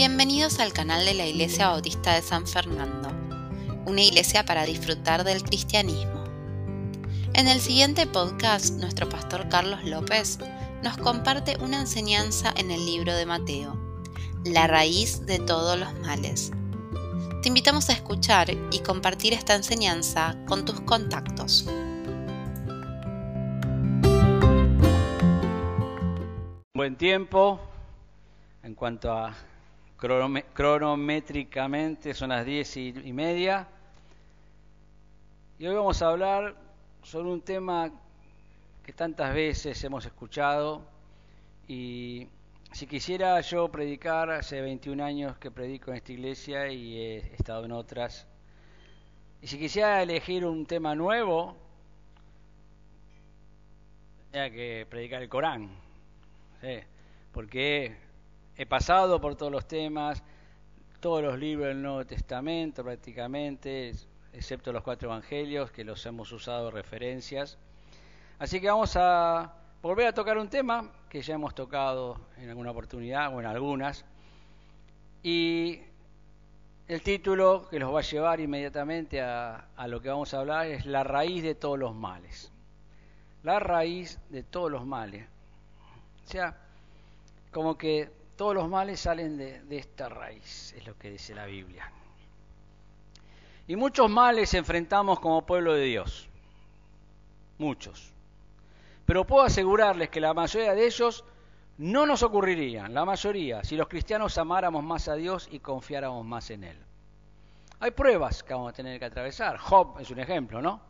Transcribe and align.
Bienvenidos 0.00 0.60
al 0.60 0.72
canal 0.72 1.04
de 1.04 1.12
la 1.12 1.26
Iglesia 1.26 1.68
Bautista 1.68 2.14
de 2.14 2.22
San 2.22 2.46
Fernando, 2.46 3.10
una 3.84 4.00
iglesia 4.00 4.46
para 4.46 4.64
disfrutar 4.64 5.24
del 5.24 5.42
cristianismo. 5.42 6.24
En 7.34 7.48
el 7.48 7.60
siguiente 7.60 8.06
podcast, 8.06 8.76
nuestro 8.76 9.10
pastor 9.10 9.50
Carlos 9.50 9.84
López 9.84 10.38
nos 10.82 10.96
comparte 10.96 11.58
una 11.60 11.80
enseñanza 11.80 12.50
en 12.56 12.70
el 12.70 12.86
libro 12.86 13.14
de 13.14 13.26
Mateo, 13.26 13.78
la 14.42 14.66
raíz 14.66 15.26
de 15.26 15.38
todos 15.38 15.78
los 15.78 15.92
males. 15.98 16.50
Te 17.42 17.48
invitamos 17.48 17.90
a 17.90 17.92
escuchar 17.92 18.48
y 18.72 18.78
compartir 18.78 19.34
esta 19.34 19.54
enseñanza 19.54 20.34
con 20.48 20.64
tus 20.64 20.80
contactos. 20.80 21.66
Buen 26.72 26.96
tiempo 26.96 27.60
en 28.62 28.74
cuanto 28.74 29.12
a 29.12 29.36
cronométricamente 30.00 32.14
son 32.14 32.30
las 32.30 32.46
diez 32.46 32.74
y, 32.78 33.12
media. 33.12 33.68
Y 35.58 35.66
hoy 35.66 35.74
vamos 35.74 36.00
a 36.00 36.08
hablar 36.08 36.56
sobre 37.02 37.28
un 37.28 37.42
tema 37.42 37.92
que 38.82 38.94
tantas 38.94 39.34
veces 39.34 39.84
hemos 39.84 40.06
escuchado. 40.06 40.80
Y 41.68 42.28
si 42.72 42.86
quisiera 42.86 43.38
yo 43.42 43.68
predicar, 43.68 44.30
hace 44.30 44.62
21 44.62 45.04
años 45.04 45.36
que 45.36 45.50
predico 45.50 45.90
en 45.90 45.98
esta 45.98 46.12
iglesia 46.12 46.68
y 46.68 46.96
he 46.96 47.34
estado 47.34 47.66
en 47.66 47.72
otras, 47.72 48.26
y 49.42 49.48
si 49.48 49.58
quisiera 49.58 50.02
elegir 50.02 50.46
un 50.46 50.64
tema 50.64 50.94
nuevo, 50.94 51.58
tendría 54.30 54.50
que 54.50 54.86
predicar 54.88 55.22
el 55.22 55.28
Corán, 55.28 55.68
porque 57.32 58.08
he 58.60 58.66
pasado 58.66 59.22
por 59.22 59.36
todos 59.36 59.50
los 59.50 59.66
temas, 59.66 60.22
todos 61.00 61.22
los 61.22 61.38
libros 61.38 61.68
del 61.68 61.80
Nuevo 61.80 62.04
Testamento 62.04 62.84
prácticamente, 62.84 63.94
excepto 64.34 64.70
los 64.70 64.82
cuatro 64.82 65.08
evangelios 65.08 65.70
que 65.70 65.82
los 65.82 66.04
hemos 66.04 66.30
usado 66.30 66.70
referencias. 66.70 67.56
Así 68.38 68.60
que 68.60 68.66
vamos 68.68 68.94
a 68.96 69.54
volver 69.80 70.08
a 70.08 70.12
tocar 70.12 70.36
un 70.36 70.50
tema 70.50 70.92
que 71.08 71.22
ya 71.22 71.36
hemos 71.36 71.54
tocado 71.54 72.20
en 72.36 72.50
alguna 72.50 72.72
oportunidad 72.72 73.34
o 73.34 73.40
en 73.40 73.46
algunas. 73.46 74.04
Y 75.22 75.80
el 76.86 77.00
título 77.00 77.66
que 77.70 77.78
los 77.78 77.94
va 77.94 78.00
a 78.00 78.02
llevar 78.02 78.40
inmediatamente 78.40 79.22
a, 79.22 79.68
a 79.74 79.88
lo 79.88 80.02
que 80.02 80.10
vamos 80.10 80.34
a 80.34 80.40
hablar 80.40 80.66
es 80.66 80.84
la 80.84 81.02
raíz 81.02 81.42
de 81.42 81.54
todos 81.54 81.78
los 81.78 81.94
males. 81.94 82.52
La 83.42 83.58
raíz 83.58 84.18
de 84.28 84.42
todos 84.42 84.70
los 84.70 84.84
males. 84.84 85.26
O 86.26 86.28
sea, 86.28 86.58
como 87.52 87.78
que 87.78 88.19
todos 88.40 88.54
los 88.54 88.70
males 88.70 88.98
salen 88.98 89.36
de, 89.36 89.76
esta 89.76 90.08
raíz, 90.08 90.72
es 90.72 90.86
lo 90.86 90.96
que 90.96 91.10
dice 91.10 91.34
la 91.34 91.44
Biblia. 91.44 91.92
Y 93.66 93.76
muchos 93.76 94.08
males 94.08 94.54
enfrentamos 94.54 95.20
como 95.20 95.44
pueblo 95.44 95.74
de 95.74 95.84
Dios, 95.84 96.26
muchos. 97.58 98.14
Pero 99.04 99.26
puedo 99.26 99.44
asegurarles 99.44 100.08
que 100.08 100.22
la 100.22 100.32
mayoría 100.32 100.74
de 100.74 100.86
ellos 100.86 101.22
no 101.76 102.06
nos 102.06 102.22
ocurrirían, 102.22 102.94
la 102.94 103.04
mayoría, 103.04 103.62
si 103.62 103.76
los 103.76 103.88
cristianos 103.88 104.38
amáramos 104.38 104.82
más 104.82 105.08
a 105.08 105.16
Dios 105.16 105.46
y 105.52 105.58
confiáramos 105.58 106.24
más 106.24 106.48
en 106.48 106.64
Él. 106.64 106.78
Hay 107.78 107.90
pruebas 107.90 108.42
que 108.42 108.54
vamos 108.54 108.70
a 108.70 108.74
tener 108.74 108.98
que 108.98 109.04
atravesar, 109.04 109.58
Job 109.58 110.00
es 110.00 110.10
un 110.10 110.18
ejemplo, 110.18 110.62
¿no? 110.62 110.80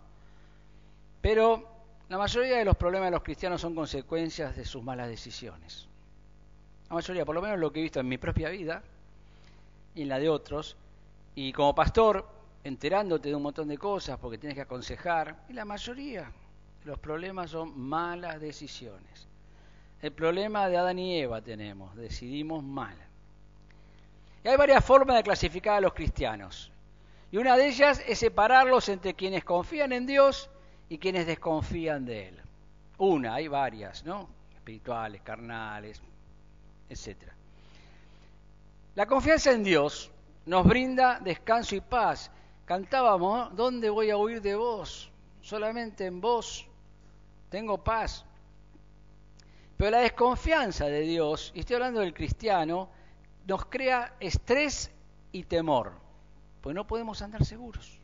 Pero 1.20 1.68
la 2.08 2.16
mayoría 2.16 2.58
de 2.58 2.64
los 2.64 2.76
problemas 2.76 3.08
de 3.08 3.16
los 3.16 3.24
cristianos 3.24 3.60
son 3.60 3.74
consecuencias 3.74 4.54
de 4.54 4.64
sus 4.64 4.84
malas 4.84 5.08
decisiones 5.08 5.89
la 6.90 6.96
mayoría, 6.96 7.24
por 7.24 7.36
lo 7.36 7.42
menos 7.42 7.58
lo 7.58 7.72
que 7.72 7.78
he 7.78 7.82
visto 7.84 8.00
en 8.00 8.08
mi 8.08 8.18
propia 8.18 8.48
vida 8.48 8.82
y 9.94 10.02
en 10.02 10.08
la 10.08 10.18
de 10.18 10.28
otros, 10.28 10.76
y 11.36 11.52
como 11.52 11.72
pastor, 11.72 12.26
enterándote 12.64 13.28
de 13.28 13.34
un 13.36 13.42
montón 13.42 13.68
de 13.68 13.78
cosas 13.78 14.18
porque 14.18 14.38
tienes 14.38 14.56
que 14.56 14.62
aconsejar, 14.62 15.44
y 15.48 15.52
la 15.52 15.64
mayoría 15.64 16.30
los 16.84 16.98
problemas 16.98 17.50
son 17.50 17.78
malas 17.78 18.40
decisiones. 18.40 19.28
El 20.02 20.12
problema 20.12 20.68
de 20.68 20.78
Adán 20.78 20.98
y 20.98 21.20
Eva 21.20 21.40
tenemos, 21.40 21.94
decidimos 21.94 22.64
mal. 22.64 22.96
Y 24.42 24.48
hay 24.48 24.56
varias 24.56 24.84
formas 24.84 25.16
de 25.16 25.22
clasificar 25.22 25.76
a 25.76 25.80
los 25.80 25.94
cristianos. 25.94 26.72
Y 27.30 27.36
una 27.36 27.56
de 27.56 27.68
ellas 27.68 28.02
es 28.04 28.18
separarlos 28.18 28.88
entre 28.88 29.14
quienes 29.14 29.44
confían 29.44 29.92
en 29.92 30.06
Dios 30.06 30.50
y 30.88 30.98
quienes 30.98 31.26
desconfían 31.26 32.04
de 32.04 32.28
Él. 32.28 32.40
Una, 32.98 33.34
hay 33.34 33.46
varias, 33.46 34.04
¿no? 34.04 34.28
Espirituales, 34.56 35.22
carnales, 35.22 36.02
etc. 36.90 37.16
La 38.94 39.06
confianza 39.06 39.52
en 39.52 39.64
Dios 39.64 40.10
nos 40.46 40.66
brinda 40.66 41.20
descanso 41.20 41.74
y 41.76 41.80
paz. 41.80 42.30
Cantábamos, 42.66 43.54
¿dónde 43.56 43.88
voy 43.88 44.10
a 44.10 44.16
huir 44.16 44.42
de 44.42 44.56
vos? 44.56 45.10
Solamente 45.40 46.06
en 46.06 46.20
vos 46.20 46.66
tengo 47.48 47.78
paz. 47.78 48.24
Pero 49.76 49.92
la 49.92 50.00
desconfianza 50.00 50.86
de 50.86 51.00
Dios, 51.00 51.52
y 51.54 51.60
estoy 51.60 51.76
hablando 51.76 52.00
del 52.00 52.12
cristiano, 52.12 52.90
nos 53.46 53.64
crea 53.64 54.14
estrés 54.20 54.90
y 55.32 55.44
temor, 55.44 55.92
pues 56.60 56.74
no 56.74 56.86
podemos 56.86 57.22
andar 57.22 57.44
seguros. 57.44 57.98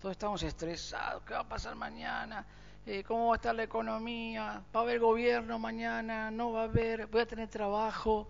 Todos 0.00 0.12
estamos 0.12 0.42
estresados, 0.42 1.22
¿qué 1.22 1.32
va 1.32 1.40
a 1.40 1.48
pasar 1.48 1.74
mañana? 1.74 2.44
Eh, 2.88 3.02
cómo 3.02 3.26
va 3.26 3.34
a 3.34 3.36
estar 3.36 3.52
la 3.52 3.64
economía, 3.64 4.62
va 4.74 4.80
a 4.80 4.82
haber 4.84 5.00
gobierno 5.00 5.58
mañana, 5.58 6.30
no 6.30 6.52
va 6.52 6.60
a 6.60 6.64
haber, 6.64 7.08
voy 7.08 7.22
a 7.22 7.26
tener 7.26 7.48
trabajo. 7.48 8.28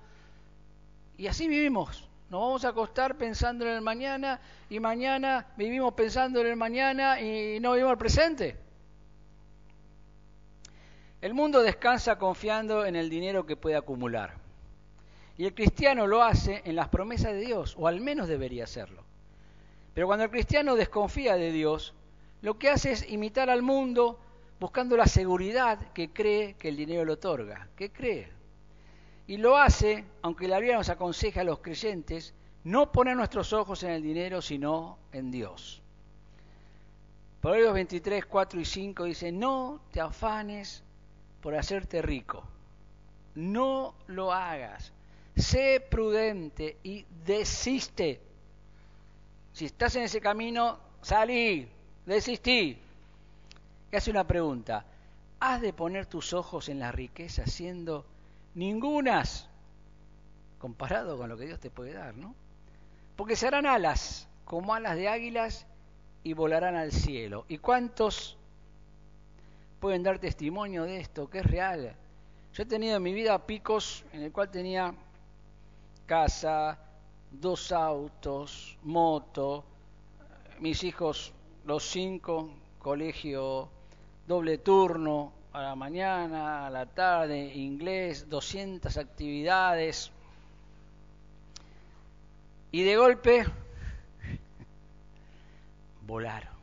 Y 1.19 1.27
así 1.27 1.47
vivimos. 1.47 2.09
Nos 2.31 2.41
vamos 2.41 2.65
a 2.65 2.69
acostar 2.69 3.19
pensando 3.19 3.67
en 3.67 3.73
el 3.73 3.83
mañana 3.83 4.41
y 4.71 4.81
mañana 4.81 5.47
vivimos 5.59 5.93
pensando 5.93 6.41
en 6.41 6.47
el 6.47 6.57
mañana 6.57 7.21
y 7.21 7.61
no 7.61 7.73
vivimos 7.73 7.93
el 7.93 7.99
presente. 7.99 8.57
El 11.21 11.35
mundo 11.35 11.63
descansa 11.63 12.17
confiando 12.17 12.87
en 12.87 12.97
el 12.97 13.11
dinero 13.11 13.45
que 13.45 13.57
puede 13.57 13.77
acumular. 13.77 14.39
Y 15.37 15.45
el 15.45 15.55
cristiano 15.55 16.07
lo 16.07 16.23
hace 16.23 16.63
en 16.65 16.77
las 16.77 16.89
promesas 16.89 17.33
de 17.33 17.41
Dios, 17.41 17.75
o 17.79 17.89
al 17.89 18.01
menos 18.01 18.27
debería 18.27 18.65
hacerlo. 18.65 19.05
Pero 19.93 20.07
cuando 20.07 20.25
el 20.25 20.31
cristiano 20.31 20.77
desconfía 20.77 21.37
de 21.37 21.53
Dios, 21.53 21.93
lo 22.41 22.59
que 22.59 22.71
hace 22.71 22.93
es 22.93 23.11
imitar 23.11 23.51
al 23.51 23.61
mundo 23.61 24.19
buscando 24.59 24.97
la 24.97 25.07
seguridad 25.07 25.93
que 25.93 26.13
cree 26.13 26.55
que 26.55 26.69
el 26.69 26.77
dinero 26.77 27.05
le 27.05 27.13
otorga, 27.13 27.69
que 27.77 27.91
cree. 27.91 28.29
Y 29.27 29.37
lo 29.39 29.57
hace, 29.57 30.05
aunque 30.23 30.49
la 30.49 30.59
Biblia 30.59 30.77
nos 30.77 30.89
aconseja 30.89 31.41
a 31.41 31.45
los 31.45 31.59
creyentes, 31.59 32.35
no 32.65 32.91
poner 32.93 33.17
nuestros 33.17 33.53
ojos 33.53 33.83
en 33.83 33.91
el 33.91 34.03
dinero, 34.03 34.41
sino 34.41 34.99
en 35.13 35.31
Dios. 35.31 35.83
Proverbios 37.41 37.75
23, 37.75 38.27
4 38.27 38.61
y 38.61 38.65
5 38.65 39.05
dice, 39.05 39.33
no 39.33 39.81
te 39.93 40.01
afanes 40.01 40.83
por 41.41 41.55
hacerte 41.55 42.03
rico, 42.03 42.43
no 43.35 43.95
lo 44.09 44.33
hagas, 44.33 44.93
sé 45.37 45.85
prudente 45.89 46.79
y 46.83 47.05
desiste. 47.25 48.21
Si 49.53 49.67
estás 49.67 49.95
en 49.97 50.05
ese 50.05 50.21
camino, 50.21 50.79
salí, 51.03 51.69
desistí, 52.05 52.79
y 53.91 53.97
hace 53.97 54.11
una 54.11 54.27
pregunta, 54.27 54.85
¿has 55.41 55.61
de 55.61 55.73
poner 55.73 56.07
tus 56.07 56.33
ojos 56.33 56.69
en 56.69 56.79
la 56.79 56.93
riqueza 56.93 57.47
siendo 57.47 58.05
ningunas 58.55 59.49
comparado 60.59 61.17
con 61.17 61.29
lo 61.29 61.37
que 61.37 61.47
Dios 61.47 61.61
te 61.61 61.71
puede 61.71 61.93
dar, 61.93 62.17
¿no? 62.17 62.35
Porque 63.15 63.37
se 63.37 63.47
harán 63.47 63.67
alas, 63.67 64.29
como 64.45 64.75
alas 64.75 64.97
de 64.97 65.09
águilas, 65.09 65.67
y 66.23 66.33
volarán 66.33 66.75
al 66.75 66.91
cielo. 66.91 67.45
¿Y 67.49 67.59
cuántos 67.59 68.37
pueden 69.79 70.03
dar 70.03 70.19
testimonio 70.19 70.83
de 70.83 70.99
esto, 70.99 71.31
que 71.31 71.39
es 71.39 71.47
real? 71.47 71.95
Yo 72.53 72.63
he 72.63 72.67
tenido 72.67 72.97
en 72.97 73.03
mi 73.03 73.13
vida 73.13 73.47
picos 73.47 74.05
en 74.13 74.23
el 74.23 74.33
cual 74.33 74.51
tenía 74.51 74.93
casa, 76.07 76.79
dos 77.31 77.71
autos, 77.71 78.77
moto, 78.83 79.65
mis 80.59 80.83
hijos, 80.83 81.33
los 81.65 81.85
cinco, 81.85 82.51
colegio 82.79 83.69
doble 84.27 84.59
turno 84.59 85.33
a 85.53 85.63
la 85.63 85.75
mañana, 85.75 86.67
a 86.67 86.71
la 86.71 86.87
tarde, 86.87 87.55
inglés, 87.55 88.29
200 88.29 88.97
actividades. 88.97 90.11
Y 92.73 92.83
de 92.83 92.97
golpe, 92.97 93.47
volaron. 96.07 96.55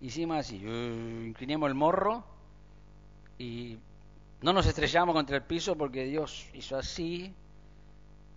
Hicimos 0.00 0.36
así, 0.38 0.64
uh, 0.64 1.24
inclinamos 1.24 1.68
el 1.68 1.74
morro 1.74 2.22
y 3.38 3.78
no 4.42 4.52
nos 4.52 4.66
estrellamos 4.66 5.14
contra 5.14 5.36
el 5.36 5.42
piso 5.42 5.76
porque 5.76 6.04
Dios 6.04 6.48
hizo 6.52 6.76
así 6.76 7.34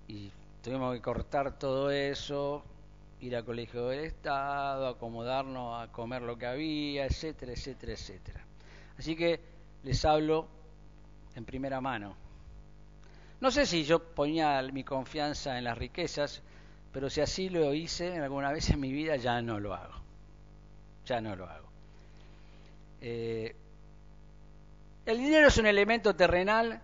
y 0.07 0.31
tuvimos 0.63 0.95
que 0.95 1.01
cortar 1.01 1.59
todo 1.59 1.91
eso, 1.91 2.63
ir 3.21 3.35
al 3.35 3.43
colegio 3.43 3.87
del 3.87 4.05
Estado, 4.05 4.87
acomodarnos 4.87 5.81
a 5.81 5.91
comer 5.91 6.21
lo 6.21 6.37
que 6.37 6.45
había, 6.45 7.05
etcétera, 7.05 7.53
etcétera, 7.53 7.93
etcétera. 7.93 8.45
Así 8.97 9.15
que 9.15 9.39
les 9.83 10.03
hablo 10.05 10.47
en 11.35 11.45
primera 11.45 11.81
mano. 11.81 12.15
No 13.41 13.51
sé 13.51 13.65
si 13.65 13.83
yo 13.83 13.99
ponía 13.99 14.61
mi 14.73 14.83
confianza 14.83 15.57
en 15.57 15.63
las 15.63 15.77
riquezas, 15.77 16.41
pero 16.91 17.09
si 17.09 17.21
así 17.21 17.49
lo 17.49 17.73
hice 17.73 18.17
alguna 18.19 18.51
vez 18.51 18.69
en 18.69 18.79
mi 18.79 18.91
vida, 18.91 19.15
ya 19.15 19.41
no 19.41 19.59
lo 19.59 19.73
hago. 19.73 19.95
Ya 21.05 21.21
no 21.21 21.35
lo 21.35 21.45
hago. 21.45 21.67
Eh, 23.01 23.55
el 25.05 25.17
dinero 25.17 25.47
es 25.47 25.57
un 25.57 25.65
elemento 25.65 26.15
terrenal 26.15 26.81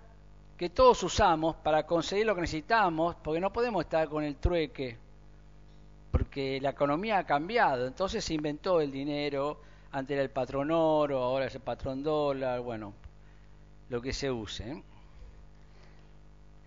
que 0.57 0.69
todos 0.69 1.03
usamos 1.03 1.57
para 1.57 1.85
conseguir 1.85 2.25
lo 2.25 2.35
que 2.35 2.41
necesitamos, 2.41 3.15
porque 3.21 3.41
no 3.41 3.51
podemos 3.51 3.83
estar 3.83 4.07
con 4.07 4.23
el 4.23 4.37
trueque, 4.37 4.97
porque 6.15 6.61
la 6.61 6.69
economía 6.69 7.17
ha 7.17 7.25
cambiado. 7.25 7.85
Entonces 7.85 8.23
se 8.23 8.33
inventó 8.33 8.79
el 8.79 8.89
dinero, 8.89 9.59
antes 9.91 10.15
era 10.15 10.23
el 10.23 10.29
patrón 10.29 10.71
oro, 10.71 11.21
ahora 11.21 11.47
es 11.47 11.55
el 11.55 11.61
patrón 11.61 12.03
dólar, 12.03 12.61
bueno, 12.61 12.93
lo 13.89 14.01
que 14.01 14.13
se 14.13 14.31
use. 14.31 14.71
¿eh? 14.71 14.83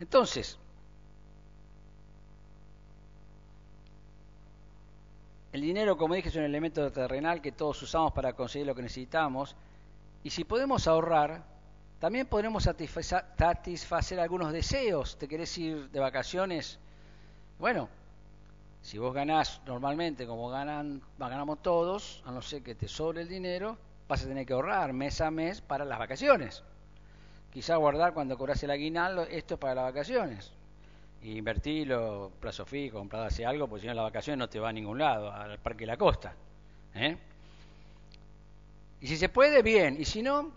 Entonces, 0.00 0.58
el 5.54 5.62
dinero, 5.62 5.96
como 5.96 6.12
dije, 6.12 6.28
es 6.28 6.36
un 6.36 6.42
elemento 6.42 6.92
terrenal 6.92 7.40
que 7.40 7.52
todos 7.52 7.80
usamos 7.80 8.12
para 8.12 8.34
conseguir 8.34 8.66
lo 8.66 8.74
que 8.74 8.82
necesitamos, 8.82 9.56
y 10.24 10.28
si 10.28 10.44
podemos 10.44 10.86
ahorrar, 10.86 11.42
también 12.00 12.26
podremos 12.26 12.64
satisfacer, 12.64 14.20
algunos 14.20 14.52
deseos. 14.52 15.16
¿Te 15.16 15.26
querés 15.26 15.56
ir 15.56 15.88
de 15.88 16.00
vacaciones? 16.00 16.78
Bueno, 17.58 17.88
si 18.82 18.98
vos 18.98 19.12
ganás 19.12 19.60
normalmente 19.66 20.26
como 20.26 20.48
ganan, 20.48 21.02
ganamos 21.18 21.62
todos, 21.62 22.22
a 22.24 22.32
no 22.32 22.42
ser 22.42 22.62
que 22.62 22.74
te 22.74 22.88
sobre 22.88 23.22
el 23.22 23.28
dinero, 23.28 23.76
vas 24.08 24.24
a 24.24 24.28
tener 24.28 24.46
que 24.46 24.54
ahorrar 24.54 24.92
mes 24.92 25.20
a 25.20 25.30
mes 25.30 25.60
para 25.60 25.84
las 25.84 25.98
vacaciones. 25.98 26.62
Quizá 27.52 27.76
guardar 27.76 28.14
cuando 28.14 28.36
cobras 28.36 28.62
el 28.62 28.70
aguinaldo, 28.70 29.22
esto 29.22 29.54
es 29.54 29.60
para 29.60 29.74
las 29.74 29.84
vacaciones. 29.84 30.52
Y 31.22 31.36
invertirlo, 31.36 32.30
plazo 32.40 32.64
fijo, 32.64 32.98
comprar 32.98 33.26
así 33.26 33.42
algo, 33.42 33.66
porque 33.66 33.82
si 33.82 33.86
no 33.88 33.94
la 33.94 34.02
vacación 34.02 34.38
no 34.38 34.48
te 34.48 34.60
va 34.60 34.68
a 34.68 34.72
ningún 34.72 34.98
lado, 34.98 35.32
al 35.32 35.58
Parque 35.58 35.80
de 35.80 35.86
la 35.86 35.96
Costa. 35.96 36.34
¿eh? 36.94 37.16
Y 39.00 39.06
si 39.06 39.16
se 39.16 39.28
puede, 39.28 39.62
bien. 39.62 39.96
Y 39.98 40.04
si 40.04 40.22
no, 40.22 40.52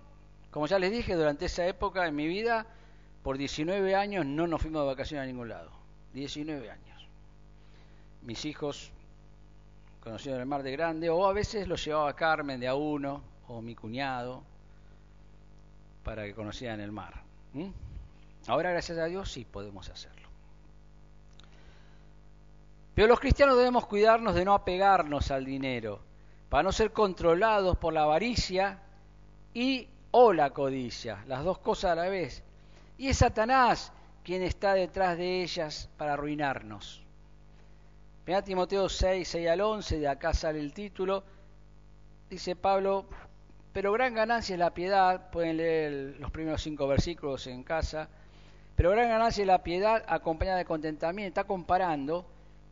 como 0.51 0.67
ya 0.67 0.79
les 0.79 0.91
dije, 0.91 1.15
durante 1.15 1.45
esa 1.45 1.65
época 1.65 2.07
en 2.07 2.15
mi 2.15 2.27
vida, 2.27 2.65
por 3.23 3.37
19 3.37 3.95
años 3.95 4.25
no 4.25 4.47
nos 4.47 4.61
fuimos 4.61 4.83
de 4.83 4.87
vacaciones 4.87 5.23
a 5.23 5.27
ningún 5.27 5.49
lado. 5.49 5.71
19 6.13 6.69
años. 6.69 6.90
Mis 8.23 8.45
hijos 8.45 8.91
conocieron 10.01 10.41
el 10.41 10.47
mar 10.47 10.63
de 10.63 10.71
grande, 10.71 11.09
o 11.09 11.25
a 11.25 11.33
veces 11.33 11.67
los 11.67 11.83
llevaba 11.83 12.15
Carmen 12.15 12.59
de 12.59 12.67
a 12.67 12.75
uno, 12.75 13.21
o 13.47 13.61
mi 13.61 13.75
cuñado, 13.75 14.43
para 16.03 16.25
que 16.25 16.33
conocieran 16.33 16.79
el 16.79 16.91
mar. 16.91 17.21
Ahora, 18.47 18.71
gracias 18.71 18.97
a 18.97 19.05
Dios, 19.05 19.31
sí 19.31 19.45
podemos 19.45 19.89
hacerlo. 19.89 20.27
Pero 22.95 23.07
los 23.07 23.19
cristianos 23.19 23.57
debemos 23.57 23.85
cuidarnos 23.85 24.35
de 24.35 24.45
no 24.45 24.53
apegarnos 24.53 25.31
al 25.31 25.45
dinero, 25.45 25.99
para 26.49 26.63
no 26.63 26.71
ser 26.71 26.91
controlados 26.91 27.77
por 27.77 27.93
la 27.93 28.03
avaricia 28.03 28.79
y 29.53 29.87
o 30.11 30.33
la 30.33 30.49
codicia, 30.51 31.23
las 31.27 31.43
dos 31.43 31.59
cosas 31.59 31.91
a 31.91 31.95
la 31.95 32.09
vez. 32.09 32.43
Y 32.97 33.07
es 33.07 33.17
Satanás 33.17 33.91
quien 34.23 34.43
está 34.43 34.73
detrás 34.73 35.17
de 35.17 35.41
ellas 35.41 35.89
para 35.97 36.13
arruinarnos. 36.13 37.00
Mira 38.25 38.43
Timoteo 38.43 38.87
6, 38.87 39.27
6 39.27 39.49
al 39.49 39.61
11, 39.61 39.99
de 39.99 40.07
acá 40.07 40.33
sale 40.33 40.59
el 40.59 40.73
título. 40.73 41.23
Dice 42.29 42.55
Pablo, 42.55 43.05
pero 43.73 43.91
gran 43.91 44.13
ganancia 44.13 44.53
es 44.53 44.59
la 44.59 44.73
piedad, 44.73 45.31
pueden 45.31 45.57
leer 45.57 46.15
los 46.19 46.31
primeros 46.31 46.61
cinco 46.61 46.87
versículos 46.87 47.47
en 47.47 47.63
casa, 47.63 48.09
pero 48.75 48.91
gran 48.91 49.09
ganancia 49.09 49.41
es 49.41 49.47
la 49.47 49.63
piedad 49.63 50.03
acompañada 50.07 50.57
de 50.57 50.65
contentamiento. 50.65 51.27
Está 51.27 51.43
comparando 51.45 52.25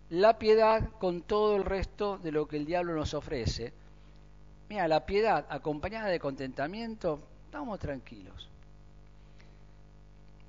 la 0.09 0.37
piedad 0.37 0.89
con 0.99 1.21
todo 1.21 1.55
el 1.55 1.65
resto 1.65 2.17
de 2.19 2.31
lo 2.31 2.47
que 2.47 2.57
el 2.57 2.65
diablo 2.65 2.93
nos 2.93 3.13
ofrece. 3.13 3.73
Mira, 4.69 4.87
la 4.87 5.05
piedad 5.05 5.47
acompañada 5.49 6.09
de 6.09 6.19
contentamiento, 6.19 7.19
estamos 7.45 7.79
tranquilos. 7.79 8.47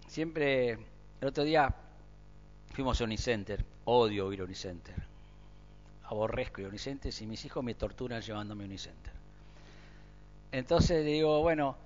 Siempre, 0.09 0.73
el 1.21 1.29
otro 1.29 1.45
día 1.45 1.75
fuimos 2.71 3.01
a 3.01 3.05
Unicenter, 3.05 3.65
odio 3.85 4.33
ir 4.33 4.41
a 4.41 4.45
Unicenter, 4.45 4.95
aborrezco 6.05 6.61
ir 6.61 6.67
a 6.67 6.71
Unicenter 6.71 7.13
y 7.21 7.27
mis 7.27 7.45
hijos 7.45 7.63
me 7.63 7.75
torturan 7.75 8.23
llevándome 8.23 8.65
a 8.65 8.67
Unicenter. 8.67 9.13
Entonces 10.53 11.05
le 11.05 11.13
digo, 11.13 11.41
bueno, 11.43 11.77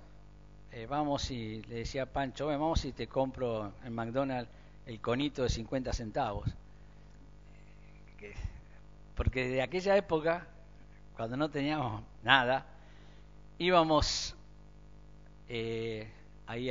eh, 0.71 0.87
vamos 0.87 1.29
y 1.31 1.61
le 1.63 1.75
decía 1.75 2.03
a 2.03 2.05
Pancho, 2.07 2.47
vamos 2.47 2.83
y 2.85 2.91
te 2.91 3.07
compro 3.07 3.73
en 3.83 3.93
McDonald's 3.93 4.49
el 4.85 4.99
conito 4.99 5.43
de 5.43 5.49
50 5.49 5.93
centavos. 5.93 6.49
Porque 9.15 9.47
de 9.47 9.61
aquella 9.61 9.95
época 9.95 10.45
cuando 11.15 11.37
no 11.37 11.49
teníamos 11.49 12.03
nada, 12.23 12.65
íbamos 13.57 14.35
eh, 15.47 16.09
ahí 16.45 16.69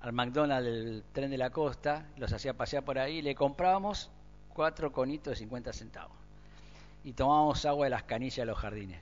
al 0.00 0.12
McDonald's 0.12 0.64
del 0.64 1.04
tren 1.12 1.30
de 1.30 1.38
la 1.38 1.50
costa, 1.50 2.06
los 2.16 2.32
hacía 2.32 2.54
pasear 2.54 2.84
por 2.84 2.98
ahí, 2.98 3.22
le 3.22 3.34
comprábamos 3.34 4.10
cuatro 4.48 4.92
conitos 4.92 5.32
de 5.32 5.36
50 5.36 5.72
centavos 5.72 6.16
y 7.04 7.12
tomábamos 7.12 7.64
agua 7.64 7.86
de 7.86 7.90
las 7.90 8.04
canillas 8.04 8.38
de 8.38 8.46
los 8.46 8.58
jardines. 8.58 9.00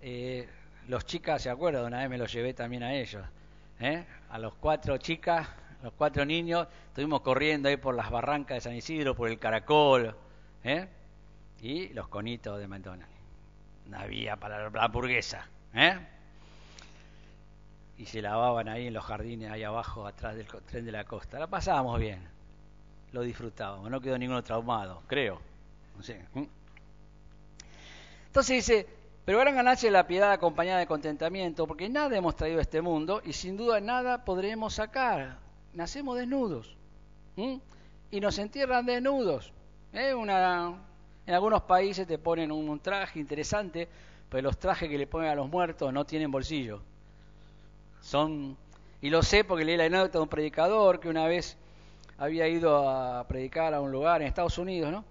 Eh, 0.00 0.48
los 0.88 1.04
chicas, 1.04 1.42
¿se 1.42 1.50
acuerdan? 1.50 1.84
Una 1.84 1.98
vez 1.98 2.10
me 2.10 2.18
los 2.18 2.32
llevé 2.32 2.54
también 2.54 2.82
a 2.82 2.94
ellos. 2.94 3.24
¿eh? 3.80 4.04
A 4.30 4.38
los 4.38 4.54
cuatro 4.54 4.96
chicas, 4.98 5.48
los 5.82 5.92
cuatro 5.92 6.24
niños, 6.24 6.66
estuvimos 6.88 7.20
corriendo 7.20 7.68
ahí 7.68 7.76
por 7.76 7.94
las 7.94 8.10
barrancas 8.10 8.56
de 8.56 8.60
San 8.60 8.74
Isidro, 8.74 9.14
por 9.14 9.28
el 9.28 9.38
caracol, 9.38 10.16
¿eh? 10.64 10.88
y 11.60 11.88
los 11.90 12.08
conitos 12.08 12.58
de 12.58 12.66
McDonald's 12.66 13.20
una 13.90 14.06
vía 14.06 14.36
para 14.36 14.70
la 14.70 14.84
hamburguesa. 14.84 15.48
¿eh? 15.74 15.98
Y 18.00 18.06
se 18.06 18.22
lavaban 18.22 18.66
ahí 18.66 18.86
en 18.86 18.94
los 18.94 19.04
jardines, 19.04 19.50
ahí 19.50 19.62
abajo, 19.62 20.06
atrás 20.06 20.34
del 20.34 20.46
tren 20.46 20.86
de 20.86 20.90
la 20.90 21.04
costa. 21.04 21.38
La 21.38 21.48
pasábamos 21.48 22.00
bien, 22.00 22.26
lo 23.12 23.20
disfrutábamos, 23.20 23.90
no 23.90 24.00
quedó 24.00 24.16
ninguno 24.16 24.42
traumado, 24.42 25.02
creo. 25.06 25.38
No 25.98 26.02
sé. 26.02 26.24
Entonces 28.26 28.56
dice, 28.56 28.86
pero 29.26 29.38
gran 29.40 29.54
ganancia 29.54 29.88
es 29.88 29.92
la 29.92 30.06
piedad 30.06 30.32
acompañada 30.32 30.78
de 30.78 30.86
contentamiento, 30.86 31.66
porque 31.66 31.90
nada 31.90 32.16
hemos 32.16 32.36
traído 32.36 32.58
a 32.60 32.62
este 32.62 32.80
mundo 32.80 33.20
y 33.22 33.34
sin 33.34 33.58
duda 33.58 33.80
nada 33.80 34.24
podremos 34.24 34.72
sacar. 34.72 35.36
Nacemos 35.74 36.16
desnudos 36.16 36.74
y 37.36 38.18
nos 38.18 38.38
entierran 38.38 38.86
desnudos. 38.86 39.52
¿eh? 39.92 40.14
Una, 40.14 40.74
en 41.26 41.34
algunos 41.34 41.64
países 41.64 42.06
te 42.06 42.16
ponen 42.16 42.50
un, 42.50 42.80
traje 42.80 43.20
interesante, 43.20 43.86
pero 44.30 44.44
los 44.44 44.58
trajes 44.58 44.88
que 44.88 44.96
le 44.96 45.06
ponen 45.06 45.28
a 45.28 45.34
los 45.34 45.50
muertos 45.50 45.92
no 45.92 46.06
tienen 46.06 46.30
bolsillo. 46.30 46.80
Son, 48.00 48.56
y 49.00 49.10
lo 49.10 49.22
sé 49.22 49.44
porque 49.44 49.64
leí 49.64 49.76
la 49.76 49.84
anécdota 49.84 50.18
de 50.18 50.22
un 50.22 50.28
predicador 50.28 51.00
que 51.00 51.08
una 51.08 51.26
vez 51.26 51.56
había 52.18 52.48
ido 52.48 52.88
a 52.88 53.26
predicar 53.26 53.74
a 53.74 53.80
un 53.80 53.92
lugar 53.92 54.22
en 54.22 54.28
Estados 54.28 54.58
Unidos, 54.58 54.90
¿no? 54.92 55.04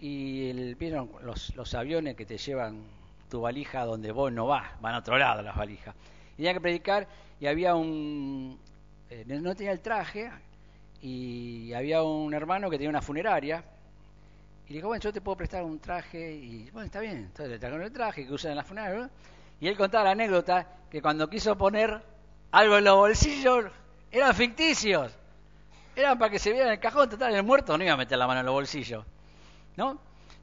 Y 0.00 0.50
el, 0.50 0.74
vieron 0.74 1.10
los, 1.22 1.74
aviones 1.74 2.16
que 2.16 2.26
te 2.26 2.36
llevan 2.38 2.82
tu 3.30 3.40
valija 3.40 3.84
donde 3.84 4.12
vos 4.12 4.32
no 4.32 4.46
vas, 4.46 4.80
van 4.80 4.94
a 4.94 4.98
otro 4.98 5.16
lado 5.18 5.42
las 5.42 5.56
valijas. 5.56 5.94
Y 6.34 6.36
tenía 6.38 6.54
que 6.54 6.60
predicar 6.60 7.06
y 7.40 7.46
había 7.46 7.74
un, 7.74 8.58
eh, 9.10 9.24
no 9.26 9.54
tenía 9.54 9.72
el 9.72 9.80
traje 9.80 10.30
y 11.00 11.72
había 11.72 12.02
un 12.02 12.32
hermano 12.34 12.70
que 12.70 12.76
tenía 12.76 12.90
una 12.90 13.02
funeraria 13.02 13.64
y 14.66 14.70
le 14.70 14.74
digo, 14.76 14.88
bueno, 14.88 15.02
yo 15.02 15.12
te 15.12 15.20
puedo 15.20 15.36
prestar 15.36 15.62
un 15.62 15.78
traje. 15.78 16.32
Y 16.32 16.70
bueno, 16.70 16.86
está 16.86 17.00
bien. 17.00 17.16
Entonces 17.16 17.50
le 17.50 17.58
trajeron 17.58 17.82
el 17.82 17.92
traje 17.92 18.26
que 18.26 18.32
usan 18.32 18.52
en 18.52 18.56
la 18.56 18.64
funeraria. 18.64 19.10
Y 19.60 19.68
él 19.68 19.76
contaba 19.76 20.04
la 20.04 20.10
anécdota 20.12 20.66
que 20.90 21.02
cuando 21.02 21.28
quiso 21.28 21.56
poner 21.56 22.02
algo 22.54 22.78
en 22.78 22.84
los 22.84 22.96
bolsillos, 22.96 23.64
eran 24.12 24.32
ficticios. 24.32 25.12
Eran 25.96 26.16
para 26.18 26.30
que 26.30 26.38
se 26.38 26.52
viera 26.52 26.66
en 26.66 26.72
el 26.74 26.78
cajón. 26.78 27.08
Total, 27.08 27.34
el 27.34 27.42
muerto 27.42 27.76
no 27.76 27.82
iba 27.82 27.94
a 27.94 27.96
meter 27.96 28.16
la 28.16 28.28
mano 28.28 28.40
en 28.40 28.46
los 28.46 28.54
bolsillos. 28.54 29.04
¿No? 29.76 29.98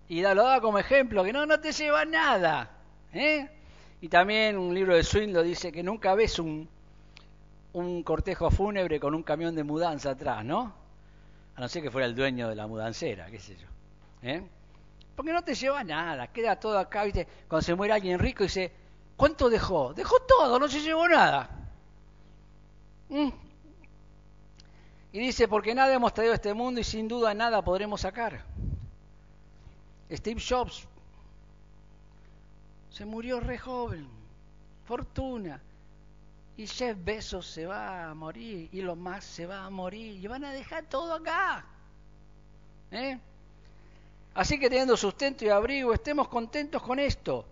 Y 0.10 0.22
lo 0.22 0.36
daba 0.36 0.60
como 0.60 0.77
ejemplo, 0.77 1.24
que 1.24 1.32
no, 1.32 1.46
no 1.46 1.62
te 1.62 1.72
lleva 1.72 2.03
nada. 2.03 2.70
¿eh? 3.13 3.50
Y 4.01 4.10
también 4.10 4.58
un 4.58 4.74
libro 4.74 4.94
de 4.94 5.03
Swing 5.03 5.30
lo 5.30 5.41
dice 5.41 5.72
que 5.72 5.84
nunca 5.84 6.13
ves 6.13 6.38
un, 6.38 6.68
un 7.72 8.03
cortejo 8.03 8.51
fúnebre 8.51 9.00
con 9.00 9.15
un 9.15 9.24
camión 9.24 9.56
de 9.56 9.63
mudanza 9.63 10.12
atrás, 10.12 10.44
¿no? 10.44 10.74
A 11.56 11.62
no 11.62 11.68
ser 11.70 11.82
que 11.82 11.91
fuera 11.91 12.08
el 12.08 12.15
dueño 12.15 12.50
de 12.50 12.56
la 12.56 12.68
mudancera, 12.68 13.27
qué 13.32 13.39
sé 13.39 13.56
yo. 13.56 13.68
¿eh? 14.22 14.44
Porque 15.15 15.32
no 15.32 15.44
te 15.44 15.56
lleva 15.56 15.82
nada, 15.86 16.27
queda 16.27 16.60
todo 16.60 16.77
acá, 16.77 17.06
¿viste? 17.06 17.25
Cuando 17.48 17.62
se 17.65 17.74
muere 17.74 17.94
alguien 17.94 18.20
rico 18.20 18.44
dice, 18.44 18.70
¿cuánto 19.15 19.50
dejó? 19.50 19.94
Dejó 19.94 20.20
todo, 20.24 20.60
no 20.60 20.68
se 20.68 20.82
llevó 20.82 21.08
nada. 21.08 21.61
¿Mm? 23.12 23.30
Y 25.12 25.20
dice, 25.20 25.48
porque 25.50 25.75
nada 25.75 25.94
hemos 25.94 26.13
traído 26.13 26.32
a 26.32 26.36
este 26.36 26.53
mundo 26.53 26.80
y 26.80 26.86
sin 26.86 27.10
duda 27.10 27.34
nada 27.34 27.62
podremos 27.62 28.01
sacar. 28.01 28.41
Steve 30.10 30.41
Jobs 30.41 30.88
se 32.89 33.06
murió 33.06 33.41
re 33.41 33.58
joven, 33.58 34.08
fortuna. 34.86 35.62
y 36.58 36.68
Jeff 36.68 36.98
Bezos 37.03 37.48
se 37.48 37.65
va 37.65 38.10
a 38.10 38.13
morir, 38.13 38.70
y 38.72 38.82
lo 38.82 38.96
más 38.96 39.24
se 39.25 39.46
va 39.46 39.65
a 39.65 39.70
morir, 39.70 40.24
y 40.24 40.27
van 40.27 40.46
a 40.46 40.51
dejar 40.53 40.86
todo 40.86 41.13
acá. 41.13 41.65
¿Eh? 42.91 43.18
Así 44.36 44.60
que 44.60 44.70
teniendo 44.70 44.96
sustento 44.96 45.44
y 45.44 45.50
abrigo, 45.50 45.94
estemos 45.94 46.27
contentos 46.27 46.82
con 46.82 47.00
esto, 47.00 47.46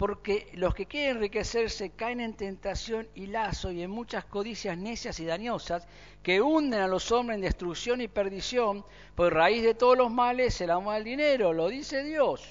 porque 0.00 0.48
los 0.54 0.74
que 0.74 0.86
quieren 0.86 1.16
enriquecerse 1.16 1.90
caen 1.90 2.20
en 2.20 2.32
tentación 2.32 3.06
y 3.14 3.26
lazo 3.26 3.70
y 3.70 3.82
en 3.82 3.90
muchas 3.90 4.24
codicias 4.24 4.78
necias 4.78 5.20
y 5.20 5.26
dañosas 5.26 5.86
que 6.22 6.40
hunden 6.40 6.80
a 6.80 6.88
los 6.88 7.12
hombres 7.12 7.34
en 7.34 7.42
destrucción 7.42 8.00
y 8.00 8.08
perdición, 8.08 8.82
pues 9.14 9.30
raíz 9.30 9.62
de 9.62 9.74
todos 9.74 9.98
los 9.98 10.10
males 10.10 10.54
es 10.54 10.60
el 10.62 10.70
amor 10.70 10.94
al 10.94 11.04
dinero, 11.04 11.52
lo 11.52 11.68
dice 11.68 12.02
Dios. 12.02 12.48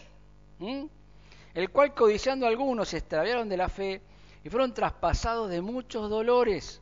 El 1.55 1.71
cual 1.71 1.95
codiciando 1.95 2.45
algunos 2.45 2.89
se 2.89 2.97
extraviaron 2.97 3.49
de 3.49 3.57
la 3.57 3.67
fe 3.67 3.99
y 4.43 4.49
fueron 4.51 4.71
traspasados 4.71 5.49
de 5.49 5.59
muchos 5.59 6.07
dolores. 6.07 6.79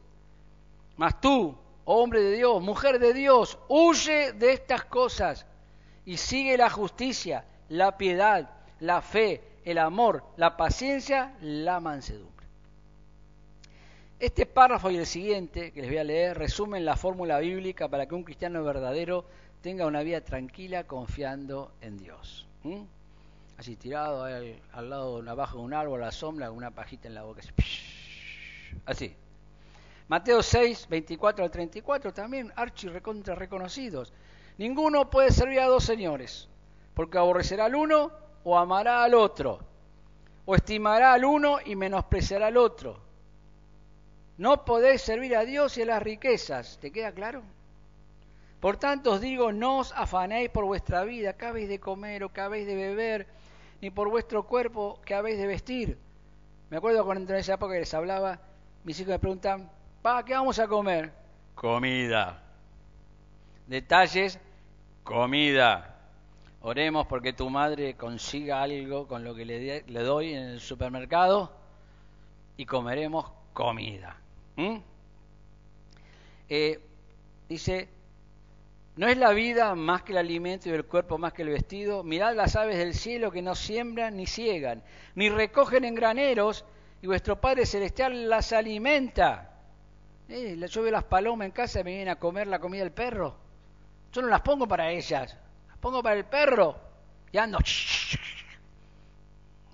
Mas 0.98 1.22
tú, 1.22 1.58
hombre 1.86 2.22
de 2.22 2.36
Dios, 2.36 2.62
mujer 2.62 3.00
de 3.00 3.14
Dios, 3.14 3.58
huye 3.70 4.34
de 4.34 4.52
estas 4.52 4.84
cosas 4.84 5.46
y 6.04 6.18
sigue 6.18 6.58
la 6.58 6.70
justicia, 6.70 7.46
la 7.70 7.98
piedad, 7.98 8.50
la 8.82 9.02
fe, 9.02 9.42
el 9.72 9.80
amor, 9.80 10.24
la 10.38 10.56
paciencia, 10.56 11.36
la 11.42 11.82
mansedumbre. 11.82 12.48
Este 14.18 14.46
párrafo 14.46 14.90
y 14.90 14.96
el 14.96 15.06
siguiente, 15.06 15.74
que 15.74 15.82
les 15.82 15.90
voy 15.90 16.00
a 16.00 16.06
leer, 16.06 16.38
resumen 16.38 16.86
la 16.86 16.96
fórmula 16.96 17.38
bíblica 17.40 17.90
para 17.90 18.06
que 18.06 18.16
un 18.16 18.24
cristiano 18.24 18.64
verdadero 18.64 19.26
tenga 19.62 19.86
una 19.86 20.04
vida 20.04 20.22
tranquila 20.22 20.86
confiando 20.86 21.74
en 21.82 21.98
Dios. 21.98 22.48
Así 23.58 23.76
tirado 23.76 24.24
al, 24.24 24.58
al, 24.72 24.90
lado, 24.90 25.22
abajo 25.30 25.58
de 25.58 25.64
un 25.66 25.74
árbol, 25.74 26.02
a 26.02 26.06
la 26.06 26.12
sombra, 26.14 26.48
con 26.48 26.56
una 26.56 26.72
pajita 26.72 27.10
en 27.10 27.16
la 27.16 27.24
boca. 27.24 27.42
Así. 28.86 29.14
Mateo 30.08 30.42
6, 30.42 30.88
24 30.90 31.44
al 31.44 31.52
34, 31.52 32.14
también 32.14 32.54
archi 32.56 32.88
recontra 32.88 33.36
reconocidos. 33.36 34.14
Ninguno 34.58 35.10
puede 35.10 35.32
servir 35.32 35.60
a 35.60 35.66
dos 35.66 35.84
señores, 35.84 36.48
porque 36.94 37.18
aborrecerá 37.18 37.66
al 37.66 37.76
uno 37.76 38.27
o 38.50 38.58
amará 38.58 39.04
al 39.04 39.14
otro, 39.14 39.60
o 40.46 40.56
estimará 40.56 41.12
al 41.12 41.26
uno 41.26 41.58
y 41.66 41.76
menospreciará 41.76 42.48
al 42.48 42.56
otro. 42.56 42.98
No 44.38 44.64
podéis 44.64 45.02
servir 45.02 45.36
a 45.36 45.44
Dios 45.44 45.78
y 45.78 45.82
a 45.82 45.86
las 45.86 46.02
riquezas. 46.02 46.78
¿Te 46.80 46.90
queda 46.90 47.12
claro? 47.12 47.44
Por 48.62 48.78
tanto 48.78 49.12
os 49.12 49.20
digo, 49.20 49.52
no 49.52 49.80
os 49.80 49.92
afanéis 49.92 50.50
por 50.50 50.64
vuestra 50.64 51.04
vida, 51.04 51.34
que 51.34 51.46
habéis 51.46 51.68
de 51.68 51.82
comer 51.82 52.24
o 52.24 52.32
que 52.32 52.40
habéis 52.40 52.66
de 52.68 52.76
beber, 52.76 53.28
ni 53.82 53.90
por 53.90 54.10
vuestro 54.10 54.44
cuerpo 54.44 55.02
que 55.04 55.14
habéis 55.14 55.38
de 55.38 55.48
vestir. 55.48 55.98
Me 56.70 56.78
acuerdo 56.78 57.04
cuando 57.04 57.34
en 57.34 57.40
esa 57.40 57.56
época 57.56 57.74
les 57.74 57.94
hablaba, 57.94 58.40
mis 58.86 58.98
hijos 58.98 59.12
me 59.12 59.20
preguntan, 59.20 59.70
pa, 60.02 60.24
¿qué 60.24 60.34
vamos 60.34 60.58
a 60.58 60.70
comer? 60.70 61.12
Comida. 61.54 62.42
Detalles 63.68 64.40
comida. 65.04 65.97
Oremos 66.68 67.08
porque 67.08 67.32
tu 67.32 67.50
madre 67.50 67.96
consiga 67.96 68.62
algo 68.62 69.08
con 69.08 69.24
lo 69.24 69.34
que 69.34 69.46
le, 69.46 70.04
doy 70.04 70.34
en 70.34 70.44
el 70.50 70.60
supermercado 70.60 71.50
y 72.58 72.66
comeremos 72.66 73.32
comida. 73.54 74.18
Eh, 76.50 76.78
dice, 77.48 77.88
¿no 78.98 79.08
es 79.08 79.18
la 79.18 79.32
vida 79.32 79.76
más 79.76 80.02
que 80.02 80.12
el 80.12 80.18
alimento 80.18 80.68
y 80.68 80.74
el 80.74 80.84
cuerpo 80.84 81.18
más 81.18 81.32
que 81.32 81.44
el 81.44 81.52
vestido? 81.52 82.04
Mirad 82.04 82.36
las 82.36 82.58
aves 82.58 82.78
del 82.78 82.96
cielo 82.96 83.32
que 83.32 83.42
no 83.42 83.56
siembran 83.56 84.18
ni 84.18 84.28
ciegan, 84.28 84.84
ni 85.16 85.30
recogen 85.30 85.86
en 85.86 85.96
graneros, 85.96 86.66
y 87.02 87.08
vuestro 87.08 87.40
Padre 87.40 87.66
Celestial 87.66 88.28
las 88.28 88.52
alimenta. 88.52 89.54
Eh, 90.28 90.60
yo 90.70 90.82
veo 90.82 90.92
las 90.92 91.06
palomas 91.06 91.46
en 91.46 91.52
casa 91.54 91.80
y 91.80 91.86
me 91.86 91.92
vienen 91.92 92.10
a 92.10 92.20
comer 92.20 92.46
la 92.48 92.60
comida 92.60 92.84
del 92.84 92.92
perro. 92.92 93.38
Yo 94.12 94.22
no 94.22 94.28
las 94.28 94.42
pongo 94.42 94.68
para 94.68 94.92
ellas, 94.92 95.34
las 95.34 95.47
pongo 95.80 96.02
para 96.04 96.16
el 96.16 96.26
perro. 96.26 96.76
Y 97.32 97.38
ando. 97.38 97.60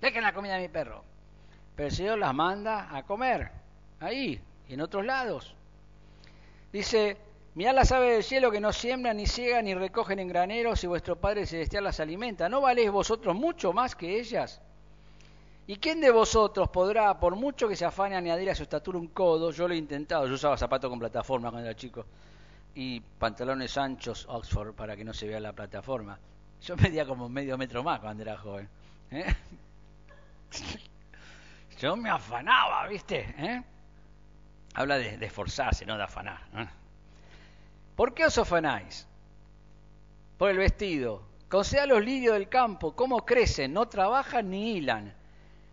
Dejen 0.01 0.24
la 0.24 0.33
comida 0.33 0.55
de 0.55 0.62
mi 0.62 0.67
perro. 0.67 1.03
Pero 1.75 1.88
el 1.88 1.95
Señor 1.95 2.19
las 2.19 2.33
manda 2.33 2.95
a 2.95 3.03
comer, 3.03 3.51
ahí 4.00 4.39
y 4.67 4.74
en 4.74 4.81
otros 4.81 5.05
lados. 5.05 5.55
Dice, 6.72 7.17
mirad 7.55 7.74
las 7.74 7.91
aves 7.91 8.13
del 8.13 8.24
cielo 8.24 8.51
que 8.51 8.60
no 8.60 8.72
siembran, 8.74 9.17
ni 9.17 9.25
ciegan, 9.25 9.65
ni 9.65 9.74
recogen 9.74 10.19
en 10.19 10.27
graneros, 10.27 10.83
y 10.83 10.88
vuestro 10.88 11.15
Padre 11.15 11.45
Celestial 11.45 11.83
las 11.83 12.00
alimenta. 12.00 12.50
¿No 12.50 12.62
valéis 12.62 12.91
vosotros 12.91 13.36
mucho 13.36 13.74
más 13.74 13.95
que 13.95 14.19
ellas? 14.19 14.62
¿Y 15.65 15.77
quién 15.77 16.01
de 16.01 16.12
vosotros 16.12 16.69
podrá, 16.69 17.19
por 17.19 17.36
mucho 17.36 17.67
que 17.67 17.75
se 17.75 17.86
afane 17.86 18.15
a 18.15 18.17
añadir 18.19 18.50
a 18.50 18.55
su 18.55 18.63
estatura 18.63 19.00
un 19.00 19.07
codo? 19.07 19.51
Yo 19.51 19.67
lo 19.67 19.74
he 19.74 19.77
intentado, 19.77 20.27
yo 20.27 20.33
usaba 20.33 20.57
zapato 20.57 20.89
con 20.89 21.00
plataforma 21.00 21.50
cuando 21.50 21.69
era 21.69 21.77
chico 21.77 22.05
y 22.75 23.00
pantalones 23.00 23.77
anchos 23.77 24.25
Oxford 24.30 24.74
para 24.74 24.96
que 24.96 25.03
no 25.03 25.13
se 25.13 25.27
vea 25.27 25.39
la 25.39 25.53
plataforma. 25.53 26.20
Yo 26.62 26.75
medía 26.77 27.06
como 27.06 27.30
medio 27.30 27.58
metro 27.58 27.84
más 27.84 28.00
cuando 28.00 28.24
era 28.24 28.38
joven. 28.38 28.70
¿eh? 29.12 29.36
Yo 31.80 31.96
me 31.96 32.10
afanaba, 32.10 32.88
¿viste? 32.88 33.36
¿Eh? 33.38 33.63
Habla 34.75 34.98
de, 34.98 35.25
esforzarse, 35.25 35.86
no 35.86 35.98
de 35.98 36.03
afanar. 36.03 36.39
¿Por 37.96 38.13
qué 38.13 38.25
os 38.25 38.38
afanáis? 38.38 39.08
Por 40.38 40.50
el 40.50 40.58
vestido. 40.58 41.24
Considera 41.50 41.86
los 41.86 42.03
lirios 42.03 42.34
del 42.34 42.50
campo, 42.50 42.96
cómo 42.96 43.25
crecen, 43.25 43.74
no 43.74 43.88
trabajan 43.88 44.50
ni 44.50 44.77
hilan. 44.77 45.13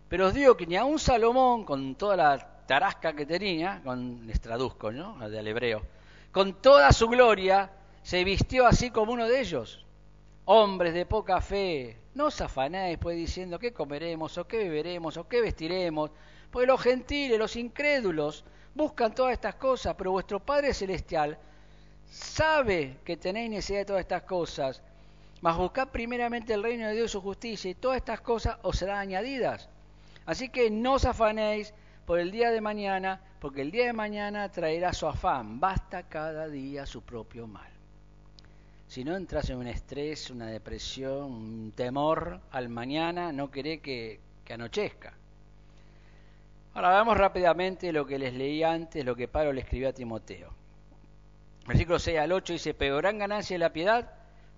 Pero 0.08 0.26
os 0.26 0.34
digo 0.34 0.56
que 0.56 0.66
ni 0.66 0.76
a 0.76 0.84
un 0.84 0.98
Salomón, 0.98 1.64
con 1.64 1.94
toda 1.94 2.16
la 2.16 2.38
tarasca 2.66 3.14
que 3.14 3.24
tenía, 3.24 3.80
con, 3.82 4.26
les 4.26 4.40
traduzco, 4.40 4.92
¿no? 4.92 5.28
Del 5.30 5.48
hebreo, 5.48 5.82
con 6.32 6.54
toda 6.60 6.92
su 6.92 7.08
gloria, 7.08 7.70
se 8.02 8.24
vistió 8.24 8.66
así 8.66 8.90
como 8.90 9.12
uno 9.12 9.26
de 9.26 9.40
ellos. 9.40 9.84
Hombres 10.44 10.94
de 10.94 11.06
poca 11.06 11.40
fe, 11.40 11.96
no 12.14 12.26
os 12.26 12.40
afanéis 12.40 12.98
pues 12.98 13.16
diciendo 13.16 13.58
qué 13.58 13.72
comeremos 13.72 14.36
o 14.38 14.46
qué 14.46 14.58
beberemos 14.58 15.16
o 15.16 15.28
qué 15.28 15.40
vestiremos, 15.40 16.10
porque 16.50 16.66
los 16.66 16.80
gentiles, 16.80 17.38
los 17.38 17.56
incrédulos, 17.56 18.44
buscan 18.74 19.14
todas 19.14 19.32
estas 19.32 19.54
cosas, 19.56 19.94
pero 19.96 20.12
vuestro 20.12 20.40
Padre 20.40 20.74
Celestial 20.74 21.38
sabe 22.08 22.98
que 23.04 23.16
tenéis 23.16 23.50
necesidad 23.50 23.80
de 23.80 23.84
todas 23.84 24.00
estas 24.00 24.22
cosas, 24.22 24.82
mas 25.40 25.56
buscad 25.56 25.88
primeramente 25.88 26.52
el 26.52 26.62
reino 26.62 26.88
de 26.88 26.94
Dios 26.94 27.10
y 27.10 27.12
su 27.12 27.20
justicia, 27.20 27.70
y 27.70 27.74
todas 27.74 27.98
estas 27.98 28.20
cosas 28.20 28.58
os 28.62 28.76
serán 28.76 28.98
añadidas. 28.98 29.68
Así 30.26 30.48
que 30.48 30.70
no 30.70 30.94
os 30.94 31.04
afanéis 31.04 31.72
por 32.10 32.18
el 32.18 32.32
día 32.32 32.50
de 32.50 32.60
mañana, 32.60 33.20
porque 33.38 33.60
el 33.60 33.70
día 33.70 33.86
de 33.86 33.92
mañana 33.92 34.50
traerá 34.50 34.92
su 34.92 35.06
afán, 35.06 35.60
basta 35.60 36.08
cada 36.08 36.48
día 36.48 36.84
su 36.84 37.02
propio 37.02 37.46
mal. 37.46 37.70
Si 38.88 39.04
no 39.04 39.14
entras 39.14 39.48
en 39.48 39.58
un 39.58 39.68
estrés, 39.68 40.28
una 40.28 40.48
depresión, 40.48 41.30
un 41.30 41.72
temor 41.72 42.40
al 42.50 42.68
mañana, 42.68 43.30
no 43.30 43.48
queré 43.48 43.78
que, 43.78 44.18
que 44.44 44.54
anochezca. 44.54 45.12
Ahora 46.74 46.88
vamos 46.88 47.16
rápidamente 47.16 47.92
lo 47.92 48.04
que 48.04 48.18
les 48.18 48.34
leí 48.34 48.64
antes, 48.64 49.04
lo 49.04 49.14
que 49.14 49.28
Pablo 49.28 49.52
le 49.52 49.60
escribió 49.60 49.90
a 49.90 49.92
Timoteo. 49.92 50.52
Versículo 51.64 52.00
6 52.00 52.18
al 52.18 52.32
8 52.32 52.54
dice, 52.54 52.74
pero 52.74 52.96
gran 52.96 53.18
ganancia 53.18 53.54
de 53.54 53.60
la 53.60 53.72
piedad 53.72 54.10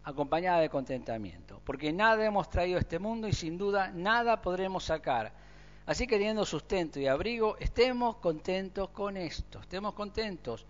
acompañada 0.04 0.60
de 0.60 0.70
contentamiento, 0.70 1.60
porque 1.66 1.92
nada 1.92 2.24
hemos 2.24 2.48
traído 2.48 2.78
a 2.78 2.80
este 2.80 2.98
mundo 2.98 3.28
y 3.28 3.34
sin 3.34 3.58
duda 3.58 3.90
nada 3.92 4.40
podremos 4.40 4.84
sacar 4.84 5.41
Así 5.86 6.06
que 6.06 6.16
teniendo 6.16 6.44
sustento 6.44 7.00
y 7.00 7.06
abrigo, 7.06 7.56
estemos 7.58 8.16
contentos 8.16 8.90
con 8.90 9.16
esto, 9.16 9.60
estemos 9.60 9.94
contentos. 9.94 10.64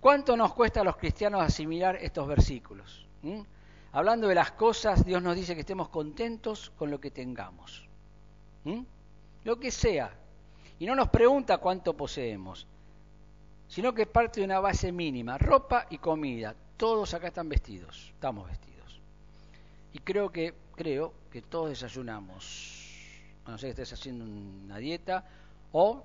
¿Cuánto 0.00 0.36
nos 0.36 0.52
cuesta 0.52 0.80
a 0.80 0.84
los 0.84 0.96
cristianos 0.96 1.40
asimilar 1.40 1.96
estos 1.96 2.26
versículos? 2.26 3.06
¿Mm? 3.22 3.40
Hablando 3.92 4.28
de 4.28 4.34
las 4.34 4.52
cosas, 4.52 5.04
Dios 5.04 5.22
nos 5.22 5.36
dice 5.36 5.54
que 5.54 5.60
estemos 5.60 5.88
contentos 5.88 6.72
con 6.76 6.90
lo 6.90 7.00
que 7.00 7.10
tengamos. 7.10 7.88
¿Mm? 8.64 8.80
Lo 9.44 9.58
que 9.58 9.70
sea. 9.70 10.12
Y 10.78 10.86
no 10.86 10.94
nos 10.94 11.08
pregunta 11.08 11.58
cuánto 11.58 11.96
poseemos, 11.96 12.66
sino 13.68 13.94
que 13.94 14.06
parte 14.06 14.40
de 14.40 14.46
una 14.46 14.60
base 14.60 14.92
mínima, 14.92 15.38
ropa 15.38 15.86
y 15.88 15.98
comida. 15.98 16.54
Todos 16.76 17.14
acá 17.14 17.28
están 17.28 17.48
vestidos, 17.48 18.10
estamos 18.12 18.48
vestidos. 18.48 19.00
Y 19.92 20.00
creo 20.00 20.30
que, 20.30 20.52
creo 20.74 21.14
que 21.30 21.42
todos 21.42 21.70
desayunamos 21.70 22.71
a 23.44 23.50
no 23.50 23.58
ser 23.58 23.74
que 23.74 23.82
estés 23.82 23.98
haciendo 23.98 24.24
una 24.24 24.78
dieta 24.78 25.24
o 25.72 26.04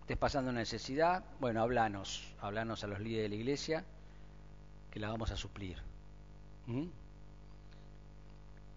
estés 0.00 0.16
pasando 0.16 0.50
una 0.50 0.60
necesidad, 0.60 1.24
bueno, 1.40 1.62
hablanos, 1.62 2.34
hablanos 2.40 2.82
a 2.84 2.86
los 2.86 3.00
líderes 3.00 3.24
de 3.24 3.28
la 3.28 3.34
iglesia 3.34 3.84
que 4.90 5.00
la 5.00 5.08
vamos 5.08 5.30
a 5.30 5.36
suplir. 5.36 5.78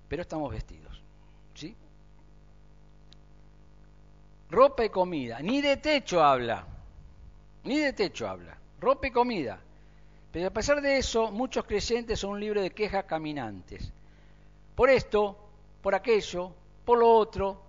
Pero 0.08 0.22
estamos 0.22 0.52
vestidos, 0.52 1.02
¿sí? 1.54 1.76
Ropa 4.50 4.86
y 4.86 4.90
comida, 4.90 5.40
ni 5.40 5.62
de 5.62 5.78
techo 5.78 6.24
habla, 6.24 6.66
ni 7.64 7.80
de 7.80 7.94
techo 7.94 8.28
habla, 8.28 8.58
ropa 8.80 9.08
y 9.08 9.12
comida. 9.12 9.60
Pero 10.32 10.48
a 10.48 10.52
pesar 10.52 10.82
de 10.82 10.98
eso, 10.98 11.32
muchos 11.32 11.66
creyentes 11.66 12.20
son 12.20 12.32
un 12.32 12.40
libro 12.40 12.62
de 12.62 12.72
quejas 12.72 13.06
caminantes. 13.06 13.92
Por 14.76 14.90
esto, 14.90 15.38
por 15.82 15.96
aquello, 15.96 16.52
por 16.84 17.00
lo 17.00 17.10
otro, 17.16 17.65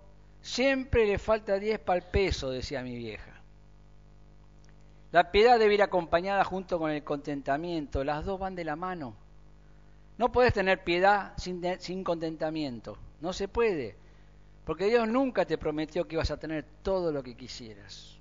Siempre 0.47 1.09
le 1.09 1.19
falta 1.19 1.59
10 1.59 1.81
para 1.81 1.99
el 1.99 2.05
peso, 2.05 2.51
decía 2.51 2.81
mi 2.81 2.95
vieja. 2.95 3.33
La 5.11 5.33
piedad 5.33 5.59
debe 5.59 5.75
ir 5.75 5.83
acompañada 5.83 6.45
junto 6.45 6.79
con 6.79 6.93
el 6.93 7.03
contentamiento. 7.03 8.05
Las 8.05 8.25
dos 8.25 8.39
van 8.39 8.55
de 8.55 8.63
la 8.63 8.77
mano. 8.77 9.17
No 10.19 10.31
puedes 10.31 10.53
tener 10.53 10.85
piedad 10.85 11.33
sin, 11.37 11.61
sin 11.81 12.05
contentamiento. 12.05 12.97
No 13.21 13.33
se 13.33 13.49
puede. 13.49 13.97
Porque 14.65 14.87
Dios 14.87 15.09
nunca 15.09 15.45
te 15.45 15.59
prometió 15.59 16.07
que 16.07 16.15
ibas 16.15 16.31
a 16.31 16.37
tener 16.37 16.65
todo 16.85 17.11
lo 17.11 17.25
que 17.25 17.35
quisieras. 17.35 18.17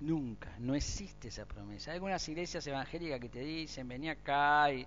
Nunca. 0.00 0.52
No 0.58 0.74
existe 0.74 1.28
esa 1.28 1.46
promesa. 1.46 1.92
Hay 1.92 1.98
algunas 1.98 2.28
iglesias 2.28 2.66
evangélicas 2.66 3.20
que 3.20 3.28
te 3.28 3.40
dicen, 3.40 3.86
vení 3.86 4.08
acá 4.08 4.72
y, 4.72 4.84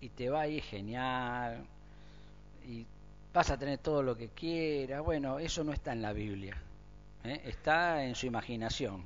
y 0.00 0.08
te 0.10 0.30
va 0.30 0.42
a 0.42 0.48
ir 0.48 0.62
genial. 0.62 1.66
Y 2.64 2.86
vas 3.36 3.50
a 3.50 3.58
tener 3.58 3.78
todo 3.78 4.02
lo 4.02 4.16
que 4.16 4.30
quieras. 4.30 5.02
Bueno, 5.02 5.38
eso 5.38 5.62
no 5.62 5.72
está 5.72 5.92
en 5.92 6.02
la 6.02 6.12
Biblia. 6.12 6.56
¿eh? 7.24 7.42
Está 7.44 8.04
en 8.04 8.14
su 8.14 8.26
imaginación. 8.26 9.04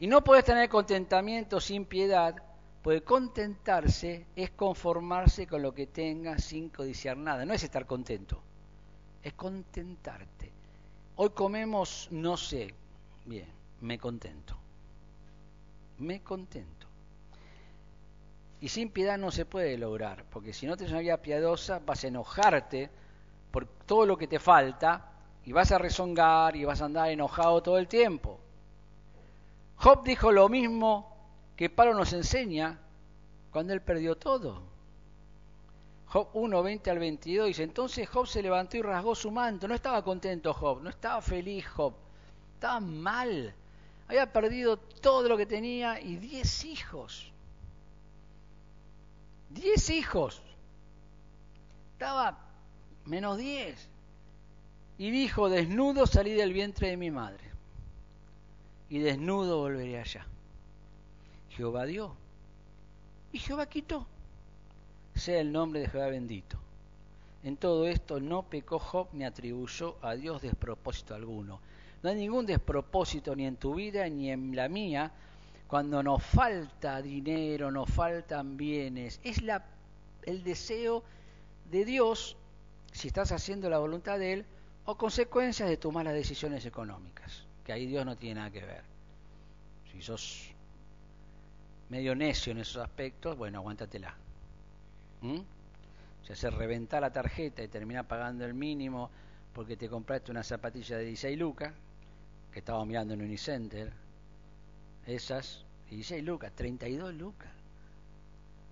Y 0.00 0.06
no 0.06 0.24
puedes 0.24 0.44
tener 0.44 0.68
contentamiento 0.68 1.60
sin 1.60 1.84
piedad, 1.84 2.34
porque 2.82 3.02
contentarse 3.02 4.26
es 4.34 4.50
conformarse 4.50 5.46
con 5.46 5.62
lo 5.62 5.74
que 5.74 5.86
tengas 5.86 6.44
sin 6.44 6.68
codiciar 6.68 7.16
nada. 7.16 7.44
No 7.44 7.54
es 7.54 7.62
estar 7.62 7.86
contento 7.86 8.42
es 9.24 9.32
contentarte. 9.32 10.52
Hoy 11.16 11.30
comemos, 11.30 12.08
no 12.10 12.36
sé, 12.36 12.74
bien, 13.24 13.48
me 13.80 13.98
contento. 13.98 14.54
Me 15.98 16.22
contento. 16.22 16.83
Y 18.64 18.70
sin 18.70 18.88
piedad 18.88 19.18
no 19.18 19.30
se 19.30 19.44
puede 19.44 19.76
lograr, 19.76 20.24
porque 20.30 20.54
si 20.54 20.64
no 20.64 20.74
tienes 20.74 20.92
una 20.92 21.02
vida 21.02 21.18
piadosa 21.18 21.80
vas 21.84 22.02
a 22.02 22.08
enojarte 22.08 22.88
por 23.50 23.66
todo 23.66 24.06
lo 24.06 24.16
que 24.16 24.26
te 24.26 24.38
falta 24.38 25.12
y 25.44 25.52
vas 25.52 25.70
a 25.70 25.76
rezongar 25.76 26.56
y 26.56 26.64
vas 26.64 26.80
a 26.80 26.86
andar 26.86 27.10
enojado 27.10 27.62
todo 27.62 27.76
el 27.76 27.88
tiempo. 27.88 28.40
Job 29.76 30.02
dijo 30.02 30.32
lo 30.32 30.48
mismo 30.48 31.14
que 31.54 31.68
Pablo 31.68 31.92
nos 31.92 32.14
enseña 32.14 32.78
cuando 33.50 33.74
él 33.74 33.82
perdió 33.82 34.16
todo. 34.16 34.62
Job 36.06 36.30
1, 36.32 36.62
20 36.62 36.90
al 36.90 36.98
22 36.98 37.48
dice, 37.48 37.64
entonces 37.64 38.08
Job 38.08 38.26
se 38.26 38.40
levantó 38.40 38.78
y 38.78 38.82
rasgó 38.82 39.14
su 39.14 39.30
manto. 39.30 39.68
No 39.68 39.74
estaba 39.74 40.02
contento 40.02 40.54
Job, 40.54 40.80
no 40.82 40.88
estaba 40.88 41.20
feliz 41.20 41.68
Job, 41.68 41.92
estaba 42.54 42.80
mal. 42.80 43.54
Había 44.08 44.32
perdido 44.32 44.78
todo 44.78 45.28
lo 45.28 45.36
que 45.36 45.44
tenía 45.44 46.00
y 46.00 46.16
diez 46.16 46.64
hijos. 46.64 47.33
Diez 49.54 49.90
hijos. 49.90 50.42
Estaba 51.92 52.38
menos 53.06 53.38
diez. 53.38 53.88
Y 54.98 55.10
dijo, 55.10 55.48
desnudo 55.48 56.06
salí 56.06 56.32
del 56.34 56.52
vientre 56.52 56.90
de 56.90 56.96
mi 56.96 57.10
madre. 57.10 57.50
Y 58.88 58.98
desnudo 58.98 59.58
volveré 59.58 59.98
allá. 59.98 60.26
Jehová 61.50 61.86
dio. 61.86 62.14
Y 63.32 63.38
Jehová 63.38 63.66
quitó 63.66 64.06
sea 65.14 65.40
el 65.40 65.52
nombre 65.52 65.80
de 65.80 65.88
Jehová 65.88 66.08
bendito. 66.08 66.58
En 67.42 67.56
todo 67.56 67.86
esto 67.86 68.20
no 68.20 68.42
pecó 68.42 68.78
Job 68.78 69.08
ni 69.12 69.24
atribuyó 69.24 69.96
a 70.02 70.14
Dios 70.14 70.42
despropósito 70.42 71.14
alguno. 71.14 71.60
No 72.02 72.10
hay 72.10 72.16
ningún 72.16 72.46
despropósito 72.46 73.34
ni 73.36 73.46
en 73.46 73.56
tu 73.56 73.74
vida 73.74 74.08
ni 74.08 74.30
en 74.30 74.54
la 74.56 74.68
mía 74.68 75.12
cuando 75.74 76.04
nos 76.04 76.22
falta 76.22 77.02
dinero, 77.02 77.68
nos 77.68 77.90
faltan 77.90 78.56
bienes. 78.56 79.18
Es 79.24 79.42
la, 79.42 79.64
el 80.22 80.44
deseo 80.44 81.02
de 81.68 81.84
Dios, 81.84 82.36
si 82.92 83.08
estás 83.08 83.32
haciendo 83.32 83.68
la 83.68 83.78
voluntad 83.78 84.20
de 84.20 84.34
Él, 84.34 84.46
o 84.84 84.96
consecuencias 84.96 85.68
de 85.68 85.76
tus 85.76 85.92
malas 85.92 86.14
decisiones 86.14 86.64
económicas, 86.64 87.42
que 87.64 87.72
ahí 87.72 87.86
Dios 87.86 88.06
no 88.06 88.14
tiene 88.14 88.36
nada 88.36 88.52
que 88.52 88.64
ver. 88.64 88.84
Si 89.90 90.00
sos 90.00 90.48
medio 91.88 92.14
necio 92.14 92.52
en 92.52 92.58
esos 92.58 92.80
aspectos, 92.80 93.36
bueno, 93.36 93.58
aguántatela. 93.58 94.14
¿Mm? 95.22 95.40
Se 96.22 96.34
hace 96.34 96.50
reventar 96.50 97.00
la 97.00 97.12
tarjeta 97.12 97.64
y 97.64 97.66
termina 97.66 98.04
pagando 98.04 98.44
el 98.44 98.54
mínimo 98.54 99.10
porque 99.52 99.76
te 99.76 99.88
compraste 99.88 100.30
una 100.30 100.44
zapatilla 100.44 100.98
de 100.98 101.06
16 101.06 101.36
lucas, 101.36 101.74
que 102.52 102.60
estaba 102.60 102.84
mirando 102.84 103.14
en 103.14 103.22
Unicenter, 103.22 104.03
esas, 105.06 105.64
16 105.90 106.24
lucas, 106.24 106.52
32 106.54 107.14
lucas, 107.14 107.50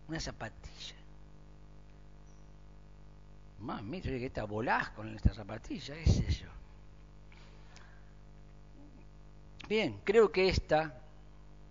una 0.08 0.20
zapatilla. 0.20 0.96
Mami, 3.60 4.00
que 4.00 4.26
esta 4.26 4.44
volás 4.44 4.90
con 4.90 5.14
esta 5.14 5.32
zapatilla, 5.32 5.94
qué 5.94 6.06
sé 6.06 6.30
yo. 6.32 6.48
Bien, 9.68 10.00
creo 10.02 10.32
que 10.32 10.48
esta 10.48 11.00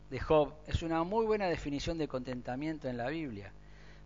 de 0.09 0.19
Job 0.19 0.53
es 0.67 0.81
una 0.81 1.03
muy 1.03 1.25
buena 1.25 1.47
definición 1.47 1.97
de 1.97 2.07
contentamiento 2.07 2.87
en 2.87 2.97
la 2.97 3.07
Biblia 3.09 3.51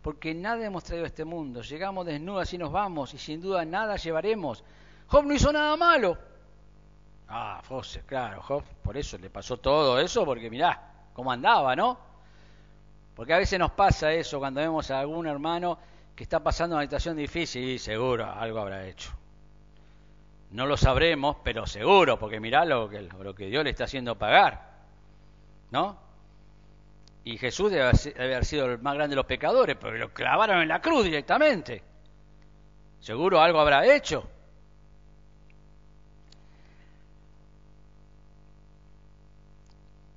porque 0.05 0.35
nada 0.35 0.63
hemos 0.63 0.83
traído 0.83 1.05
a 1.05 1.07
este 1.07 1.25
mundo. 1.25 1.63
Llegamos 1.63 2.05
desnudos 2.05 2.53
y 2.53 2.59
nos 2.59 2.71
vamos, 2.71 3.15
y 3.15 3.17
sin 3.17 3.41
duda 3.41 3.65
nada 3.65 3.95
llevaremos. 3.95 4.63
Job 5.07 5.25
no 5.25 5.33
hizo 5.33 5.51
nada 5.51 5.75
malo. 5.77 6.15
Ah, 7.27 7.61
José, 7.67 8.03
claro, 8.05 8.63
por 8.83 8.97
eso 8.97 9.17
le 9.17 9.29
pasó 9.29 9.57
todo 9.57 9.99
eso, 9.99 10.25
porque 10.25 10.49
mirá 10.49 10.93
cómo 11.13 11.31
andaba, 11.31 11.75
¿no? 11.75 11.97
Porque 13.15 13.33
a 13.33 13.37
veces 13.37 13.57
nos 13.57 13.71
pasa 13.71 14.11
eso 14.13 14.39
cuando 14.39 14.61
vemos 14.61 14.91
a 14.91 14.99
algún 14.99 15.25
hermano 15.25 15.79
que 16.15 16.23
está 16.23 16.41
pasando 16.41 16.75
una 16.75 16.83
situación 16.83 17.17
difícil 17.17 17.63
y 17.63 17.79
seguro 17.79 18.25
algo 18.25 18.59
habrá 18.59 18.85
hecho. 18.85 19.11
No 20.51 20.65
lo 20.65 20.77
sabremos, 20.77 21.37
pero 21.43 21.65
seguro, 21.65 22.19
porque 22.19 22.39
mirá 22.39 22.63
lo 22.63 22.89
que, 22.89 23.01
lo 23.01 23.33
que 23.33 23.47
Dios 23.47 23.63
le 23.63 23.71
está 23.71 23.85
haciendo 23.85 24.17
pagar, 24.17 24.83
¿no? 25.71 25.97
Y 27.23 27.37
Jesús 27.37 27.71
debe 27.71 27.85
haber 27.85 28.45
sido 28.45 28.65
el 28.67 28.79
más 28.79 28.93
grande 28.93 29.13
de 29.13 29.17
los 29.17 29.25
pecadores, 29.25 29.75
porque 29.77 29.97
lo 29.97 30.13
clavaron 30.13 30.61
en 30.61 30.67
la 30.67 30.79
cruz 30.79 31.05
directamente. 31.05 31.81
Seguro 32.99 33.41
algo 33.41 33.59
habrá 33.59 33.85
hecho. 33.85 34.29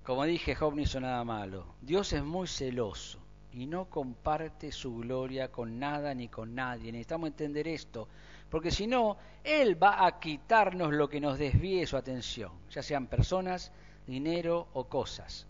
Como 0.08 0.24
dije, 0.24 0.54
Job 0.54 0.74
no 0.74 0.80
hizo 0.80 1.00
nada 1.00 1.22
malo. 1.22 1.66
Dios 1.82 2.14
es 2.14 2.24
muy 2.24 2.48
celoso 2.48 3.18
y 3.52 3.66
no 3.66 3.90
comparte 3.90 4.72
su 4.72 4.96
gloria 4.96 5.52
con 5.52 5.78
nada 5.78 6.14
ni 6.14 6.28
con 6.28 6.54
nadie. 6.54 6.90
Necesitamos 6.90 7.26
entender 7.26 7.68
esto, 7.68 8.08
porque 8.48 8.70
si 8.70 8.86
no, 8.86 9.18
Él 9.44 9.76
va 9.80 10.06
a 10.06 10.18
quitarnos 10.18 10.94
lo 10.94 11.10
que 11.10 11.20
nos 11.20 11.38
desvíe 11.38 11.86
su 11.86 11.98
atención, 11.98 12.52
ya 12.70 12.82
sean 12.82 13.06
personas, 13.06 13.70
dinero 14.06 14.68
o 14.72 14.84
cosas 14.84 15.46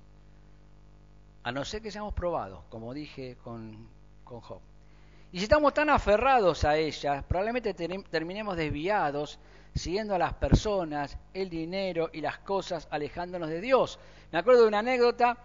a 1.45 1.53
no 1.53 1.65
ser 1.65 1.81
que 1.81 1.93
seamos 1.93 2.13
probados, 2.13 2.65
como 2.69 2.93
dije 2.93 3.37
con, 3.45 3.87
con 4.25 4.41
Job. 4.41 4.61
Y 5.31 5.39
si 5.39 5.45
estamos 5.45 5.73
tan 5.73 5.89
aferrados 5.89 6.65
a 6.65 6.77
ellas, 6.77 7.23
probablemente 7.29 7.75
terminemos 7.75 8.57
desviados, 8.57 9.39
siguiendo 9.79 10.15
a 10.15 10.19
las 10.19 10.35
personas, 10.35 11.17
el 11.33 11.49
dinero 11.49 12.11
y 12.13 12.21
las 12.21 12.39
cosas, 12.39 12.89
alejándonos 12.91 13.49
de 13.49 13.61
Dios. 13.61 13.99
Me 14.33 14.39
acuerdo 14.39 14.63
de 14.63 14.69
una 14.69 14.81
anécdota, 14.81 15.39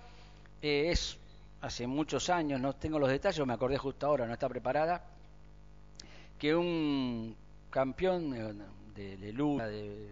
eh, 0.61 0.89
es 0.91 1.17
hace 1.61 1.87
muchos 1.87 2.29
años, 2.29 2.59
no 2.59 2.73
tengo 2.73 2.99
los 2.99 3.09
detalles, 3.09 3.45
me 3.45 3.53
acordé 3.53 3.77
justo 3.77 4.05
ahora, 4.05 4.25
no 4.25 4.33
está 4.33 4.49
preparada, 4.49 5.03
que 6.37 6.53
un 6.55 7.35
campeón 7.69 8.31
de, 8.93 9.15
de, 9.17 9.17
de 9.17 10.09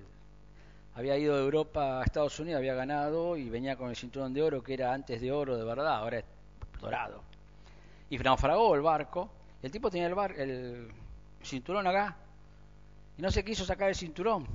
había 0.93 1.17
ido 1.17 1.35
de 1.35 1.43
Europa 1.43 1.99
a 1.99 2.03
Estados 2.03 2.39
Unidos, 2.39 2.59
había 2.59 2.73
ganado 2.73 3.37
y 3.37 3.49
venía 3.49 3.75
con 3.75 3.89
el 3.89 3.95
cinturón 3.95 4.33
de 4.33 4.41
oro 4.41 4.63
que 4.63 4.73
era 4.73 4.93
antes 4.93 5.21
de 5.21 5.31
oro 5.31 5.57
de 5.57 5.63
verdad, 5.63 5.95
ahora 5.95 6.19
es 6.19 6.25
dorado. 6.79 7.21
Y 8.09 8.17
naufragó 8.17 8.75
el 8.75 8.81
barco, 8.81 9.29
el 9.61 9.71
tipo 9.71 9.89
tenía 9.89 10.07
el, 10.07 10.15
bar, 10.15 10.33
el 10.37 10.89
cinturón 11.41 11.87
acá, 11.87 12.17
y 13.21 13.23
no 13.23 13.29
se 13.29 13.45
quiso 13.45 13.63
sacar 13.65 13.89
el 13.89 13.95
cinturón. 13.95 14.47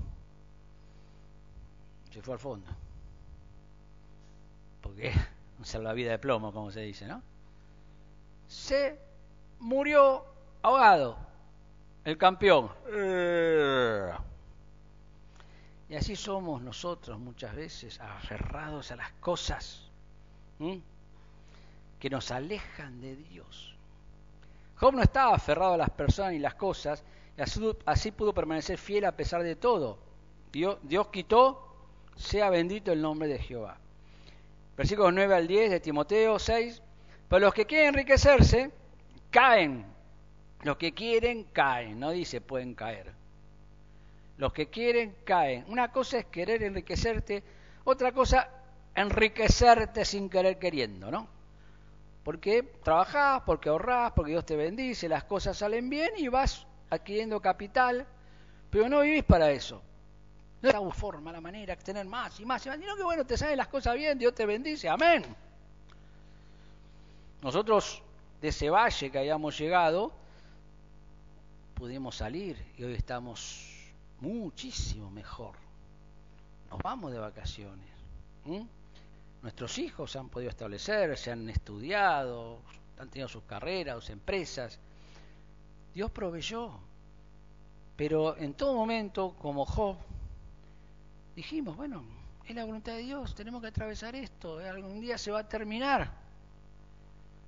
Se 2.12 2.20
fue 2.20 2.35
al 2.35 2.40
fondo. 2.40 2.68
Porque 4.81 5.12
la 5.81 5.92
vida 5.92 6.11
de 6.11 6.18
plomo, 6.18 6.52
como 6.52 6.72
se 6.72 6.81
dice, 6.81 7.07
¿no? 7.07 7.22
Se 8.48 8.98
murió 9.61 10.24
ahogado 10.62 11.16
el 12.05 12.18
campeón. 12.18 12.72
Y 15.88 15.94
así 15.94 16.16
somos 16.16 16.61
nosotros 16.61 17.20
muchas 17.20 17.55
veces, 17.55 18.00
aferrados 18.00 18.90
a 18.90 18.96
las 18.96 19.12
cosas 19.20 19.88
que 22.00 22.11
nos 22.11 22.33
alejan 22.33 23.00
de 23.00 23.14
Dios. 23.14 23.76
Job 24.74 24.92
no 24.92 25.02
estaba 25.02 25.37
aferrado 25.37 25.74
a 25.74 25.76
las 25.76 25.90
personas 25.90 26.33
y 26.33 26.40
las 26.40 26.57
cosas, 26.57 27.05
y 27.37 27.42
así, 27.85 28.11
pudo 28.12 28.33
permanecer 28.33 28.79
fiel 28.79 29.05
a 29.05 29.12
pesar 29.12 29.42
de 29.42 29.57
todo. 29.57 29.99
Dios, 30.53 30.79
Dios 30.83 31.09
quitó, 31.09 31.62
sea 32.14 32.49
bendito 32.49 32.92
el 32.92 33.03
nombre 33.03 33.29
de 33.29 33.38
Jehová. 33.38 33.79
Versículos 34.77 35.12
9 35.12 35.35
al 35.35 35.46
10 35.46 35.70
de 35.70 35.81
Timoteo 35.81 36.38
6. 36.38 36.83
Pero 37.29 37.40
los 37.40 37.55
que 37.55 37.66
quieren 37.66 37.88
enriquecerse, 37.88 38.70
caen. 39.31 39.85
Los 40.62 40.77
que 40.77 40.92
quieren, 40.92 41.44
caen. 41.53 42.01
No 42.01 42.11
dice 42.11 42.40
pueden 42.40 42.75
caer. 42.75 43.12
Los 44.38 44.53
que 44.53 44.68
quieren 44.68 45.16
caen. 45.25 45.64
Una 45.68 45.92
cosa 45.92 46.18
es 46.18 46.27
querer 46.27 46.62
enriquecerte, 46.62 47.42
otra 47.85 48.12
cosa 48.12 48.49
enriquecerte 48.94 50.05
sin 50.05 50.29
querer 50.31 50.59
queriendo, 50.59 51.11
¿no? 51.11 51.29
Porque 52.22 52.62
trabajás, 52.83 53.42
porque 53.46 53.68
ahorrás, 53.68 54.12
porque 54.12 54.33
Dios 54.33 54.44
te 54.44 54.57
bendice, 54.57 55.09
las 55.09 55.25
cosas 55.25 55.57
salen 55.57 55.88
bien 55.88 56.11
y 56.16 56.29
vas 56.29 56.66
adquiriendo 56.90 57.40
capital, 57.40 58.07
pero 58.70 58.88
no 58.88 59.01
vivís 59.01 59.25
para 59.25 59.51
eso. 59.51 59.83
No 60.62 60.68
es 60.68 60.75
la 60.75 60.90
forma, 60.90 61.33
la 61.33 61.40
manera, 61.40 61.77
tener 61.77 62.07
más 62.07 62.40
y 62.40 62.44
más 62.44 62.64
y 62.64 62.68
más, 62.68 62.79
sino 62.79 62.96
que 62.96 63.03
bueno, 63.03 63.25
te 63.25 63.37
salen 63.37 63.57
las 63.57 63.68
cosas 63.68 63.94
bien, 63.94 64.18
Dios 64.18 64.35
te 64.35 64.46
bendice, 64.46 64.88
amén. 64.88 65.25
Nosotros 67.42 68.03
de 68.40 68.49
ese 68.49 68.70
valle 68.70 69.11
que 69.11 69.18
habíamos 69.18 69.59
llegado, 69.59 70.12
pudimos 71.75 72.16
salir 72.16 72.57
y 72.79 72.85
hoy 72.85 72.94
estamos 72.94 73.92
muchísimo 74.20 75.11
mejor. 75.11 75.57
Nos 76.70 76.81
vamos 76.83 77.12
de 77.12 77.18
vacaciones. 77.18 77.87
Nuestros 79.42 79.79
hijos 79.79 80.11
se 80.11 80.18
han 80.18 80.29
podido 80.29 80.51
establecer, 80.51 81.16
se 81.16 81.31
han 81.31 81.49
estudiado, 81.49 82.61
han 82.99 83.09
tenido 83.11 83.29
sus 83.29 83.44
carreras, 83.44 83.96
sus 83.96 84.11
empresas. 84.11 84.79
Dios 85.97 86.11
proveyó. 86.11 86.73
Pero 87.97 88.37
en 88.37 88.53
todo 88.53 88.75
momento, 88.75 89.35
como 89.41 89.65
Job, 89.65 89.97
dijimos, 91.35 91.75
bueno, 91.75 92.05
es 92.47 92.55
la 92.55 92.67
voluntad 92.67 92.93
de 92.93 92.99
Dios, 92.99 93.35
tenemos 93.35 93.63
que 93.63 93.69
atravesar 93.69 94.15
esto, 94.15 94.59
algún 94.59 95.01
día 95.01 95.17
se 95.17 95.31
va 95.31 95.39
a 95.39 95.49
terminar, 95.49 96.13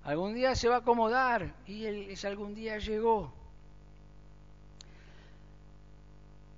algún 0.02 0.32
día 0.32 0.54
se 0.54 0.66
va 0.66 0.76
a 0.76 0.78
acomodar 0.78 1.54
y 1.66 1.84
ese 1.84 2.26
algún 2.26 2.54
día 2.54 2.78
llegó. 2.78 3.30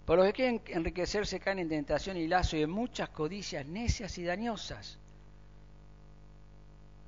Por 0.07 0.19
los 0.19 0.27
que 0.29 0.33
quieren 0.33 0.63
enriquecerse 0.69 1.41
caen 1.41 1.59
en 1.59 1.71
tentación 1.71 2.17
y 2.17 2.29
lazo 2.29 2.57
y 2.57 2.63
en 2.63 2.71
muchas 2.71 3.09
codicias 3.09 3.67
necias 3.67 4.17
y 4.17 4.23
dañosas. 4.23 4.97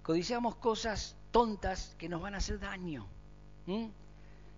Codiciamos 0.02 0.56
cosas 0.56 1.14
tontas 1.30 1.94
que 1.98 2.08
nos 2.08 2.20
van 2.20 2.34
a 2.34 2.38
hacer 2.38 2.58
daño, 2.58 3.06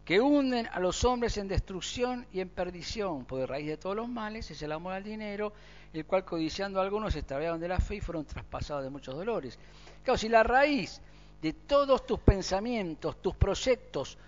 que 0.05 0.21
hunden 0.21 0.69
a 0.73 0.81
los 0.81 1.05
hombres 1.05 1.38
en 1.38 1.49
destrucción 1.49 2.27
y 2.33 2.40
en 2.40 2.51
perdición, 2.51 3.25
porque 3.25 3.47
raíz 3.47 3.67
de 3.67 3.77
todos 3.79 3.97
los 3.97 4.09
males 4.09 4.51
es 4.51 4.61
el 4.61 4.73
amor 4.73 4.93
al 4.93 5.03
dinero, 5.03 5.53
el 5.93 6.05
cual 6.05 6.25
codiciando 6.25 6.81
algunos 6.81 7.17
extraviaron 7.17 7.59
de 7.59 7.69
la 7.69 7.81
fe 7.81 7.97
y 7.97 8.01
fueron 8.01 8.27
traspasados 8.27 8.85
de 8.85 8.90
muchos 8.90 9.14
dolores. 9.14 9.59
Claro, 10.03 10.19
si 10.19 10.29
la 10.29 10.43
raíz 10.43 11.01
de 11.40 11.55
todos 11.55 12.07
tus 12.07 12.21
pensamientos, 12.21 13.23
tus 13.23 13.35
proyectos, 13.35 14.19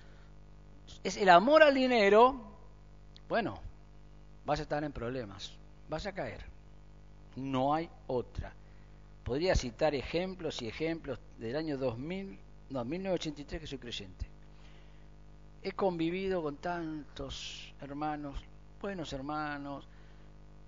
es 1.05 1.17
el 1.19 1.29
amor 1.29 1.63
al 1.63 1.75
dinero, 1.75 2.41
bueno, 3.29 3.61
vas 4.47 4.61
a 4.61 4.63
estar 4.63 4.83
en 4.83 4.93
problemas, 4.93 5.53
vas 5.89 6.07
a 6.07 6.13
caer. 6.13 6.43
No 7.35 7.75
hay 7.75 7.91
otra. 8.07 8.55
Podría 9.25 9.55
citar 9.55 9.95
ejemplos 9.95 10.63
y 10.63 10.69
ejemplos 10.69 11.19
del 11.37 11.57
año 11.57 11.77
2000, 11.77 12.39
no, 12.71 12.85
1983 12.85 13.61
que 13.61 13.67
soy 13.67 13.79
creyente. 13.79 14.36
He 15.67 15.73
convivido 15.73 16.43
con 16.45 16.59
tantos 16.59 17.75
hermanos, 17.81 18.39
buenos 18.81 19.13
hermanos, 19.13 19.85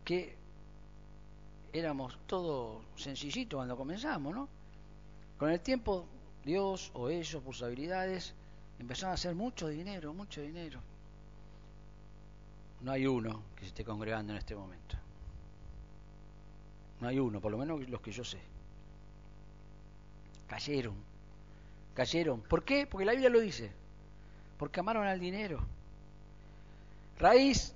que 0.05 0.35
éramos 1.73 2.19
todo 2.27 2.83
sencillito 2.97 3.59
cuando 3.59 3.77
comenzamos, 3.77 4.35
¿no? 4.35 4.49
Con 5.39 5.51
el 5.51 5.61
tiempo, 5.61 6.05
Dios 6.45 6.91
o 6.95 7.09
ellos, 7.09 7.41
por 7.45 7.55
sus 7.55 7.63
habilidades, 7.63 8.35
empezaron 8.81 9.13
a 9.13 9.15
hacer 9.15 9.37
mucho 9.37 9.69
dinero, 9.69 10.13
mucho 10.13 10.41
dinero 10.41 10.81
no 12.81 12.93
hay 12.93 13.07
uno 13.07 13.43
que 13.57 13.63
se 13.63 13.69
esté 13.69 13.85
congregando 13.85 14.33
en 14.33 14.39
este 14.39 14.55
momento. 14.55 14.97
No 17.01 17.09
hay 17.09 17.19
uno, 17.19 17.41
por 17.41 17.53
lo 17.53 17.59
menos 17.59 17.89
los 17.89 18.01
que 18.01 18.13
yo 18.13 18.25
sé. 18.25 18.39
Cayeron, 20.49 20.95
cayeron. 21.95 22.41
¿Por 22.41 22.65
qué? 22.65 22.87
Porque 22.87 23.05
la 23.05 23.13
Biblia 23.13 23.31
lo 23.31 23.41
dice. 23.41 23.71
Porque 24.59 24.81
amaron 24.81 25.07
al 25.07 25.21
dinero. 25.21 25.61
Raíz, 27.19 27.75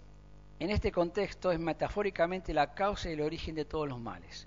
en 0.59 0.71
este 0.71 0.92
contexto, 0.92 1.51
es 1.51 1.59
metafóricamente 1.59 2.53
la 2.53 2.75
causa 2.75 3.09
y 3.09 3.12
el 3.12 3.23
origen 3.23 3.55
de 3.55 3.64
todos 3.64 3.88
los 3.88 4.01
males. 4.01 4.47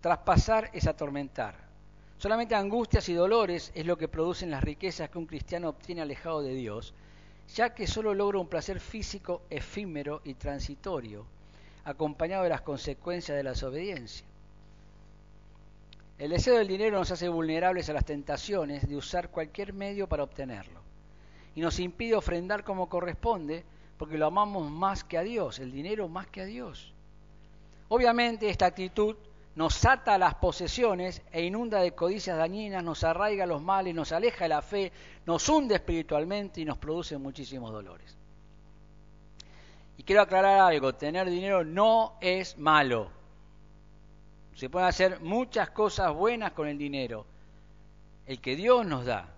Traspasar 0.00 0.70
es 0.72 0.86
atormentar. 0.86 1.54
Solamente 2.18 2.54
angustias 2.54 3.08
y 3.08 3.14
dolores 3.14 3.72
es 3.74 3.86
lo 3.86 3.96
que 3.96 4.08
producen 4.08 4.50
las 4.50 4.62
riquezas 4.62 5.08
que 5.08 5.18
un 5.18 5.26
cristiano 5.26 5.68
obtiene 5.68 6.02
alejado 6.02 6.42
de 6.42 6.54
Dios 6.54 6.94
ya 7.54 7.74
que 7.74 7.86
solo 7.86 8.14
logra 8.14 8.38
un 8.38 8.48
placer 8.48 8.80
físico 8.80 9.42
efímero 9.50 10.20
y 10.24 10.34
transitorio, 10.34 11.24
acompañado 11.84 12.42
de 12.42 12.50
las 12.50 12.60
consecuencias 12.60 13.36
de 13.36 13.42
la 13.42 13.50
desobediencia. 13.50 14.26
El 16.18 16.30
deseo 16.30 16.58
del 16.58 16.68
dinero 16.68 16.98
nos 16.98 17.10
hace 17.10 17.28
vulnerables 17.28 17.88
a 17.88 17.92
las 17.92 18.04
tentaciones 18.04 18.88
de 18.88 18.96
usar 18.96 19.30
cualquier 19.30 19.72
medio 19.72 20.08
para 20.08 20.24
obtenerlo 20.24 20.87
y 21.58 21.60
nos 21.60 21.80
impide 21.80 22.14
ofrendar 22.14 22.62
como 22.62 22.88
corresponde 22.88 23.64
porque 23.96 24.16
lo 24.16 24.26
amamos 24.26 24.70
más 24.70 25.02
que 25.02 25.18
a 25.18 25.22
Dios, 25.22 25.58
el 25.58 25.72
dinero 25.72 26.06
más 26.06 26.28
que 26.28 26.42
a 26.42 26.44
Dios. 26.44 26.94
Obviamente 27.88 28.48
esta 28.48 28.66
actitud 28.66 29.16
nos 29.56 29.84
ata 29.84 30.14
a 30.14 30.18
las 30.18 30.36
posesiones 30.36 31.20
e 31.32 31.42
inunda 31.42 31.80
de 31.80 31.96
codicias 31.96 32.38
dañinas, 32.38 32.84
nos 32.84 33.02
arraiga 33.02 33.44
los 33.44 33.60
males, 33.60 33.92
nos 33.92 34.12
aleja 34.12 34.44
de 34.44 34.50
la 34.50 34.62
fe, 34.62 34.92
nos 35.26 35.48
hunde 35.48 35.74
espiritualmente 35.74 36.60
y 36.60 36.64
nos 36.64 36.78
produce 36.78 37.18
muchísimos 37.18 37.72
dolores. 37.72 38.16
Y 39.96 40.04
quiero 40.04 40.22
aclarar 40.22 40.60
algo, 40.60 40.94
tener 40.94 41.28
dinero 41.28 41.64
no 41.64 42.18
es 42.20 42.56
malo. 42.56 43.10
Se 44.54 44.70
pueden 44.70 44.86
hacer 44.86 45.18
muchas 45.22 45.70
cosas 45.70 46.14
buenas 46.14 46.52
con 46.52 46.68
el 46.68 46.78
dinero, 46.78 47.26
el 48.26 48.40
que 48.40 48.54
Dios 48.54 48.86
nos 48.86 49.04
da, 49.04 49.34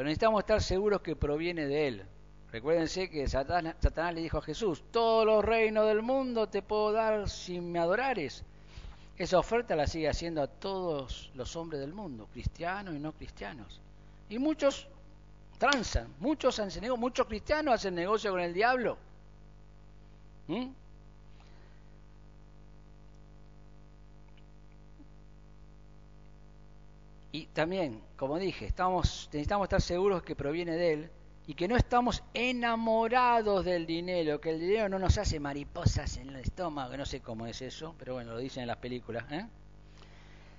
pero 0.00 0.08
necesitamos 0.08 0.40
estar 0.40 0.62
seguros 0.62 1.02
que 1.02 1.14
proviene 1.14 1.66
de 1.66 1.86
Él. 1.86 2.06
Recuérdense 2.50 3.10
que 3.10 3.28
Satanás, 3.28 3.76
Satanás 3.80 4.14
le 4.14 4.22
dijo 4.22 4.38
a 4.38 4.40
Jesús, 4.40 4.82
todos 4.90 5.26
los 5.26 5.44
reinos 5.44 5.86
del 5.86 6.00
mundo 6.00 6.48
te 6.48 6.62
puedo 6.62 6.90
dar 6.90 7.28
si 7.28 7.60
me 7.60 7.78
adorares. 7.78 8.42
Esa 9.18 9.38
oferta 9.38 9.76
la 9.76 9.86
sigue 9.86 10.08
haciendo 10.08 10.40
a 10.40 10.46
todos 10.46 11.30
los 11.34 11.54
hombres 11.54 11.82
del 11.82 11.92
mundo, 11.92 12.28
cristianos 12.32 12.94
y 12.94 12.98
no 12.98 13.12
cristianos. 13.12 13.78
Y 14.30 14.38
muchos 14.38 14.88
transan, 15.58 16.08
muchos 16.18 16.58
hacen 16.58 16.98
muchos 16.98 17.26
cristianos 17.26 17.74
hacen 17.74 17.94
negocio 17.94 18.30
con 18.30 18.40
el 18.40 18.54
diablo. 18.54 18.96
¿Mm? 20.48 20.68
Y 27.32 27.46
también, 27.46 28.02
como 28.16 28.38
dije, 28.38 28.66
estamos, 28.66 29.28
necesitamos 29.32 29.66
estar 29.66 29.80
seguros 29.80 30.22
que 30.22 30.34
proviene 30.34 30.72
de 30.72 30.92
Él 30.92 31.10
y 31.46 31.54
que 31.54 31.68
no 31.68 31.76
estamos 31.76 32.22
enamorados 32.34 33.64
del 33.64 33.86
dinero, 33.86 34.40
que 34.40 34.50
el 34.50 34.60
dinero 34.60 34.88
no 34.88 34.98
nos 34.98 35.18
hace 35.18 35.40
mariposas 35.40 36.16
en 36.16 36.30
el 36.30 36.36
estómago, 36.36 36.96
no 36.96 37.06
sé 37.06 37.20
cómo 37.20 37.46
es 37.46 37.62
eso, 37.62 37.94
pero 37.98 38.14
bueno, 38.14 38.32
lo 38.32 38.38
dicen 38.38 38.62
en 38.62 38.68
las 38.68 38.76
películas, 38.76 39.24
¿eh? 39.30 39.46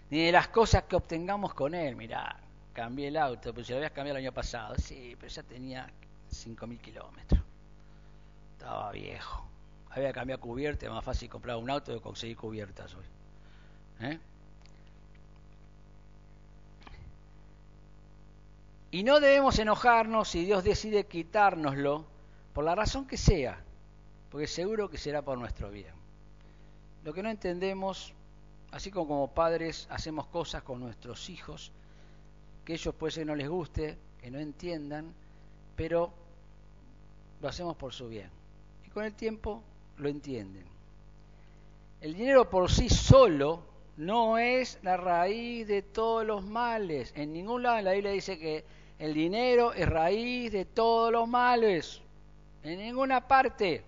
ni 0.09 0.25
de 0.25 0.31
las 0.31 0.47
cosas 0.49 0.83
que 0.83 0.95
obtengamos 0.95 1.53
con 1.53 1.75
él, 1.75 1.95
mirá, 1.95 2.37
cambié 2.73 3.09
el 3.09 3.17
auto, 3.17 3.53
pero 3.53 3.65
si 3.65 3.71
lo 3.71 3.77
habías 3.77 3.91
cambiado 3.91 4.17
el 4.17 4.25
año 4.25 4.33
pasado, 4.33 4.75
sí, 4.77 5.15
pero 5.19 5.31
ya 5.31 5.43
tenía 5.43 5.87
5.000 6.29 6.77
kilómetros, 6.79 7.41
estaba 8.53 8.91
viejo, 8.91 9.45
había 9.89 10.11
cambiado 10.11 10.41
cubierta, 10.41 10.89
más 10.89 11.05
fácil 11.05 11.29
comprar 11.29 11.57
un 11.57 11.69
auto 11.69 11.93
que 11.93 12.01
conseguir 12.01 12.37
cubiertas 12.37 12.93
hoy. 12.95 13.05
¿eh? 14.01 14.19
Y 18.91 19.03
no 19.03 19.21
debemos 19.21 19.57
enojarnos 19.57 20.27
si 20.27 20.43
Dios 20.43 20.65
decide 20.65 21.05
quitárnoslo, 21.05 22.05
por 22.53 22.65
la 22.65 22.75
razón 22.75 23.07
que 23.07 23.15
sea, 23.15 23.63
porque 24.29 24.47
seguro 24.47 24.89
que 24.89 24.97
será 24.97 25.21
por 25.21 25.37
nuestro 25.37 25.71
bien. 25.71 25.93
Lo 27.05 27.13
que 27.13 27.23
no 27.23 27.29
entendemos, 27.29 28.13
así 28.71 28.91
como 28.91 29.07
como 29.07 29.33
padres 29.33 29.87
hacemos 29.89 30.27
cosas 30.27 30.63
con 30.63 30.81
nuestros 30.81 31.29
hijos, 31.29 31.71
que 32.65 32.73
ellos 32.73 32.93
puede 32.93 33.11
ser 33.11 33.25
no 33.25 33.35
les 33.35 33.47
guste, 33.47 33.97
que 34.21 34.29
no 34.29 34.39
entiendan, 34.39 35.13
pero 35.75 36.11
lo 37.41 37.47
hacemos 37.47 37.77
por 37.77 37.93
su 37.93 38.09
bien. 38.09 38.29
Y 38.85 38.89
con 38.89 39.05
el 39.05 39.13
tiempo 39.13 39.63
lo 39.97 40.09
entienden. 40.09 40.65
El 42.01 42.13
dinero 42.13 42.49
por 42.49 42.69
sí 42.69 42.89
solo 42.89 43.63
no 43.97 44.37
es 44.37 44.79
la 44.83 44.97
raíz 44.97 45.67
de 45.67 45.81
todos 45.81 46.25
los 46.25 46.43
males. 46.43 47.13
En 47.15 47.31
ningún 47.31 47.63
lado 47.63 47.77
en 47.77 47.85
la 47.85 47.93
Biblia 47.93 48.11
dice 48.11 48.37
que 48.37 48.65
el 49.01 49.15
dinero 49.15 49.73
es 49.73 49.89
raíz 49.89 50.51
de 50.51 50.65
todos 50.65 51.11
los 51.11 51.27
males. 51.27 51.99
En 52.61 52.77
ninguna 52.77 53.27
parte. 53.27 53.83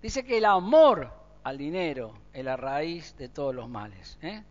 Dice 0.00 0.24
que 0.24 0.38
el 0.38 0.44
amor 0.44 1.12
al 1.42 1.58
dinero 1.58 2.14
es 2.32 2.44
la 2.44 2.56
raíz 2.56 3.16
de 3.16 3.28
todos 3.28 3.52
los 3.52 3.68
males. 3.68 4.16
¿eh? 4.22 4.44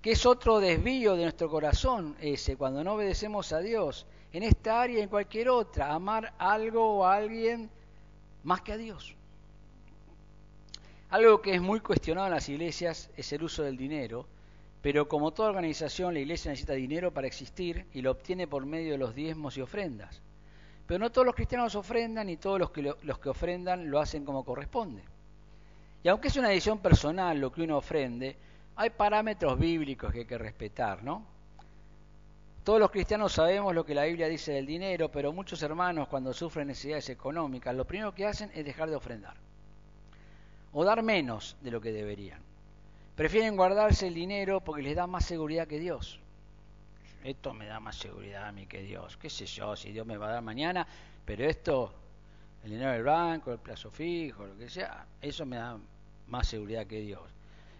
Que 0.00 0.12
es 0.12 0.24
otro 0.24 0.58
desvío 0.58 1.16
de 1.16 1.24
nuestro 1.24 1.50
corazón 1.50 2.16
ese, 2.18 2.56
cuando 2.56 2.82
no 2.82 2.94
obedecemos 2.94 3.52
a 3.52 3.58
Dios. 3.58 4.06
En 4.32 4.42
esta 4.42 4.80
área 4.80 5.00
y 5.00 5.02
en 5.02 5.10
cualquier 5.10 5.50
otra, 5.50 5.92
amar 5.92 6.32
algo 6.38 6.96
o 6.96 7.04
a 7.04 7.14
alguien 7.14 7.68
más 8.42 8.62
que 8.62 8.72
a 8.72 8.78
Dios. 8.78 9.14
Algo 11.10 11.42
que 11.42 11.54
es 11.54 11.60
muy 11.60 11.80
cuestionado 11.80 12.26
en 12.28 12.32
las 12.32 12.48
iglesias 12.48 13.10
es 13.18 13.30
el 13.34 13.42
uso 13.42 13.62
del 13.62 13.76
dinero, 13.76 14.26
pero 14.84 15.08
como 15.08 15.30
toda 15.30 15.48
organización, 15.48 16.12
la 16.12 16.20
iglesia 16.20 16.50
necesita 16.50 16.74
dinero 16.74 17.10
para 17.10 17.26
existir 17.26 17.86
y 17.94 18.02
lo 18.02 18.10
obtiene 18.10 18.46
por 18.46 18.66
medio 18.66 18.92
de 18.92 18.98
los 18.98 19.14
diezmos 19.14 19.56
y 19.56 19.62
ofrendas. 19.62 20.20
Pero 20.86 20.98
no 20.98 21.10
todos 21.10 21.24
los 21.24 21.34
cristianos 21.34 21.74
ofrendan 21.74 22.28
y 22.28 22.36
todos 22.36 22.58
los 22.58 22.70
que, 22.70 22.94
los 23.00 23.18
que 23.18 23.30
ofrendan 23.30 23.90
lo 23.90 23.98
hacen 23.98 24.26
como 24.26 24.44
corresponde. 24.44 25.02
Y 26.02 26.08
aunque 26.08 26.28
es 26.28 26.36
una 26.36 26.50
decisión 26.50 26.80
personal 26.80 27.40
lo 27.40 27.50
que 27.50 27.62
uno 27.62 27.78
ofrende, 27.78 28.36
hay 28.76 28.90
parámetros 28.90 29.58
bíblicos 29.58 30.12
que 30.12 30.18
hay 30.18 30.26
que 30.26 30.36
respetar, 30.36 31.02
¿no? 31.02 31.24
Todos 32.62 32.78
los 32.78 32.90
cristianos 32.90 33.32
sabemos 33.32 33.74
lo 33.74 33.86
que 33.86 33.94
la 33.94 34.04
Biblia 34.04 34.28
dice 34.28 34.52
del 34.52 34.66
dinero, 34.66 35.10
pero 35.10 35.32
muchos 35.32 35.62
hermanos 35.62 36.08
cuando 36.08 36.34
sufren 36.34 36.66
necesidades 36.68 37.08
económicas, 37.08 37.74
lo 37.74 37.86
primero 37.86 38.14
que 38.14 38.26
hacen 38.26 38.50
es 38.54 38.66
dejar 38.66 38.90
de 38.90 38.96
ofrendar 38.96 39.36
o 40.74 40.84
dar 40.84 41.02
menos 41.02 41.56
de 41.62 41.70
lo 41.70 41.80
que 41.80 41.90
deberían. 41.90 42.42
Prefieren 43.14 43.56
guardarse 43.56 44.08
el 44.08 44.14
dinero 44.14 44.60
porque 44.60 44.82
les 44.82 44.96
da 44.96 45.06
más 45.06 45.24
seguridad 45.24 45.68
que 45.68 45.78
Dios. 45.78 46.18
Esto 47.22 47.54
me 47.54 47.66
da 47.66 47.80
más 47.80 47.96
seguridad 47.96 48.48
a 48.48 48.52
mí 48.52 48.66
que 48.66 48.82
Dios. 48.82 49.16
¿Qué 49.16 49.30
sé 49.30 49.46
yo? 49.46 49.76
Si 49.76 49.92
Dios 49.92 50.06
me 50.06 50.16
va 50.16 50.28
a 50.28 50.32
dar 50.32 50.42
mañana, 50.42 50.86
pero 51.24 51.44
esto, 51.44 51.92
el 52.64 52.72
dinero 52.72 52.92
del 52.92 53.04
banco, 53.04 53.52
el 53.52 53.58
plazo 53.58 53.90
fijo, 53.90 54.46
lo 54.46 54.58
que 54.58 54.68
sea, 54.68 55.06
eso 55.22 55.46
me 55.46 55.56
da 55.56 55.78
más 56.28 56.48
seguridad 56.48 56.86
que 56.86 57.00
Dios. 57.00 57.22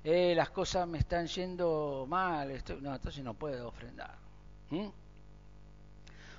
Eh, 0.05 0.35
las 0.37 0.51
cosas 0.51 0.87
me 0.87 0.99
están 0.99 1.27
yendo 1.27 2.07
mal, 2.09 2.51
esto, 2.51 2.77
no, 2.81 2.95
entonces 2.95 3.25
no 3.25 3.35
puedo 3.35 3.69
ofrendar. 3.69 4.15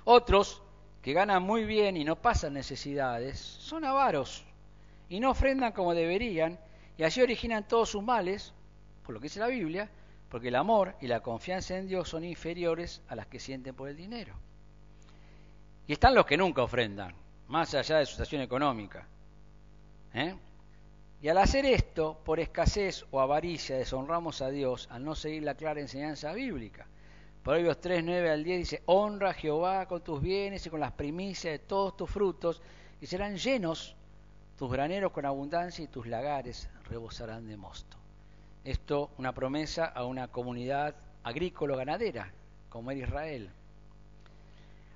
Otros 0.04 0.62
que 1.02 1.12
ganan 1.12 1.42
muy 1.42 1.64
bien 1.64 1.96
y 1.96 2.04
no 2.04 2.16
pasan 2.16 2.54
necesidades 2.54 3.38
son 3.38 3.84
avaros 3.84 4.44
y 5.08 5.20
no 5.20 5.30
ofrendan 5.30 5.72
como 5.72 5.94
deberían 5.94 6.58
y 6.98 7.04
así 7.04 7.22
originan 7.22 7.66
todos 7.66 7.90
sus 7.90 8.02
males 8.02 8.52
por 9.06 9.14
lo 9.14 9.20
que 9.20 9.26
dice 9.26 9.38
la 9.38 9.46
Biblia, 9.46 9.88
porque 10.28 10.48
el 10.48 10.56
amor 10.56 10.96
y 11.00 11.06
la 11.06 11.20
confianza 11.20 11.78
en 11.78 11.86
Dios 11.86 12.08
son 12.08 12.24
inferiores 12.24 13.00
a 13.08 13.14
las 13.14 13.28
que 13.28 13.38
sienten 13.38 13.74
por 13.74 13.88
el 13.88 13.96
dinero. 13.96 14.34
Y 15.86 15.92
están 15.92 16.16
los 16.16 16.26
que 16.26 16.36
nunca 16.36 16.62
ofrendan, 16.62 17.14
más 17.46 17.72
allá 17.74 17.98
de 17.98 18.06
su 18.06 18.12
situación 18.12 18.42
económica. 18.42 19.06
¿eh? 20.12 20.34
Y 21.22 21.28
al 21.28 21.38
hacer 21.38 21.64
esto, 21.64 22.20
por 22.24 22.40
escasez 22.40 23.06
o 23.12 23.20
avaricia, 23.20 23.76
deshonramos 23.76 24.42
a 24.42 24.50
Dios 24.50 24.88
al 24.90 25.04
no 25.04 25.14
seguir 25.14 25.44
la 25.44 25.54
clara 25.54 25.80
enseñanza 25.80 26.32
bíblica. 26.32 26.86
Proverbios 27.44 27.80
3, 27.80 28.02
9 28.02 28.30
al 28.30 28.42
10 28.42 28.58
dice, 28.58 28.82
honra 28.86 29.30
a 29.30 29.34
Jehová 29.34 29.86
con 29.86 30.02
tus 30.02 30.20
bienes 30.20 30.66
y 30.66 30.70
con 30.70 30.80
las 30.80 30.90
primicias 30.90 31.52
de 31.52 31.58
todos 31.60 31.96
tus 31.96 32.10
frutos, 32.10 32.60
y 33.00 33.06
serán 33.06 33.36
llenos 33.36 33.94
tus 34.58 34.70
graneros 34.72 35.12
con 35.12 35.24
abundancia 35.24 35.84
y 35.84 35.88
tus 35.88 36.06
lagares 36.06 36.68
rebosarán 36.88 37.46
de 37.46 37.56
mosto. 37.56 37.96
Esto 38.66 39.10
una 39.16 39.32
promesa 39.32 39.84
a 39.84 40.04
una 40.04 40.26
comunidad 40.26 40.96
agrícola-ganadera, 41.22 42.32
como 42.68 42.90
era 42.90 43.06
Israel. 43.06 43.50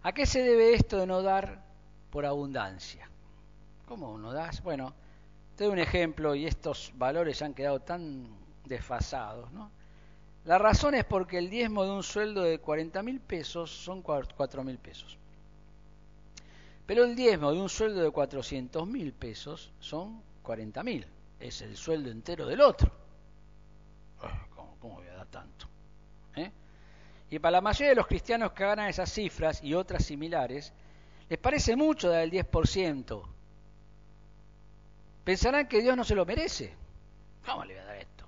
¿A 0.03 0.11
qué 0.11 0.27
se 0.27 0.43
debe 0.43 0.75
esto 0.75 0.99
de 0.99 1.07
no 1.07 1.23
dar 1.23 1.63
por 2.11 2.27
abundancia? 2.27 3.09
¿Cómo 3.87 4.19
no 4.19 4.33
das? 4.33 4.61
Bueno, 4.65 4.93
te 5.55 5.63
doy 5.63 5.75
un 5.75 5.79
ejemplo 5.79 6.35
y 6.35 6.47
estos 6.47 6.91
valores 6.97 7.43
han 7.43 7.55
quedado 7.55 7.79
tan 7.79 8.27
desfasados. 8.65 9.53
¿no? 9.53 9.71
La 10.47 10.59
razón 10.59 10.97
es 10.97 11.05
porque 11.05 11.39
el 11.39 11.49
diezmo 11.49 11.85
de 11.85 11.93
un 11.93 12.03
sueldo 12.03 12.43
de 12.43 12.59
40 12.59 13.05
mil 13.05 13.21
pesos 13.21 13.71
son 13.71 14.03
4 14.03 14.65
mil 14.65 14.79
pesos. 14.79 15.17
Pero 16.87 17.05
el 17.05 17.15
diezmo 17.15 17.53
de 17.53 17.61
un 17.61 17.69
sueldo 17.69 18.03
de 18.03 18.11
400 18.11 18.85
mil 18.89 19.13
pesos 19.13 19.71
son 19.79 20.21
40 20.43 20.83
mil. 20.83 21.07
Es 21.39 21.63
el 21.63 21.77
sueldo 21.77 22.11
entero 22.11 22.47
del 22.47 22.63
otro. 22.63 23.00
¿Cómo, 24.55 24.77
voy 24.81 25.07
a 25.09 25.15
dar 25.15 25.27
tanto? 25.27 25.67
¿Eh? 26.37 26.51
Y 27.31 27.39
para 27.39 27.53
la 27.53 27.61
mayoría 27.61 27.91
de 27.91 27.97
los 27.97 28.07
cristianos 28.07 28.53
que 28.53 28.65
ganan 28.65 28.89
esas 28.89 29.11
cifras 29.11 29.63
y 29.63 29.75
otras 29.75 30.05
similares, 30.05 30.73
les 31.29 31.39
parece 31.39 31.77
mucho 31.77 32.09
dar 32.09 32.23
el 32.23 32.31
10%. 32.31 33.23
Pensarán 35.25 35.69
que 35.69 35.81
Dios 35.81 35.97
no 35.97 36.05
se 36.05 36.15
lo 36.15 36.27
merece. 36.27 36.75
¿Cómo 37.47 37.65
le 37.65 37.75
voy 37.75 37.83
a 37.83 37.87
dar 37.87 37.97
esto? 37.97 38.27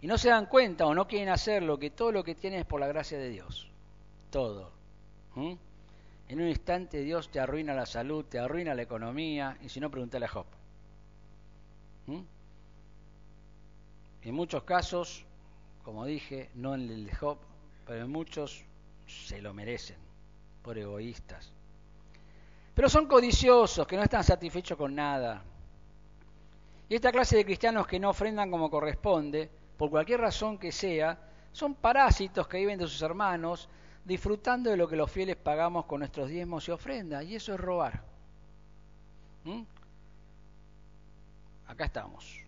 Y 0.00 0.06
no 0.06 0.18
se 0.18 0.28
dan 0.28 0.46
cuenta 0.46 0.86
o 0.86 0.94
no 0.94 1.08
quieren 1.08 1.28
hacerlo 1.28 1.78
que 1.78 1.90
todo 1.90 2.12
lo 2.12 2.22
que 2.22 2.34
tienen 2.34 2.60
es 2.60 2.66
por 2.66 2.80
la 2.80 2.86
gracia 2.86 3.18
de 3.18 3.30
Dios. 3.30 3.70
Todo. 4.30 4.70
¿Mm? 5.34 5.54
En 6.28 6.40
un 6.40 6.48
instante 6.48 7.00
Dios 7.00 7.30
te 7.30 7.40
arruina 7.40 7.74
la 7.74 7.86
salud, 7.86 8.24
te 8.24 8.38
arruina 8.38 8.74
la 8.74 8.82
economía, 8.82 9.58
y 9.62 9.68
si 9.68 9.80
no, 9.80 9.90
pregúntale 9.90 10.26
a 10.26 10.28
Job. 10.28 10.46
¿Mm? 12.06 12.20
En 14.24 14.34
muchos 14.34 14.62
casos, 14.64 15.26
como 15.82 16.06
dije, 16.06 16.50
no 16.54 16.74
en 16.74 16.88
el 16.88 17.14
Job, 17.14 17.36
pero 17.86 18.04
en 18.04 18.10
muchos 18.10 18.64
se 19.06 19.42
lo 19.42 19.52
merecen, 19.52 19.98
por 20.62 20.78
egoístas. 20.78 21.52
Pero 22.74 22.88
son 22.88 23.06
codiciosos, 23.06 23.86
que 23.86 23.96
no 23.96 24.02
están 24.02 24.24
satisfechos 24.24 24.78
con 24.78 24.94
nada. 24.94 25.44
Y 26.88 26.94
esta 26.94 27.12
clase 27.12 27.36
de 27.36 27.44
cristianos 27.44 27.86
que 27.86 28.00
no 28.00 28.10
ofrendan 28.10 28.50
como 28.50 28.70
corresponde, 28.70 29.50
por 29.76 29.90
cualquier 29.90 30.20
razón 30.20 30.56
que 30.56 30.72
sea, 30.72 31.18
son 31.52 31.74
parásitos 31.74 32.48
que 32.48 32.56
viven 32.56 32.78
de 32.78 32.86
sus 32.86 33.02
hermanos, 33.02 33.68
disfrutando 34.06 34.70
de 34.70 34.78
lo 34.78 34.88
que 34.88 34.96
los 34.96 35.10
fieles 35.10 35.36
pagamos 35.36 35.84
con 35.84 35.98
nuestros 35.98 36.30
diezmos 36.30 36.66
y 36.66 36.70
ofrendas, 36.70 37.24
y 37.24 37.36
eso 37.36 37.52
es 37.52 37.60
robar. 37.60 38.02
¿Mm? 39.44 39.62
Acá 41.66 41.84
estamos 41.84 42.43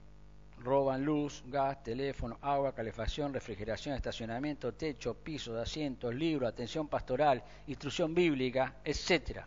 roban 0.66 1.04
luz, 1.04 1.44
gas, 1.46 1.80
teléfono, 1.82 2.38
agua, 2.42 2.74
calefacción, 2.74 3.32
refrigeración, 3.32 3.94
estacionamiento, 3.94 4.74
techo, 4.74 5.14
pisos, 5.14 5.56
asientos, 5.56 6.12
libros, 6.12 6.48
atención 6.48 6.88
pastoral, 6.88 7.42
instrucción 7.68 8.12
bíblica, 8.12 8.74
etcétera. 8.84 9.46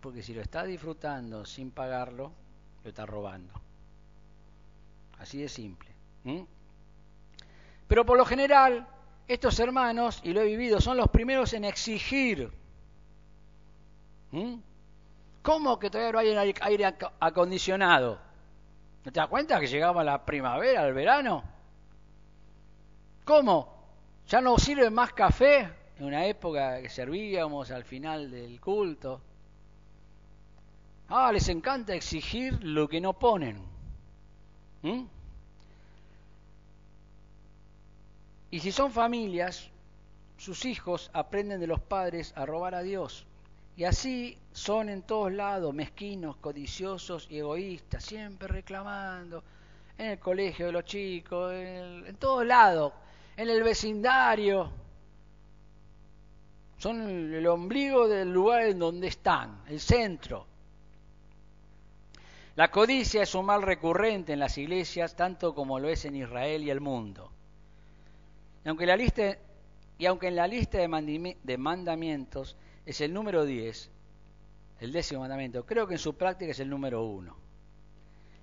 Porque 0.00 0.22
si 0.22 0.32
lo 0.32 0.40
está 0.40 0.64
disfrutando 0.64 1.44
sin 1.44 1.72
pagarlo, 1.72 2.32
lo 2.84 2.88
está 2.88 3.04
robando. 3.04 3.52
Así 5.18 5.42
de 5.42 5.48
simple. 5.48 5.90
Pero 7.88 8.06
por 8.06 8.16
lo 8.16 8.24
general, 8.24 8.86
estos 9.26 9.58
hermanos, 9.58 10.20
y 10.22 10.32
lo 10.32 10.40
he 10.40 10.46
vivido, 10.46 10.80
son 10.80 10.96
los 10.96 11.08
primeros 11.10 11.52
en 11.52 11.64
exigir. 11.64 12.50
¿Cómo 15.42 15.78
que 15.80 15.90
todavía 15.90 16.34
no 16.34 16.40
hay 16.40 16.54
aire 16.60 16.94
acondicionado? 17.18 18.29
¿No 19.04 19.12
te 19.12 19.20
das 19.20 19.28
cuenta 19.28 19.58
que 19.58 19.66
llegaba 19.66 20.04
la 20.04 20.24
primavera, 20.24 20.86
el 20.86 20.92
verano? 20.92 21.42
¿Cómo? 23.24 23.80
¿Ya 24.28 24.40
no 24.40 24.58
sirve 24.58 24.90
más 24.90 25.12
café? 25.12 25.68
En 25.98 26.06
una 26.06 26.26
época 26.26 26.80
que 26.80 26.88
servíamos 26.88 27.70
al 27.70 27.84
final 27.84 28.30
del 28.30 28.60
culto. 28.60 29.20
Ah, 31.08 31.32
les 31.32 31.48
encanta 31.48 31.94
exigir 31.94 32.62
lo 32.62 32.88
que 32.88 33.00
no 33.00 33.18
ponen. 33.18 33.60
¿Mm? 34.82 35.04
Y 38.52 38.60
si 38.60 38.72
son 38.72 38.92
familias, 38.92 39.70
sus 40.36 40.64
hijos 40.64 41.10
aprenden 41.12 41.60
de 41.60 41.66
los 41.66 41.80
padres 41.80 42.32
a 42.36 42.46
robar 42.46 42.74
a 42.74 42.82
Dios. 42.82 43.26
Y 43.76 43.84
así 43.84 44.36
son 44.52 44.88
en 44.88 45.02
todos 45.02 45.32
lados, 45.32 45.74
mezquinos, 45.74 46.36
codiciosos 46.36 47.26
y 47.30 47.38
egoístas, 47.38 48.04
siempre 48.04 48.48
reclamando, 48.48 49.42
en 49.96 50.06
el 50.06 50.18
colegio 50.18 50.66
de 50.66 50.72
los 50.72 50.84
chicos, 50.84 51.52
en, 51.54 52.16
todos 52.16 52.44
lados, 52.44 52.92
en 53.36 53.48
el 53.48 53.62
vecindario. 53.62 54.70
Son 56.78 57.34
el 57.34 57.46
ombligo 57.46 58.08
del 58.08 58.32
lugar 58.32 58.62
en 58.62 58.78
donde 58.78 59.08
están, 59.08 59.62
el 59.68 59.80
centro. 59.80 60.46
La 62.56 62.70
codicia 62.70 63.22
es 63.22 63.34
un 63.34 63.46
mal 63.46 63.62
recurrente 63.62 64.32
en 64.32 64.40
las 64.40 64.58
iglesias, 64.58 65.14
tanto 65.14 65.54
como 65.54 65.78
lo 65.78 65.88
es 65.88 66.04
en 66.04 66.16
Israel 66.16 66.62
y 66.64 66.70
el 66.70 66.80
mundo. 66.80 67.30
Y 68.64 68.68
aunque, 68.68 68.86
la 68.86 68.96
lista, 68.96 69.38
y 69.98 70.06
aunque 70.06 70.28
en 70.28 70.36
la 70.36 70.46
lista 70.46 70.78
de 70.78 71.58
mandamientos 71.58 72.56
es 72.86 73.00
el 73.00 73.12
número 73.12 73.44
10, 73.44 73.90
el 74.80 74.92
décimo 74.92 75.20
mandamiento. 75.20 75.64
Creo 75.64 75.86
que 75.86 75.94
en 75.94 75.98
su 75.98 76.14
práctica 76.14 76.52
es 76.52 76.60
el 76.60 76.70
número 76.70 77.04
1. 77.04 77.36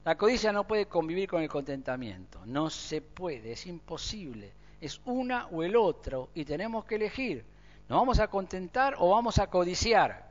La 0.06 0.18
codicia 0.18 0.54
no 0.54 0.66
puede 0.66 0.86
convivir 0.86 1.28
con 1.28 1.42
el 1.42 1.50
contentamiento. 1.50 2.40
No 2.46 2.70
se 2.70 3.02
puede, 3.02 3.52
es 3.52 3.66
imposible. 3.68 4.54
Es 4.80 5.02
una 5.06 5.48
o 5.48 5.64
el 5.64 5.76
otro 5.76 6.30
y 6.34 6.46
tenemos 6.46 6.86
que 6.86 6.96
elegir. 6.96 7.44
¿Nos 7.90 8.00
vamos 8.00 8.20
a 8.20 8.28
contentar 8.28 8.96
o 9.00 9.10
vamos 9.10 9.40
a 9.40 9.48
codiciar? 9.48 10.28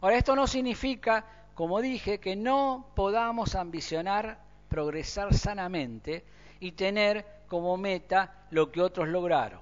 Ahora, 0.00 0.16
esto 0.16 0.34
no 0.34 0.46
significa, 0.46 1.26
como 1.54 1.80
dije, 1.80 2.18
que 2.18 2.36
no 2.36 2.86
podamos 2.94 3.54
ambicionar 3.54 4.38
progresar 4.68 5.34
sanamente 5.34 6.24
y 6.58 6.72
tener 6.72 7.26
como 7.48 7.76
meta 7.76 8.46
lo 8.50 8.72
que 8.72 8.80
otros 8.80 9.08
lograron. 9.08 9.60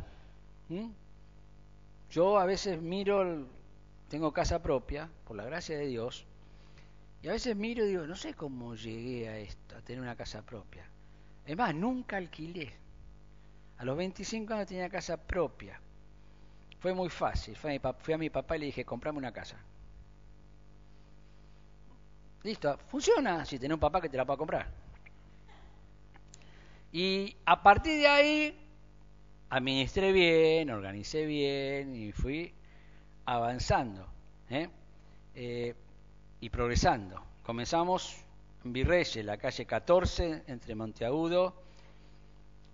¿Mm? 0.68 0.90
Yo 2.10 2.38
a 2.38 2.44
veces 2.44 2.80
miro 2.80 3.46
tengo 4.10 4.32
casa 4.32 4.60
propia, 4.60 5.08
por 5.24 5.36
la 5.36 5.44
gracia 5.44 5.78
de 5.78 5.86
Dios, 5.86 6.26
Y 7.22 7.28
a 7.28 7.32
veces 7.32 7.56
miro 7.56 7.84
y 7.84 7.88
digo, 7.90 8.06
no 8.06 8.16
sé 8.16 8.34
cómo 8.34 8.74
llegué 8.74 9.28
a 9.28 9.38
esto, 9.38 9.76
a 9.76 9.82
tener 9.82 10.02
una 10.02 10.16
casa 10.16 10.42
propia. 10.44 10.84
Es 11.46 11.56
más, 11.56 11.74
nunca 11.74 12.16
alquilé. 12.16 12.72
A 13.78 13.84
los 13.84 13.96
25 13.96 14.54
años 14.54 14.66
tenía 14.68 14.88
casa 14.90 15.16
propia. 15.16 15.80
Fue 16.80 16.94
muy 16.94 17.08
fácil. 17.10 17.56
Fui 17.56 18.14
a 18.14 18.18
mi 18.18 18.30
papá 18.30 18.56
y 18.56 18.60
le 18.60 18.66
dije, 18.66 18.84
comprame 18.84 19.18
una 19.18 19.32
casa. 19.32 19.58
Listo, 22.42 22.76
funciona 22.88 23.44
si 23.46 23.58
tenés 23.58 23.74
un 23.74 23.80
papá 23.80 24.00
que 24.00 24.08
te 24.10 24.16
la 24.18 24.24
pueda 24.26 24.36
comprar. 24.38 24.66
Y 26.92 27.36
a 27.44 27.62
partir 27.62 28.00
de 28.00 28.08
ahí, 28.08 28.58
administré 29.50 30.12
bien, 30.12 30.70
organicé 30.70 31.26
bien 31.26 31.94
y 31.94 32.12
fui 32.12 32.54
avanzando 33.30 34.06
¿eh? 34.50 34.68
Eh, 35.34 35.74
y 36.40 36.50
progresando. 36.50 37.22
Comenzamos 37.44 38.24
en 38.64 38.72
Virreyes, 38.72 39.24
la 39.24 39.36
calle 39.36 39.66
14, 39.66 40.44
entre 40.48 40.74
Monteagudo 40.74 41.54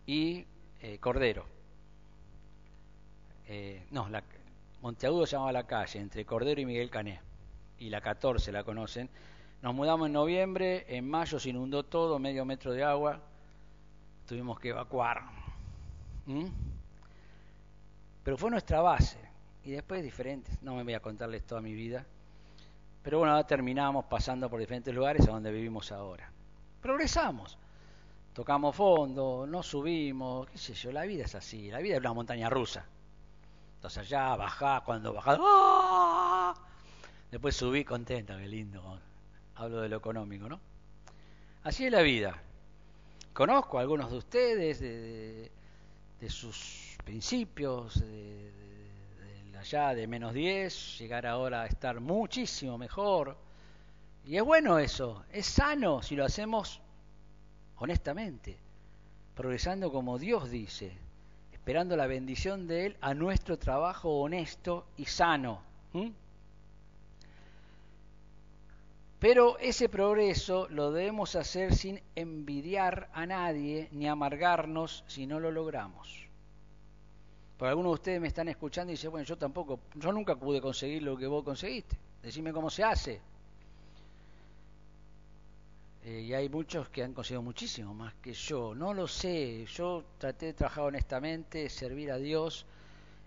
y 0.07 0.47
eh, 0.81 0.99
Cordero. 0.99 1.45
no, 3.91 4.09
la, 4.09 4.23
Monteagudo 4.81 5.27
se 5.27 5.33
llamaba 5.33 5.53
la 5.53 5.67
calle, 5.67 6.01
entre 6.01 6.25
Cordero 6.25 6.61
y 6.61 6.65
Miguel 6.65 6.89
Cané. 6.89 7.21
Y 7.79 7.91
la 7.91 8.01
14 8.01 8.51
la 8.51 8.65
conocen. 8.65 9.11
Nos 9.61 9.75
mudamos 9.75 10.07
en 10.07 10.15
noviembre, 10.15 10.87
en 10.89 11.07
mayo 11.09 11.39
se 11.39 11.51
inundó 11.51 11.83
todo, 11.83 12.19
medio 12.19 12.47
metro 12.47 12.73
de 12.73 12.83
agua, 12.83 13.21
tuvimos 14.27 14.59
que 14.59 14.71
evacuar. 14.71 15.23
Pero 18.25 18.39
fue 18.39 18.51
nuestra 18.51 18.81
base, 18.81 19.26
y 19.67 19.73
después 19.73 20.01
diferentes, 20.01 20.63
no 20.63 20.77
me 20.77 20.85
voy 20.85 20.95
a 20.95 21.01
contarles 21.01 21.45
toda 21.45 21.61
mi 21.61 21.75
vida, 21.75 22.07
pero 23.03 23.19
bueno, 23.19 23.45
terminamos 23.45 24.05
pasando 24.05 24.49
por 24.49 24.61
diferentes 24.61 24.95
lugares 24.95 25.27
a 25.27 25.33
donde 25.33 25.51
vivimos 25.51 25.91
ahora. 25.91 26.31
Progresamos, 26.81 27.59
tocamos 28.33 28.77
fondo, 28.77 29.45
no 29.49 29.65
subimos, 29.65 30.49
qué 30.49 30.57
sé 30.57 30.75
yo, 30.75 30.93
la 30.93 31.03
vida 31.03 31.25
es 31.25 31.35
así, 31.35 31.69
la 31.69 31.81
vida 31.81 31.95
es 31.97 32.01
una 32.01 32.13
montaña 32.13 32.49
rusa. 32.49 32.87
Entonces 33.75 33.99
allá 33.99 34.37
bajá, 34.37 34.83
cuando 34.85 35.13
bajás, 35.13 35.39
¡ah! 35.43 36.55
después 37.33 37.57
subí 37.57 37.85
contenta, 37.85 38.39
qué 38.39 38.47
lindo 38.47 39.01
hablo 39.57 39.81
de 39.81 39.89
lo 39.89 39.97
económico, 39.97 40.49
¿no? 40.49 40.61
Así 41.65 41.87
es 41.87 41.91
la 41.91 42.03
vida. 42.03 42.41
Conozco 43.33 43.79
a 43.79 43.81
algunos 43.81 44.13
de 44.13 44.17
ustedes, 44.17 44.79
de, 44.81 45.51
sus 46.29 46.97
principios, 47.05 48.01
de, 48.01 48.66
allá 49.57 49.95
de 49.95 50.07
menos 50.07 50.35
10, 50.35 50.99
llegar 50.99 51.27
ahora 51.27 51.63
a 51.63 51.67
estar 51.67 52.01
muchísimo 52.01 52.79
mejor. 52.79 53.37
Y 54.25 54.37
es 54.37 54.43
bueno 54.43 54.79
eso, 54.79 55.25
es 55.33 55.47
sano 55.47 56.03
si 56.03 56.17
lo 56.17 56.25
hacemos 56.25 56.81
honestamente, 57.79 58.57
progresando 59.35 59.93
como 59.93 60.19
Dios 60.19 60.51
dice, 60.51 60.93
esperando 61.53 61.97
la 61.97 62.07
bendición 62.07 62.67
de 62.67 62.87
Él 62.87 62.97
a 63.01 63.15
nuestro 63.15 63.59
trabajo 63.59 64.21
honesto 64.21 64.87
y 64.97 65.05
sano. 65.07 65.63
Pero 69.19 69.59
ese 69.59 69.89
progreso 69.89 70.69
lo 70.69 70.93
debemos 70.93 71.37
hacer 71.37 71.75
sin 71.75 72.01
envidiar 72.15 73.09
a 73.13 73.27
nadie 73.27 73.89
ni 73.93 74.09
amargarnos 74.09 75.05
si 75.07 75.27
no 75.27 75.41
lo 75.41 75.51
logramos. 75.51 76.26
Por 77.59 77.69
algunos 77.69 77.91
de 77.91 77.95
ustedes 77.95 78.21
me 78.21 78.29
están 78.29 78.49
escuchando 78.49 78.93
y 78.93 78.97
dicen, 78.97 79.11
bueno, 79.11 79.27
yo 79.27 79.37
tampoco, 79.37 79.81
yo 79.95 80.13
nunca 80.13 80.37
pude 80.37 80.61
conseguir 80.61 81.03
lo 81.03 81.17
que 81.17 81.27
vos 81.27 81.43
conseguiste. 81.43 81.97
Decime 82.23 82.53
cómo 82.53 82.69
se 82.71 82.85
hace. 82.85 83.21
Eh, 86.05 86.21
y 86.21 86.35
hay 86.35 86.49
muchos 86.49 86.89
que 86.91 87.03
han 87.03 87.15
conseguido 87.15 87.43
muchísimo 87.43 87.95
más 87.95 88.15
que 88.15 88.33
yo. 88.33 88.75
No 88.75 88.93
lo 88.93 89.09
sé. 89.09 89.65
Yo 89.67 90.05
traté 90.19 90.47
de 90.47 90.53
trabajar 90.53 90.85
honestamente, 90.85 91.69
servir 91.69 92.13
a 92.13 92.19
Dios 92.19 92.67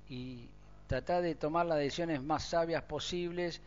y 0.10 0.48
tratar 0.88 1.22
de 1.22 1.36
tomar 1.36 1.66
las 1.66 1.80
decisiones 1.80 2.22
más 2.22 2.44
sabias 2.44 2.84
posibles 2.84 3.62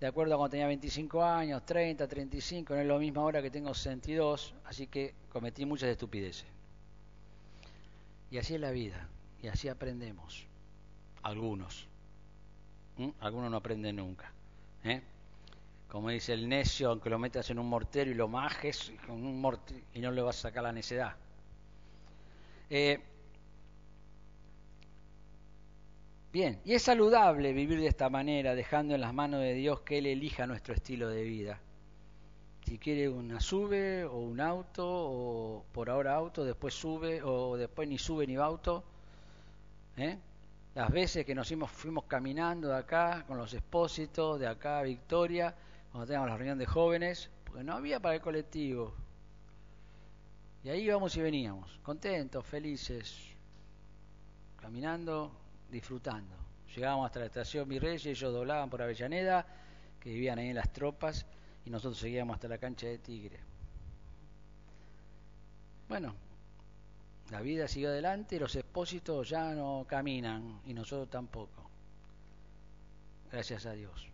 de 0.00 0.06
acuerdo 0.06 0.34
a 0.34 0.36
cuando 0.36 0.50
tenía 0.50 0.66
25 0.66 1.24
años, 1.24 1.64
30, 1.64 2.06
35, 2.06 2.74
no 2.74 2.80
es 2.80 2.86
lo 2.86 2.98
mismo 2.98 3.22
ahora 3.22 3.40
que 3.40 3.50
tengo 3.50 3.72
62, 3.72 4.54
así 4.66 4.86
que 4.88 5.14
cometí 5.30 5.64
muchas 5.64 5.88
estupideces. 5.88 6.44
Y 8.30 8.38
así 8.38 8.54
es 8.54 8.60
la 8.60 8.72
vida, 8.72 9.08
y 9.42 9.48
así 9.48 9.68
aprendemos. 9.68 10.46
Algunos. 11.22 11.86
Algunos 13.20 13.50
no 13.50 13.56
aprenden 13.56 13.96
nunca. 13.96 14.32
¿eh? 14.84 15.02
Como 15.88 16.10
dice 16.10 16.32
el 16.32 16.48
necio, 16.48 16.90
aunque 16.90 17.10
lo 17.10 17.18
metas 17.18 17.50
en 17.50 17.58
un 17.58 17.68
mortero 17.68 18.10
y 18.10 18.14
lo 18.14 18.28
majes 18.28 18.92
con 19.06 19.24
un 19.24 19.58
y 19.94 20.00
no 20.00 20.10
le 20.10 20.22
vas 20.22 20.38
a 20.38 20.42
sacar 20.42 20.62
la 20.62 20.72
necedad. 20.72 21.16
Eh, 22.70 23.00
Bien, 26.36 26.60
y 26.66 26.74
es 26.74 26.82
saludable 26.82 27.54
vivir 27.54 27.80
de 27.80 27.86
esta 27.86 28.10
manera, 28.10 28.54
dejando 28.54 28.94
en 28.94 29.00
las 29.00 29.14
manos 29.14 29.40
de 29.40 29.54
Dios 29.54 29.80
que 29.80 29.96
Él 29.96 30.04
elija 30.06 30.46
nuestro 30.46 30.74
estilo 30.74 31.08
de 31.08 31.22
vida. 31.22 31.60
Si 32.66 32.78
quiere 32.78 33.08
una 33.08 33.40
sube 33.40 34.04
o 34.04 34.18
un 34.18 34.40
auto, 34.40 34.84
o 34.86 35.64
por 35.72 35.88
ahora 35.88 36.14
auto, 36.14 36.44
después 36.44 36.74
sube, 36.74 37.22
o 37.22 37.56
después 37.56 37.88
ni 37.88 37.96
sube 37.96 38.26
ni 38.26 38.36
auto. 38.36 38.84
¿Eh? 39.96 40.18
Las 40.74 40.90
veces 40.90 41.24
que 41.24 41.34
nos 41.34 41.48
fuimos, 41.48 41.70
fuimos 41.70 42.04
caminando 42.04 42.68
de 42.68 42.76
acá 42.76 43.24
con 43.26 43.38
los 43.38 43.54
expósitos, 43.54 44.38
de 44.38 44.46
acá 44.46 44.80
a 44.80 44.82
Victoria, 44.82 45.54
cuando 45.90 46.06
teníamos 46.06 46.28
la 46.28 46.36
reunión 46.36 46.58
de 46.58 46.66
jóvenes, 46.66 47.30
porque 47.44 47.64
no 47.64 47.72
había 47.74 47.98
para 47.98 48.16
el 48.16 48.20
colectivo. 48.20 48.94
Y 50.62 50.68
ahí 50.68 50.82
íbamos 50.82 51.16
y 51.16 51.22
veníamos, 51.22 51.78
contentos, 51.82 52.44
felices, 52.44 53.16
caminando 54.60 55.32
disfrutando. 55.70 56.34
Llegábamos 56.74 57.06
hasta 57.06 57.20
la 57.20 57.26
estación 57.26 57.68
Virreyes, 57.68 58.04
ellos 58.04 58.32
doblaban 58.32 58.68
por 58.68 58.82
Avellaneda, 58.82 59.46
que 59.98 60.10
vivían 60.10 60.38
ahí 60.38 60.48
en 60.48 60.56
las 60.56 60.72
tropas, 60.72 61.24
y 61.64 61.70
nosotros 61.70 61.98
seguíamos 61.98 62.34
hasta 62.34 62.48
la 62.48 62.58
cancha 62.58 62.86
de 62.86 62.98
Tigre. 62.98 63.40
Bueno, 65.88 66.14
la 67.30 67.40
vida 67.40 67.66
sigue 67.66 67.88
adelante, 67.88 68.38
los 68.38 68.54
expósitos 68.54 69.28
ya 69.28 69.52
no 69.52 69.84
caminan, 69.88 70.60
y 70.66 70.74
nosotros 70.74 71.10
tampoco. 71.10 71.68
Gracias 73.30 73.66
a 73.66 73.72
Dios. 73.72 74.08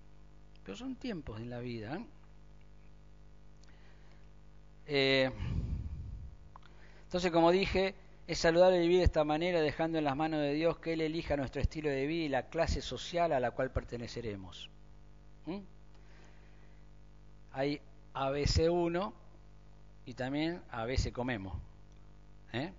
Pero 0.64 0.76
son 0.76 0.96
tiempos 0.96 1.40
en 1.40 1.50
la 1.50 1.58
vida. 1.58 1.96
¿eh? 1.96 2.06
Eh, 4.86 5.30
entonces, 7.04 7.30
como 7.30 7.50
dije, 7.50 7.94
es 8.26 8.38
saludable 8.38 8.78
vivir 8.78 8.98
de 8.98 9.04
esta 9.04 9.24
manera, 9.24 9.60
dejando 9.60 9.98
en 9.98 10.04
las 10.04 10.16
manos 10.16 10.40
de 10.40 10.54
Dios 10.54 10.78
que 10.78 10.94
Él 10.94 11.02
elija 11.02 11.36
nuestro 11.36 11.60
estilo 11.60 11.90
de 11.90 12.06
vida 12.06 12.24
y 12.24 12.28
la 12.28 12.48
clase 12.48 12.80
social 12.80 13.32
a 13.32 13.40
la 13.40 13.50
cual 13.50 13.70
perteneceremos. 13.70 14.70
¿Mm? 15.44 15.58
Hay 17.52 17.80
ABC1 18.14 19.12
y 20.06 20.14
también 20.14 20.62
a 20.70 20.86
veces 20.86 21.12
comemos. 21.12 21.54
¿eh? 22.52 22.72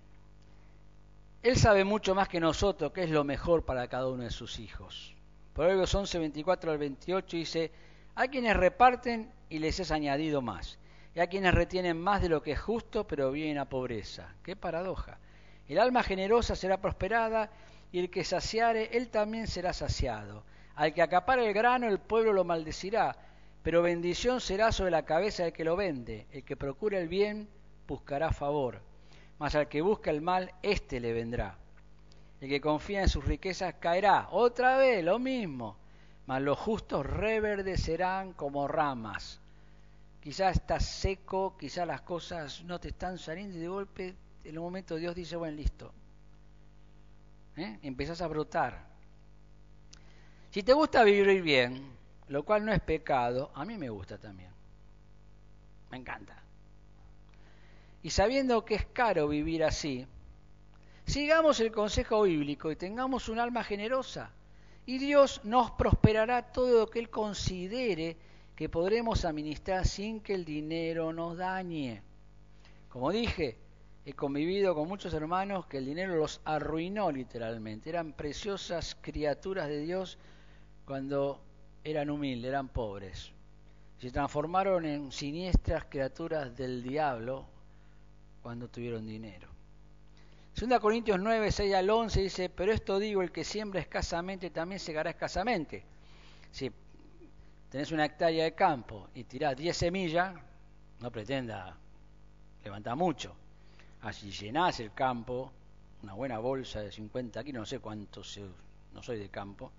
Él 1.44 1.58
sabe 1.58 1.84
mucho 1.84 2.14
más 2.14 2.26
que 2.26 2.40
nosotros 2.40 2.90
qué 2.92 3.02
es 3.02 3.10
lo 3.10 3.22
mejor 3.22 3.66
para 3.66 3.86
cada 3.86 4.08
uno 4.08 4.22
de 4.22 4.30
sus 4.30 4.58
hijos. 4.58 5.14
Proverbios 5.52 5.94
11, 5.94 6.18
24 6.18 6.72
al 6.72 6.78
28 6.78 7.36
dice, 7.36 7.70
hay 8.14 8.30
quienes 8.30 8.56
reparten 8.56 9.30
y 9.50 9.58
les 9.58 9.78
es 9.78 9.90
añadido 9.90 10.40
más, 10.40 10.78
y 11.14 11.20
hay 11.20 11.28
quienes 11.28 11.52
retienen 11.52 12.00
más 12.00 12.22
de 12.22 12.30
lo 12.30 12.42
que 12.42 12.52
es 12.52 12.60
justo, 12.60 13.06
pero 13.06 13.30
vienen 13.30 13.58
a 13.58 13.68
pobreza. 13.68 14.34
Qué 14.42 14.56
paradoja. 14.56 15.18
El 15.68 15.80
alma 15.80 16.02
generosa 16.02 16.56
será 16.56 16.80
prosperada 16.80 17.50
y 17.92 17.98
el 17.98 18.08
que 18.08 18.24
saciare, 18.24 18.96
él 18.96 19.10
también 19.10 19.46
será 19.46 19.74
saciado. 19.74 20.44
Al 20.76 20.94
que 20.94 21.02
acapare 21.02 21.46
el 21.46 21.52
grano, 21.52 21.88
el 21.88 21.98
pueblo 21.98 22.32
lo 22.32 22.44
maldecirá, 22.44 23.18
pero 23.62 23.82
bendición 23.82 24.40
será 24.40 24.72
sobre 24.72 24.92
la 24.92 25.04
cabeza 25.04 25.42
del 25.42 25.52
que 25.52 25.64
lo 25.64 25.76
vende. 25.76 26.26
El 26.32 26.42
que 26.42 26.56
procura 26.56 26.98
el 26.98 27.08
bien, 27.08 27.50
buscará 27.86 28.32
favor, 28.32 28.80
mas 29.38 29.54
al 29.54 29.68
que 29.68 29.82
busca 29.82 30.10
el 30.10 30.22
mal, 30.22 30.52
éste 30.62 31.00
le 31.00 31.12
vendrá. 31.12 31.58
El 32.40 32.48
que 32.48 32.60
confía 32.60 33.02
en 33.02 33.08
sus 33.08 33.24
riquezas 33.24 33.74
caerá. 33.80 34.28
Otra 34.30 34.76
vez, 34.76 35.04
lo 35.04 35.18
mismo. 35.18 35.76
Mas 36.26 36.42
los 36.42 36.58
justos 36.58 37.04
reverdecerán 37.06 38.32
como 38.32 38.68
ramas. 38.68 39.40
Quizás 40.20 40.56
estás 40.56 40.84
seco, 40.84 41.56
quizás 41.58 41.86
las 41.86 42.00
cosas 42.00 42.64
no 42.64 42.78
te 42.80 42.88
están 42.88 43.18
saliendo 43.18 43.56
y 43.56 43.60
de 43.60 43.68
golpe 43.68 44.14
en 44.44 44.58
un 44.58 44.64
momento 44.64 44.96
Dios 44.96 45.14
dice, 45.14 45.36
bueno, 45.36 45.56
listo. 45.56 45.92
¿Eh? 47.56 47.78
Empezás 47.82 48.20
a 48.20 48.26
brotar. 48.26 48.86
Si 50.50 50.62
te 50.62 50.72
gusta 50.72 51.02
vivir 51.02 51.42
bien, 51.42 51.92
lo 52.28 52.44
cual 52.44 52.64
no 52.64 52.72
es 52.72 52.80
pecado, 52.80 53.50
a 53.54 53.64
mí 53.64 53.76
me 53.76 53.88
gusta 53.88 54.18
también. 54.18 54.50
Me 55.90 55.98
encanta. 55.98 56.43
Y 58.04 58.10
sabiendo 58.10 58.66
que 58.66 58.74
es 58.74 58.84
caro 58.84 59.28
vivir 59.28 59.64
así, 59.64 60.06
sigamos 61.06 61.58
el 61.60 61.72
consejo 61.72 62.24
bíblico 62.24 62.70
y 62.70 62.76
tengamos 62.76 63.30
un 63.30 63.38
alma 63.38 63.64
generosa. 63.64 64.30
Y 64.84 64.98
Dios 64.98 65.40
nos 65.42 65.70
prosperará 65.70 66.52
todo 66.52 66.80
lo 66.80 66.86
que 66.86 66.98
Él 66.98 67.08
considere 67.08 68.18
que 68.54 68.68
podremos 68.68 69.24
administrar 69.24 69.86
sin 69.86 70.20
que 70.20 70.34
el 70.34 70.44
dinero 70.44 71.14
nos 71.14 71.38
dañe. 71.38 72.02
Como 72.90 73.10
dije, 73.10 73.56
he 74.04 74.12
convivido 74.12 74.74
con 74.74 74.86
muchos 74.86 75.14
hermanos 75.14 75.64
que 75.64 75.78
el 75.78 75.86
dinero 75.86 76.14
los 76.16 76.42
arruinó 76.44 77.10
literalmente. 77.10 77.88
Eran 77.88 78.12
preciosas 78.12 78.98
criaturas 79.00 79.66
de 79.66 79.80
Dios 79.80 80.18
cuando 80.84 81.40
eran 81.82 82.10
humildes, 82.10 82.50
eran 82.50 82.68
pobres. 82.68 83.32
Se 83.98 84.10
transformaron 84.10 84.84
en 84.84 85.10
siniestras 85.10 85.86
criaturas 85.86 86.54
del 86.54 86.82
diablo 86.82 87.53
cuando 88.44 88.68
tuvieron 88.68 89.06
dinero. 89.06 89.48
2 90.54 90.78
Corintios 90.78 91.18
9, 91.18 91.50
6 91.50 91.74
al 91.74 91.88
11 91.88 92.20
dice, 92.20 92.50
pero 92.50 92.72
esto 92.72 92.98
digo, 92.98 93.22
el 93.22 93.32
que 93.32 93.42
siembra 93.42 93.80
escasamente 93.80 94.50
también 94.50 94.78
segará 94.78 95.08
escasamente. 95.08 95.82
Si 96.52 96.70
tenés 97.70 97.90
una 97.90 98.04
hectárea 98.04 98.44
de 98.44 98.52
campo 98.54 99.08
y 99.14 99.24
tirás 99.24 99.56
10 99.56 99.74
semillas, 99.74 100.34
no 101.00 101.10
pretenda 101.10 101.74
levantar 102.62 102.94
mucho. 102.96 103.34
Así 104.02 104.30
llenás 104.30 104.78
el 104.78 104.92
campo, 104.92 105.50
una 106.02 106.12
buena 106.12 106.38
bolsa 106.38 106.80
de 106.80 106.92
50 106.92 107.42
kilos, 107.44 107.60
no 107.60 107.66
sé 107.66 107.78
cuánto, 107.78 108.20
no 108.92 109.02
soy 109.02 109.20
de 109.20 109.30
campo, 109.30 109.72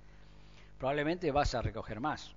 probablemente 0.80 1.30
vas 1.30 1.54
a 1.54 1.62
recoger 1.62 2.00
más. 2.00 2.34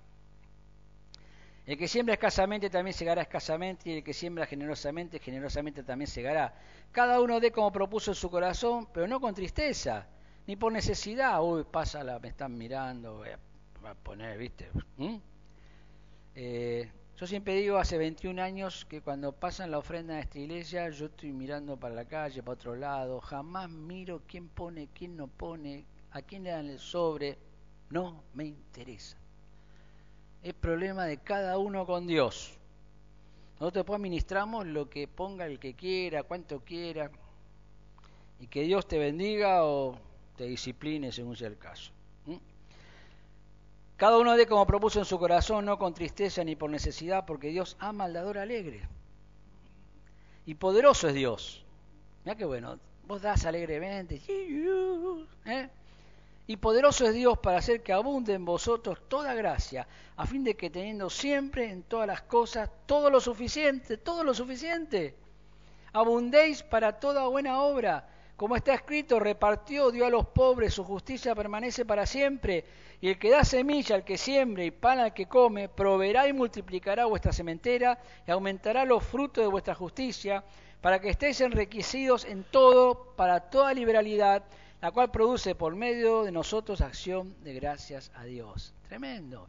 El 1.69 1.77
que 1.77 1.87
siembra 1.87 2.15
escasamente 2.15 2.67
también 2.71 2.95
segará 2.95 3.21
escasamente, 3.21 3.91
y 3.91 3.97
el 3.97 4.03
que 4.03 4.11
siembra 4.11 4.47
generosamente, 4.47 5.19
generosamente 5.19 5.83
también 5.83 6.07
segará. 6.07 6.51
Cada 6.91 7.21
uno 7.21 7.39
dé 7.39 7.51
como 7.51 7.71
propuso 7.71 8.09
en 8.09 8.15
su 8.15 8.31
corazón, 8.31 8.87
pero 8.91 9.07
no 9.07 9.21
con 9.21 9.35
tristeza, 9.35 10.07
ni 10.47 10.55
por 10.55 10.73
necesidad. 10.73 11.43
Uy, 11.43 11.63
pásala, 11.71 12.17
me 12.17 12.29
están 12.29 12.57
mirando, 12.57 13.17
voy 13.17 13.29
a, 13.29 13.93
poner, 13.93 14.39
¿viste? 14.39 14.67
¿Mm? 14.97 15.17
Eh, 16.33 16.91
yo 17.15 17.27
siempre 17.27 17.53
digo, 17.53 17.77
hace 17.77 17.99
21 17.99 18.41
años, 18.41 18.85
que 18.85 19.01
cuando 19.01 19.31
pasan 19.31 19.69
la 19.69 19.77
ofrenda 19.77 20.15
en 20.15 20.21
esta 20.21 20.39
iglesia, 20.39 20.89
yo 20.89 21.05
estoy 21.05 21.33
mirando 21.33 21.77
para 21.77 21.93
la 21.93 22.05
calle, 22.05 22.41
para 22.41 22.55
otro 22.55 22.75
lado, 22.75 23.21
jamás 23.21 23.69
miro 23.69 24.23
quién 24.27 24.49
pone, 24.49 24.89
quién 24.95 25.15
no 25.15 25.27
pone, 25.27 25.85
a 26.09 26.23
quién 26.23 26.45
le 26.45 26.49
dan 26.49 26.67
el 26.67 26.79
sobre, 26.79 27.37
no 27.91 28.23
me 28.33 28.45
interesa 28.45 29.18
es 30.43 30.53
problema 30.53 31.05
de 31.05 31.17
cada 31.17 31.57
uno 31.57 31.85
con 31.85 32.07
Dios. 32.07 32.57
Nosotros 33.59 33.81
después 33.83 33.97
administramos 33.97 34.65
lo 34.65 34.89
que 34.89 35.07
ponga 35.07 35.45
el 35.45 35.59
que 35.59 35.73
quiera, 35.73 36.23
cuanto 36.23 36.61
quiera, 36.61 37.11
y 38.39 38.47
que 38.47 38.63
Dios 38.63 38.87
te 38.87 38.97
bendiga 38.97 39.65
o 39.65 39.97
te 40.37 40.45
discipline 40.45 41.11
según 41.11 41.35
sea 41.35 41.49
el 41.49 41.57
caso. 41.57 41.91
Cada 43.97 44.17
uno 44.17 44.37
de 44.37 44.47
como 44.47 44.65
propuso 44.65 44.99
en 44.99 45.05
su 45.05 45.19
corazón, 45.19 45.65
no 45.65 45.77
con 45.77 45.93
tristeza 45.93 46.41
ni 46.45 46.55
por 46.55 46.69
necesidad, 46.69 47.25
porque 47.25 47.49
Dios 47.49 47.75
ama 47.79 48.05
al 48.05 48.13
dador 48.13 48.37
alegre. 48.37 48.87
Y 50.45 50.55
poderoso 50.55 51.09
es 51.09 51.15
Dios. 51.15 51.65
Mira 52.23 52.37
qué 52.37 52.45
bueno, 52.45 52.79
vos 53.05 53.21
das 53.21 53.45
alegremente. 53.45 54.21
¿eh? 55.45 55.69
Y 56.49 56.57
poderoso 56.57 57.05
es 57.05 57.13
Dios 57.13 57.37
para 57.37 57.59
hacer 57.59 57.83
que 57.83 57.93
abunde 57.93 58.33
en 58.33 58.43
vosotros 58.43 59.07
toda 59.07 59.35
gracia, 59.35 59.87
a 60.17 60.25
fin 60.25 60.43
de 60.43 60.55
que 60.55 60.71
teniendo 60.71 61.07
siempre 61.07 61.69
en 61.69 61.83
todas 61.83 62.07
las 62.07 62.23
cosas 62.23 62.71
todo 62.87 63.11
lo 63.11 63.21
suficiente, 63.21 63.97
todo 63.97 64.23
lo 64.23 64.33
suficiente, 64.33 65.15
abundéis 65.93 66.63
para 66.63 66.99
toda 66.99 67.27
buena 67.27 67.61
obra. 67.61 68.09
Como 68.35 68.55
está 68.55 68.73
escrito, 68.73 69.19
repartió, 69.19 69.91
dio 69.91 70.07
a 70.07 70.09
los 70.09 70.25
pobres, 70.25 70.73
su 70.73 70.83
justicia 70.83 71.35
permanece 71.35 71.85
para 71.85 72.07
siempre. 72.07 72.65
Y 72.99 73.09
el 73.09 73.19
que 73.19 73.29
da 73.29 73.43
semilla 73.43 73.93
al 73.93 74.03
que 74.03 74.17
siembre 74.17 74.65
y 74.65 74.71
pan 74.71 74.97
al 74.97 75.13
que 75.13 75.27
come, 75.27 75.69
proveerá 75.69 76.27
y 76.27 76.33
multiplicará 76.33 77.05
vuestra 77.05 77.31
sementera 77.31 77.99
y 78.25 78.31
aumentará 78.31 78.85
los 78.85 79.03
frutos 79.03 79.43
de 79.43 79.51
vuestra 79.51 79.75
justicia, 79.75 80.43
para 80.81 80.99
que 80.99 81.09
estéis 81.09 81.41
enriquecidos 81.41 82.25
en 82.25 82.43
todo, 82.43 83.13
para 83.15 83.51
toda 83.51 83.71
liberalidad 83.71 84.45
la 84.81 84.91
cual 84.91 85.11
produce 85.11 85.55
por 85.55 85.75
medio 85.75 86.23
de 86.23 86.31
nosotros 86.31 86.81
acción 86.81 87.35
de 87.43 87.53
gracias 87.53 88.11
a 88.15 88.23
Dios. 88.23 88.73
Tremendo. 88.87 89.47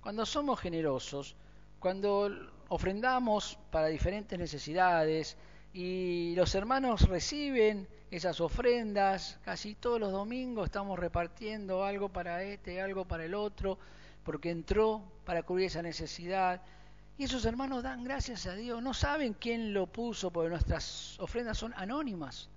Cuando 0.00 0.24
somos 0.24 0.60
generosos, 0.60 1.34
cuando 1.80 2.30
ofrendamos 2.68 3.58
para 3.72 3.88
diferentes 3.88 4.38
necesidades 4.38 5.36
y 5.72 6.34
los 6.36 6.54
hermanos 6.54 7.08
reciben 7.08 7.88
esas 8.12 8.40
ofrendas, 8.40 9.40
casi 9.44 9.74
todos 9.74 9.98
los 9.98 10.12
domingos 10.12 10.66
estamos 10.66 10.96
repartiendo 10.96 11.84
algo 11.84 12.08
para 12.08 12.44
este, 12.44 12.80
algo 12.80 13.04
para 13.04 13.24
el 13.24 13.34
otro, 13.34 13.78
porque 14.22 14.50
entró 14.50 15.02
para 15.24 15.42
cubrir 15.42 15.66
esa 15.66 15.82
necesidad. 15.82 16.62
Y 17.18 17.24
esos 17.24 17.44
hermanos 17.44 17.82
dan 17.82 18.04
gracias 18.04 18.46
a 18.46 18.54
Dios, 18.54 18.80
no 18.80 18.94
saben 18.94 19.34
quién 19.34 19.74
lo 19.74 19.88
puso, 19.88 20.30
porque 20.30 20.50
nuestras 20.50 21.18
ofrendas 21.18 21.58
son 21.58 21.74
anónimas 21.76 22.48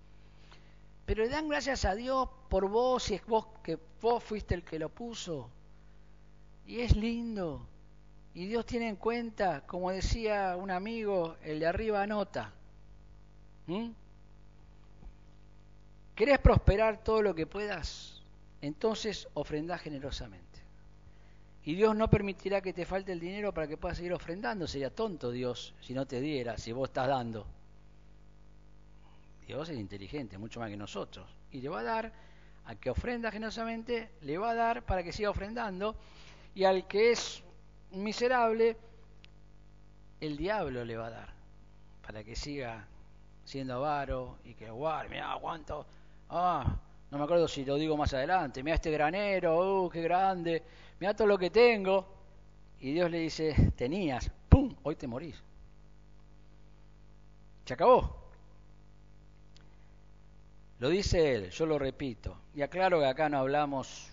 pero 1.10 1.24
le 1.24 1.30
dan 1.30 1.50
gracias 1.50 1.86
a 1.86 1.96
Dios 1.96 2.30
por 2.50 2.70
vos 2.70 3.10
y 3.10 3.16
es 3.16 3.26
vos 3.26 3.48
que 3.64 3.80
vos 4.00 4.24
fuiste 4.24 4.54
el 4.54 4.64
que 4.64 4.78
lo 4.78 4.90
puso. 4.90 5.50
Y 6.68 6.82
es 6.82 6.96
lindo. 6.96 7.66
Y 8.36 8.46
Dios 8.46 8.64
tiene 8.68 8.90
en 8.90 8.96
cuenta, 8.96 9.66
como 9.66 9.90
decía 9.90 10.56
un 10.56 10.70
amigo, 10.70 11.36
el 11.42 11.62
de 11.62 11.66
arriba 11.66 12.04
anota. 12.04 12.54
¿Mm? 13.66 13.90
¿Querés 16.14 16.38
prosperar 16.38 17.04
todo 17.04 17.24
lo 17.24 17.34
que 17.34 17.48
puedas? 17.48 18.22
Entonces 18.62 19.28
ofrenda 19.34 19.80
generosamente. 19.80 20.60
Y 21.66 21.74
Dios 21.74 21.96
no 21.96 22.08
permitirá 22.08 22.62
que 22.62 22.72
te 22.72 22.86
falte 22.86 23.14
el 23.14 23.20
dinero 23.20 23.52
para 23.52 23.68
que 23.68 23.78
puedas 23.78 23.98
seguir 23.98 24.14
ofrendando. 24.14 24.68
Sería 24.68 24.92
tonto 24.92 25.32
Dios 25.32 25.74
si 25.82 25.96
no 25.96 26.06
te 26.06 26.22
diera, 26.22 26.60
si 26.60 26.72
vos 26.72 26.90
estás 26.90 27.08
dando. 27.08 27.48
Dios 29.50 29.68
es 29.68 29.80
inteligente, 29.80 30.38
mucho 30.38 30.60
más 30.60 30.70
que 30.70 30.78
nosotros. 30.78 31.28
Y 31.52 31.60
le 31.60 31.70
va 31.70 31.80
a 31.80 31.84
dar, 31.84 32.14
al 32.66 32.78
que 32.78 32.92
ofrenda 32.92 33.32
generosamente, 33.32 34.12
le 34.22 34.38
va 34.38 34.52
a 34.52 34.54
dar 34.54 34.86
para 34.86 35.02
que 35.02 35.12
siga 35.12 35.32
ofrendando. 35.32 35.96
Y 36.54 36.66
al 36.66 36.86
que 36.88 37.14
es 37.14 37.44
miserable, 37.90 38.78
el 40.22 40.38
diablo 40.38 40.86
le 40.86 40.96
va 40.96 41.08
a 41.08 41.10
dar 41.10 41.34
para 42.06 42.24
que 42.24 42.36
siga 42.36 42.86
siendo 43.44 43.74
avaro 43.74 44.38
y 44.44 44.54
que, 44.54 44.70
guau, 44.70 45.10
mira, 45.10 45.36
cuánto, 45.42 45.84
ah, 46.30 46.78
no 47.10 47.18
me 47.18 47.24
acuerdo 47.24 47.48
si 47.48 47.66
lo 47.66 47.74
digo 47.78 47.98
más 47.98 48.14
adelante, 48.14 48.62
mira 48.62 48.76
este 48.76 48.92
granero, 48.92 49.86
uh, 49.86 49.90
qué 49.90 50.04
grande, 50.04 50.62
mira 51.00 51.16
todo 51.16 51.28
lo 51.28 51.40
que 51.40 51.50
tengo. 51.50 52.06
Y 52.82 52.92
Dios 52.92 53.10
le 53.10 53.18
dice, 53.18 53.72
tenías, 53.76 54.30
¡pum!, 54.48 54.76
hoy 54.84 54.96
te 54.96 55.08
morís. 55.08 55.44
Se 57.66 57.74
acabó. 57.74 58.19
Lo 60.80 60.88
dice 60.88 61.36
él, 61.36 61.50
yo 61.50 61.66
lo 61.66 61.78
repito. 61.78 62.38
Y 62.56 62.62
aclaro 62.62 63.00
que 63.00 63.06
acá 63.06 63.28
no 63.28 63.40
hablamos 63.40 64.10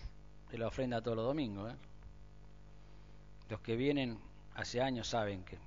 de 0.51 0.57
la 0.57 0.67
ofrenda 0.67 1.01
todos 1.01 1.15
los 1.15 1.25
domingos. 1.25 1.71
¿eh? 1.71 1.75
Los 3.49 3.61
que 3.61 3.77
vienen 3.77 4.19
hace 4.55 4.81
años 4.81 5.07
saben 5.07 5.43
que 5.45 5.57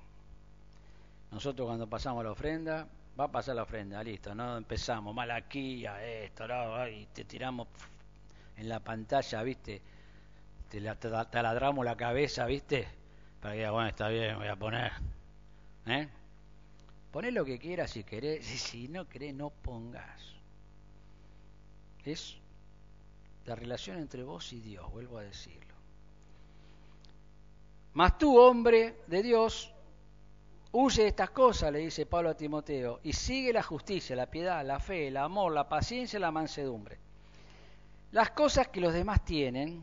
nosotros 1.30 1.66
cuando 1.66 1.86
pasamos 1.86 2.22
la 2.22 2.32
ofrenda, 2.32 2.86
va 3.18 3.24
a 3.24 3.30
pasar 3.30 3.56
la 3.56 3.62
ofrenda, 3.62 4.02
listo, 4.02 4.34
no 4.34 4.56
empezamos 4.56 5.14
mal 5.14 5.30
aquí, 5.30 5.86
a 5.86 6.04
esto, 6.04 6.44
y 6.88 7.06
te 7.06 7.24
tiramos 7.24 7.68
en 8.56 8.68
la 8.68 8.80
pantalla, 8.80 9.42
¿viste? 9.42 9.80
Te, 10.68 10.80
la, 10.80 10.96
taladramos 10.96 11.84
la 11.84 11.96
cabeza, 11.96 12.44
¿viste? 12.46 12.88
Para 13.40 13.54
que 13.54 13.70
bueno, 13.70 13.88
está 13.88 14.08
bien, 14.08 14.36
voy 14.36 14.48
a 14.48 14.56
poner. 14.56 14.92
¿Eh? 15.86 16.08
Poné 17.10 17.30
lo 17.30 17.44
que 17.44 17.58
quieras 17.58 17.92
si 17.92 18.04
querés, 18.04 18.44
si 18.44 18.88
no 18.88 19.08
querés, 19.08 19.34
no 19.34 19.50
pongas 19.50 20.39
es 22.04 22.36
la 23.46 23.54
relación 23.54 23.98
entre 23.98 24.22
vos 24.22 24.52
y 24.52 24.60
Dios, 24.60 24.90
vuelvo 24.92 25.18
a 25.18 25.22
decirlo. 25.22 25.74
Mas 27.94 28.18
tú, 28.18 28.38
hombre 28.38 29.02
de 29.08 29.22
Dios, 29.22 29.72
huye 30.72 31.08
estas 31.08 31.30
cosas, 31.30 31.72
le 31.72 31.80
dice 31.80 32.06
Pablo 32.06 32.30
a 32.30 32.36
Timoteo, 32.36 33.00
y 33.02 33.12
sigue 33.12 33.52
la 33.52 33.62
justicia, 33.62 34.14
la 34.14 34.30
piedad, 34.30 34.64
la 34.64 34.78
fe, 34.78 35.08
el 35.08 35.16
amor, 35.16 35.52
la 35.52 35.68
paciencia, 35.68 36.20
la 36.20 36.30
mansedumbre. 36.30 36.98
Las 38.12 38.30
cosas 38.30 38.68
que 38.68 38.80
los 38.80 38.92
demás 38.92 39.24
tienen 39.24 39.82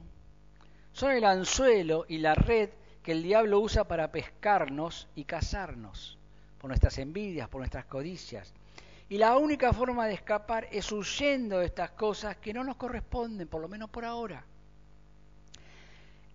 son 0.94 1.12
el 1.12 1.26
anzuelo 1.26 2.06
y 2.08 2.18
la 2.20 2.36
red 2.36 2.70
que 3.04 3.14
el 3.14 3.24
diablo 3.24 3.60
usa 3.60 3.88
para 3.88 4.12
pescarnos 4.12 5.08
y 5.16 5.24
cazarnos, 5.24 6.18
por 6.58 6.70
nuestras 6.70 6.98
envidias, 6.98 7.48
por 7.50 7.60
nuestras 7.60 7.86
codicias. 7.86 8.54
Y 9.10 9.18
la 9.18 9.38
única 9.38 9.72
forma 9.72 10.08
de 10.08 10.14
escapar 10.14 10.68
es 10.72 10.92
huyendo 10.92 11.60
de 11.60 11.66
estas 11.66 11.92
cosas 11.92 12.38
que 12.38 12.54
no 12.54 12.64
nos 12.64 12.76
corresponden, 12.76 13.48
por 13.48 13.62
lo 13.62 13.70
menos 13.70 13.90
por 13.90 14.04
ahora. 14.04 14.46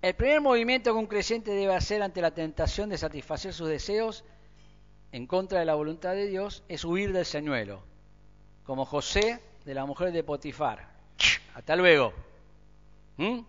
El 0.00 0.14
primer 0.14 0.40
movimiento 0.40 0.92
que 0.92 0.98
un 0.98 1.06
creyente 1.06 1.52
debe 1.52 1.74
hacer 1.74 2.02
ante 2.02 2.22
la 2.22 2.32
tentación 2.32 2.88
de 2.88 2.98
satisfacer 2.98 3.52
sus 3.52 3.68
deseos 3.68 4.24
en 5.12 5.26
contra 5.26 5.60
de 5.60 5.66
la 5.66 5.74
voluntad 5.74 6.14
de 6.14 6.26
Dios 6.26 6.64
es 6.68 6.84
huir 6.84 7.12
del 7.12 7.26
señuelo, 7.26 7.82
como 8.64 8.86
José 8.86 9.40
de 9.64 9.74
la 9.74 9.84
mujer 9.84 10.10
de 10.10 10.24
Potifar. 10.24 10.88
Hasta 11.54 11.76
luego. 11.76 12.12
¿Mm? 13.18 13.40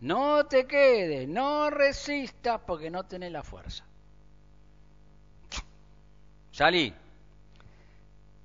No 0.00 0.46
te 0.46 0.66
quedes, 0.66 1.28
no 1.28 1.70
resistas 1.70 2.60
porque 2.66 2.90
no 2.90 3.04
tenés 3.06 3.32
la 3.32 3.42
fuerza. 3.42 3.84
Salí. 6.52 6.94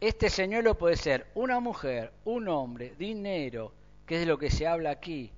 Este 0.03 0.29
señuelo 0.29 0.77
puede 0.77 0.97
ser 0.97 1.27
una 1.33 1.61
mujer, 1.61 2.11
un 2.25 2.49
hombre, 2.49 2.93
dinero, 2.97 3.71
que 4.05 4.15
es 4.15 4.19
de 4.19 4.25
lo 4.25 4.37
que 4.37 4.51
se 4.51 4.67
habla 4.67 4.89
aquí, 4.89 5.31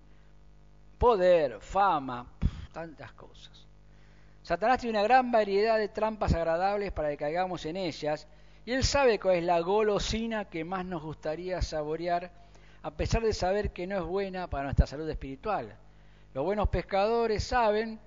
poder, 0.97 1.59
fama, 1.61 2.25
tantas 2.73 3.11
cosas. 3.11 3.67
Satanás 4.41 4.79
tiene 4.79 4.97
una 4.97 5.07
gran 5.07 5.31
variedad 5.31 5.77
de 5.77 5.89
trampas 5.89 6.33
agradables 6.33 6.91
para 6.91 7.09
que 7.09 7.17
caigamos 7.17 7.63
en 7.67 7.77
ellas, 7.77 8.27
y 8.65 8.71
él 8.71 8.83
sabe 8.83 9.19
cuál 9.19 9.35
es 9.35 9.43
la 9.43 9.59
golosina 9.59 10.45
que 10.45 10.65
más 10.65 10.83
nos 10.83 11.03
gustaría 11.03 11.61
saborear, 11.61 12.31
a 12.81 12.89
pesar 12.89 13.21
de 13.21 13.33
saber 13.33 13.69
que 13.69 13.85
no 13.85 13.97
es 13.97 14.03
buena 14.03 14.47
para 14.47 14.63
nuestra 14.63 14.87
salud 14.87 15.07
espiritual. 15.07 15.77
Los 16.33 16.43
buenos 16.43 16.69
pescadores 16.69 17.43
saben 17.43 17.99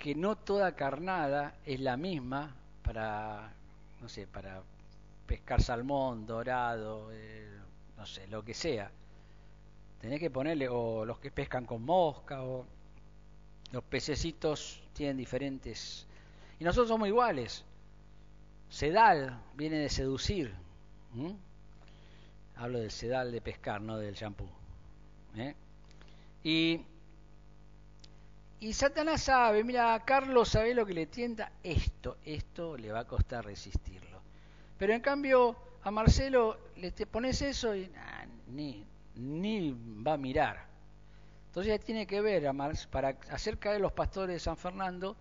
que 0.00 0.16
no 0.16 0.34
toda 0.34 0.74
carnada 0.74 1.54
es 1.64 1.78
la 1.78 1.96
misma 1.96 2.56
para, 2.82 3.52
no 4.00 4.08
sé, 4.08 4.26
para 4.26 4.62
pescar 5.30 5.62
salmón, 5.62 6.26
dorado, 6.26 7.12
eh, 7.12 7.48
no 7.96 8.04
sé, 8.04 8.26
lo 8.26 8.44
que 8.44 8.52
sea. 8.52 8.90
Tenés 10.00 10.18
que 10.18 10.28
ponerle, 10.28 10.68
o 10.68 11.04
los 11.04 11.20
que 11.20 11.30
pescan 11.30 11.66
con 11.66 11.84
mosca, 11.84 12.42
o 12.42 12.66
los 13.70 13.84
pececitos 13.84 14.82
tienen 14.92 15.16
diferentes... 15.16 16.04
Y 16.58 16.64
nosotros 16.64 16.88
somos 16.88 17.06
iguales. 17.06 17.64
Sedal 18.70 19.40
viene 19.54 19.78
de 19.78 19.88
seducir. 19.88 20.52
Hablo 22.56 22.80
del 22.80 22.90
sedal 22.90 23.30
de 23.30 23.40
pescar, 23.40 23.80
no 23.80 23.98
del 23.98 24.16
champú. 24.16 24.48
¿eh? 25.36 25.54
Y, 26.42 26.80
y 28.58 28.72
Satanás 28.72 29.22
sabe, 29.22 29.62
mira, 29.62 30.02
Carlos 30.04 30.48
sabe 30.48 30.74
lo 30.74 30.84
que 30.84 30.94
le 30.94 31.06
tienta, 31.06 31.52
esto, 31.62 32.16
esto 32.24 32.76
le 32.76 32.90
va 32.90 33.00
a 33.00 33.06
costar 33.06 33.44
resistirlo. 33.44 34.19
Pero 34.80 34.94
en 34.94 35.02
cambio, 35.02 35.56
a 35.82 35.90
Marcelo 35.90 36.58
le 36.76 36.90
pones 37.06 37.42
eso 37.42 37.76
y 37.76 37.92
ni, 38.46 38.82
ni 39.14 39.76
va 40.02 40.14
a 40.14 40.16
mirar. 40.16 40.64
Entonces 41.48 41.84
tiene 41.84 42.06
que 42.06 42.22
ver, 42.22 42.50
para 42.90 43.10
hacer 43.30 43.58
caer 43.58 43.82
los 43.82 43.92
pastores 43.92 44.36
de 44.36 44.40
San 44.40 44.56
Fernando, 44.56 45.18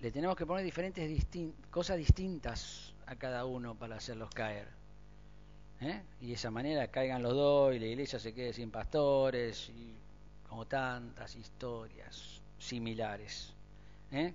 le 0.00 0.12
tenemos 0.12 0.36
que 0.36 0.46
poner 0.46 0.64
diferentes 0.64 1.26
cosas 1.72 1.96
distintas 1.96 2.94
a 3.06 3.16
cada 3.16 3.44
uno 3.44 3.74
para 3.74 3.96
hacerlos 3.96 4.30
caer. 4.30 4.68
¿eh? 5.80 6.02
Y 6.20 6.28
de 6.28 6.34
esa 6.34 6.52
manera 6.52 6.86
caigan 6.86 7.24
los 7.24 7.34
dos 7.34 7.74
y 7.74 7.80
la 7.80 7.86
iglesia 7.86 8.20
se 8.20 8.32
quede 8.32 8.52
sin 8.52 8.70
pastores, 8.70 9.68
y 9.70 9.96
como 10.48 10.64
tantas 10.64 11.34
historias 11.34 12.40
similares. 12.60 13.52
¿eh? 14.12 14.32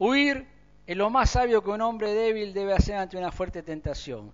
Huir 0.00 0.53
es 0.86 0.96
lo 0.96 1.08
más 1.08 1.30
sabio 1.30 1.62
que 1.62 1.70
un 1.70 1.80
hombre 1.80 2.12
débil 2.12 2.52
debe 2.52 2.74
hacer 2.74 2.96
ante 2.96 3.16
una 3.16 3.32
fuerte 3.32 3.62
tentación. 3.62 4.32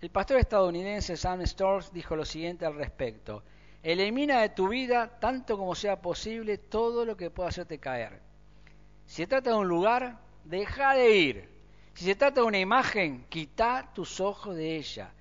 El 0.00 0.10
pastor 0.10 0.38
estadounidense 0.38 1.16
Sam 1.16 1.46
Storrs 1.46 1.92
dijo 1.92 2.16
lo 2.16 2.24
siguiente 2.24 2.66
al 2.66 2.74
respecto. 2.74 3.44
Elimina 3.82 4.40
de 4.40 4.48
tu 4.48 4.68
vida, 4.68 5.18
tanto 5.20 5.56
como 5.56 5.74
sea 5.74 6.00
posible, 6.02 6.58
todo 6.58 7.04
lo 7.04 7.16
que 7.16 7.30
pueda 7.30 7.50
hacerte 7.50 7.78
caer. 7.78 8.20
Si 9.06 9.16
se 9.16 9.26
trata 9.26 9.50
de 9.50 9.56
un 9.56 9.68
lugar, 9.68 10.18
deja 10.44 10.94
de 10.94 11.16
ir. 11.16 11.48
Si 11.94 12.06
se 12.06 12.16
trata 12.16 12.40
de 12.40 12.46
una 12.46 12.58
imagen, 12.58 13.24
quita 13.28 13.90
tus 13.94 14.20
ojos 14.20 14.56
de 14.56 14.76
ella. 14.76 15.12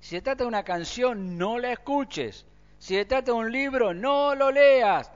Si 0.00 0.16
se 0.16 0.22
trata 0.22 0.44
de 0.44 0.48
una 0.48 0.64
canción, 0.64 1.36
no 1.36 1.58
la 1.58 1.72
escuches. 1.72 2.46
Si 2.78 2.94
se 2.94 3.04
trata 3.04 3.32
de 3.32 3.38
un 3.38 3.52
libro, 3.52 3.92
no 3.92 4.34
lo 4.34 4.50
leas. 4.50 5.10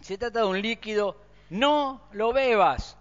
Si 0.00 0.14
se 0.14 0.18
trata 0.18 0.40
de 0.40 0.46
un 0.46 0.62
líquido, 0.62 1.20
no 1.50 2.02
lo 2.12 2.32
bebas. 2.32 2.96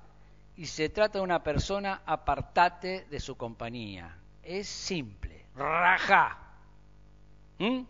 Y 0.56 0.66
se 0.68 0.90
trata 0.90 1.18
de 1.18 1.24
una 1.24 1.44
persona, 1.44 2.02
apartate 2.06 3.06
de 3.10 3.20
su 3.20 3.36
compañía. 3.36 4.18
Es 4.44 4.68
simple. 4.68 5.46
Raja. 5.56 6.38
¿Mm? 7.60 7.82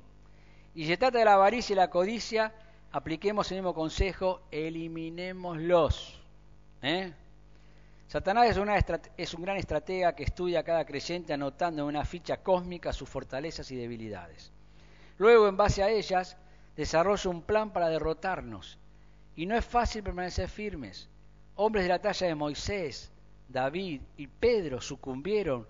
Y 0.76 0.88
se 0.88 0.98
trata 0.98 1.20
de 1.20 1.26
la 1.26 1.34
avaricia 1.34 1.74
y 1.74 1.78
la 1.78 1.90
codicia, 1.90 2.54
apliquemos 2.92 3.52
el 3.52 3.58
mismo 3.58 3.74
consejo, 3.74 4.42
eliminémoslos. 4.52 6.20
¿Eh? 6.82 7.14
Satanás 8.08 8.50
es, 8.50 8.58
una 8.58 8.78
es 9.18 9.34
un 9.34 9.42
gran 9.42 9.58
estratega 9.58 10.16
que 10.16 10.24
estudia 10.24 10.60
a 10.60 10.64
cada 10.64 10.86
creyente 10.86 11.34
anotando 11.34 11.82
en 11.82 11.88
una 11.88 12.06
ficha 12.06 12.38
cósmica 12.38 12.94
sus 12.94 13.10
fortalezas 13.10 13.72
y 13.72 13.76
debilidades. 13.76 14.52
Luego, 15.18 15.48
en 15.48 15.58
base 15.58 15.84
a 15.84 15.90
ellas, 15.90 16.38
desarrolla 16.76 17.30
un 17.30 17.42
plan 17.42 17.72
para 17.72 17.90
derrotarnos. 17.90 18.78
Y 19.36 19.46
no 19.46 19.56
es 19.58 19.66
fácil 19.66 20.04
permanecer 20.04 20.50
firmes. 20.50 21.10
Hombres 21.56 21.84
de 21.84 21.90
la 21.90 22.00
talla 22.00 22.28
de 22.28 22.36
Moisés, 22.36 23.12
David 23.48 24.02
y 24.18 24.28
Pedro 24.28 24.82
sucumbieron 24.82 25.68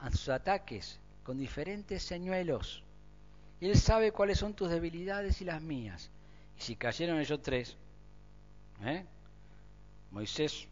a 0.00 0.10
sus 0.10 0.28
ataques 0.28 1.00
con 1.22 1.38
diferentes 1.38 2.02
señuelos. 2.02 2.82
Él 3.60 3.76
sabe 3.76 4.12
cuáles 4.12 4.38
son 4.38 4.54
tus 4.54 4.68
debilidades 4.68 5.40
y 5.40 5.46
las 5.46 5.62
mías. 5.62 6.10
Y 6.58 6.62
si 6.62 6.76
cayeron 6.76 7.18
ellos 7.18 7.40
tres, 7.42 7.76
¿eh? 8.84 9.04
Moisés, 10.10 10.68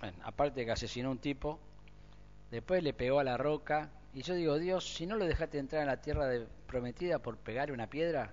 bueno, 0.00 0.16
aparte 0.24 0.60
de 0.60 0.66
que 0.66 0.72
asesinó 0.72 1.08
a 1.08 1.12
un 1.12 1.18
tipo, 1.18 1.58
después 2.50 2.82
le 2.82 2.92
pegó 2.92 3.20
a 3.20 3.24
la 3.24 3.38
roca. 3.38 3.90
Y 4.12 4.22
yo 4.22 4.34
digo, 4.34 4.58
Dios, 4.58 4.94
si 4.94 5.06
no 5.06 5.16
lo 5.16 5.24
dejaste 5.24 5.58
entrar 5.58 5.82
en 5.82 5.88
la 5.88 6.00
tierra 6.00 6.28
prometida 6.66 7.18
por 7.18 7.36
pegar 7.38 7.72
una 7.72 7.88
piedra, 7.88 8.32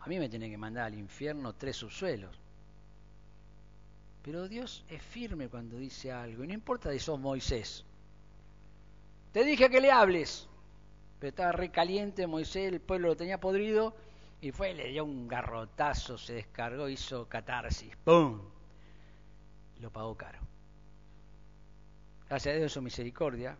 a 0.00 0.06
mí 0.08 0.18
me 0.18 0.28
tiene 0.28 0.50
que 0.50 0.58
mandar 0.58 0.86
al 0.86 0.94
infierno 0.94 1.54
tres 1.54 1.76
subsuelos. 1.76 2.38
Pero 4.22 4.48
Dios 4.48 4.84
es 4.88 5.02
firme 5.02 5.48
cuando 5.48 5.78
dice 5.78 6.12
algo, 6.12 6.44
y 6.44 6.48
no 6.48 6.54
importa 6.54 6.92
si 6.92 6.98
sos 6.98 7.18
Moisés. 7.18 7.84
Te 9.32 9.44
dije 9.44 9.70
que 9.70 9.80
le 9.80 9.90
hables, 9.90 10.48
pero 11.18 11.30
estaba 11.30 11.52
recaliente 11.52 12.26
Moisés, 12.26 12.72
el 12.72 12.80
pueblo 12.80 13.08
lo 13.08 13.16
tenía 13.16 13.40
podrido, 13.40 13.94
y 14.40 14.52
fue, 14.52 14.74
le 14.74 14.88
dio 14.88 15.04
un 15.04 15.28
garrotazo, 15.28 16.16
se 16.16 16.34
descargó, 16.34 16.88
hizo 16.88 17.28
catarsis, 17.28 17.96
¡pum! 18.04 18.40
Lo 19.80 19.90
pagó 19.90 20.16
caro. 20.16 20.38
Gracias 22.28 22.54
a 22.54 22.58
Dios 22.58 22.72
su 22.72 22.82
misericordia, 22.82 23.56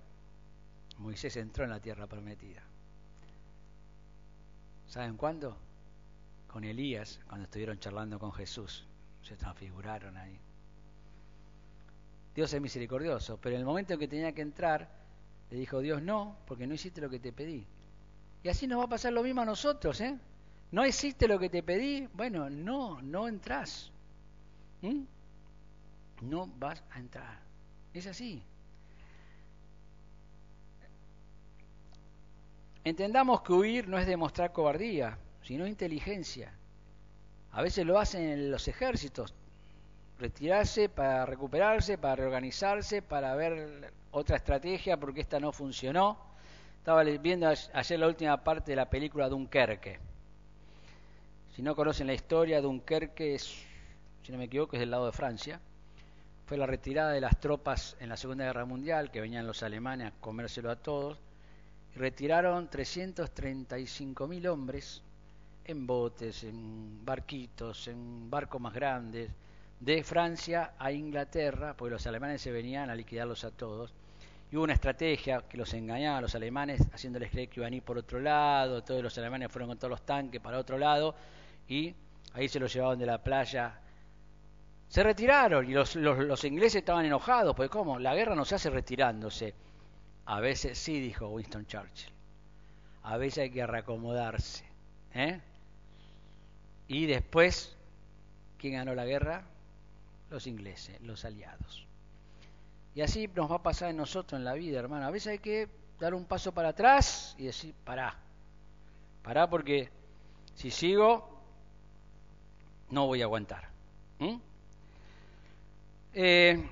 Moisés 0.98 1.36
entró 1.36 1.64
en 1.64 1.70
la 1.70 1.80
tierra 1.80 2.06
prometida. 2.06 2.62
¿Saben 4.88 5.16
cuándo? 5.16 5.56
Con 6.46 6.64
Elías, 6.64 7.20
cuando 7.28 7.44
estuvieron 7.44 7.78
charlando 7.78 8.18
con 8.18 8.32
Jesús. 8.32 8.86
Se 9.22 9.36
transfiguraron 9.36 10.16
ahí. 10.16 10.40
Dios 12.38 12.52
es 12.52 12.60
misericordioso, 12.60 13.36
pero 13.42 13.56
en 13.56 13.62
el 13.62 13.66
momento 13.66 13.94
en 13.94 13.98
que 13.98 14.06
tenía 14.06 14.30
que 14.30 14.42
entrar, 14.42 14.88
le 15.50 15.56
dijo 15.56 15.80
Dios, 15.80 16.00
no, 16.00 16.36
porque 16.46 16.68
no 16.68 16.74
hiciste 16.74 17.00
lo 17.00 17.10
que 17.10 17.18
te 17.18 17.32
pedí. 17.32 17.66
Y 18.44 18.48
así 18.48 18.68
nos 18.68 18.78
va 18.78 18.84
a 18.84 18.88
pasar 18.88 19.12
lo 19.12 19.24
mismo 19.24 19.40
a 19.40 19.44
nosotros, 19.44 20.00
¿eh? 20.00 20.16
¿No 20.70 20.86
hiciste 20.86 21.26
lo 21.26 21.40
que 21.40 21.48
te 21.48 21.64
pedí? 21.64 22.08
Bueno, 22.14 22.48
no, 22.48 23.02
no 23.02 23.26
entras. 23.26 23.90
¿Mm? 24.82 25.02
No 26.20 26.46
vas 26.60 26.80
a 26.92 27.00
entrar. 27.00 27.40
Es 27.92 28.06
así. 28.06 28.40
Entendamos 32.84 33.42
que 33.42 33.52
huir 33.52 33.88
no 33.88 33.98
es 33.98 34.06
demostrar 34.06 34.52
cobardía, 34.52 35.18
sino 35.42 35.66
inteligencia. 35.66 36.52
A 37.50 37.62
veces 37.62 37.84
lo 37.84 37.98
hacen 37.98 38.22
en 38.22 38.52
los 38.52 38.68
ejércitos, 38.68 39.34
retirarse 40.18 40.88
para 40.88 41.24
recuperarse, 41.26 41.96
para 41.98 42.16
reorganizarse, 42.16 43.02
para 43.02 43.34
ver 43.34 43.92
otra 44.10 44.36
estrategia 44.36 44.96
porque 44.96 45.20
esta 45.20 45.38
no 45.38 45.52
funcionó. 45.52 46.18
Estaba 46.78 47.02
viendo 47.04 47.48
ayer 47.48 47.98
la 48.00 48.06
última 48.06 48.42
parte 48.42 48.72
de 48.72 48.76
la 48.76 48.88
película 48.88 49.28
Dunkerque. 49.28 49.98
Si 51.54 51.62
no 51.62 51.74
conocen 51.74 52.06
la 52.06 52.14
historia, 52.14 52.60
Dunkerque 52.60 53.34
es, 53.34 53.62
si 54.22 54.32
no 54.32 54.38
me 54.38 54.44
equivoco, 54.44 54.76
es 54.76 54.80
del 54.80 54.90
lado 54.90 55.06
de 55.06 55.12
Francia. 55.12 55.60
Fue 56.46 56.56
la 56.56 56.66
retirada 56.66 57.12
de 57.12 57.20
las 57.20 57.38
tropas 57.40 57.96
en 58.00 58.08
la 58.08 58.16
Segunda 58.16 58.44
Guerra 58.44 58.64
Mundial, 58.64 59.10
que 59.10 59.20
venían 59.20 59.46
los 59.46 59.62
alemanes 59.62 60.08
a 60.08 60.20
comérselo 60.20 60.70
a 60.70 60.76
todos. 60.76 61.18
Y 61.94 61.98
retiraron 61.98 62.70
335.000 62.70 64.48
hombres 64.48 65.02
en 65.64 65.86
botes, 65.86 66.44
en 66.44 67.04
barquitos, 67.04 67.88
en 67.88 68.30
barcos 68.30 68.60
más 68.60 68.72
grandes, 68.72 69.30
de 69.80 70.02
Francia 70.02 70.72
a 70.78 70.92
Inglaterra, 70.92 71.74
porque 71.76 71.92
los 71.92 72.06
alemanes 72.06 72.42
se 72.42 72.50
venían 72.50 72.90
a 72.90 72.94
liquidarlos 72.94 73.44
a 73.44 73.50
todos. 73.50 73.92
Y 74.50 74.56
hubo 74.56 74.64
una 74.64 74.72
estrategia 74.72 75.42
que 75.48 75.56
los 75.56 75.72
engañaba 75.74 76.18
a 76.18 76.20
los 76.22 76.34
alemanes, 76.34 76.80
haciéndoles 76.92 77.30
creer 77.30 77.48
que 77.48 77.60
iban 77.60 77.72
a 77.72 77.76
ir 77.76 77.82
por 77.82 77.98
otro 77.98 78.18
lado, 78.18 78.82
todos 78.82 79.02
los 79.02 79.16
alemanes 79.18 79.52
fueron 79.52 79.68
con 79.68 79.78
todos 79.78 79.90
los 79.90 80.02
tanques 80.02 80.40
para 80.40 80.58
otro 80.58 80.78
lado, 80.78 81.14
y 81.68 81.94
ahí 82.32 82.48
se 82.48 82.58
los 82.58 82.72
llevaban 82.72 82.98
de 82.98 83.06
la 83.06 83.22
playa. 83.22 83.78
Se 84.88 85.02
retiraron 85.02 85.68
y 85.68 85.74
los, 85.74 85.96
los, 85.96 86.44
ingleses 86.44 86.76
estaban 86.76 87.04
enojados, 87.04 87.54
porque 87.54 87.68
¿cómo? 87.68 87.98
La 87.98 88.14
guerra 88.14 88.34
no 88.34 88.46
se 88.46 88.54
hace 88.54 88.70
retirándose. 88.70 89.54
A 90.24 90.40
veces 90.40 90.78
sí, 90.78 90.98
dijo 90.98 91.28
Winston 91.28 91.66
Churchill. 91.66 92.12
A 93.02 93.18
veces 93.18 93.44
hay 93.44 93.50
que 93.50 93.66
reacomodarse. 93.66 94.64
¿eh? 95.14 95.40
Y 96.86 97.06
después, 97.06 97.76
¿quién 98.56 98.74
ganó 98.74 98.94
la 98.94 99.04
guerra? 99.04 99.44
Los 100.30 100.46
ingleses, 100.46 101.00
los 101.00 101.24
aliados. 101.24 101.86
Y 102.94 103.00
así 103.00 103.28
nos 103.34 103.50
va 103.50 103.56
a 103.56 103.62
pasar 103.62 103.90
en 103.90 103.96
nosotros 103.96 104.38
en 104.38 104.44
la 104.44 104.54
vida, 104.54 104.78
hermano. 104.78 105.06
A 105.06 105.10
veces 105.10 105.28
hay 105.28 105.38
que 105.38 105.68
dar 105.98 106.14
un 106.14 106.24
paso 106.24 106.52
para 106.52 106.70
atrás 106.70 107.34
y 107.38 107.44
decir, 107.44 107.74
pará, 107.84 108.16
pará 109.22 109.48
porque 109.48 109.90
si 110.54 110.70
sigo, 110.70 111.28
no 112.90 113.06
voy 113.06 113.22
a 113.22 113.24
aguantar. 113.24 113.68
Eh, 116.14 116.68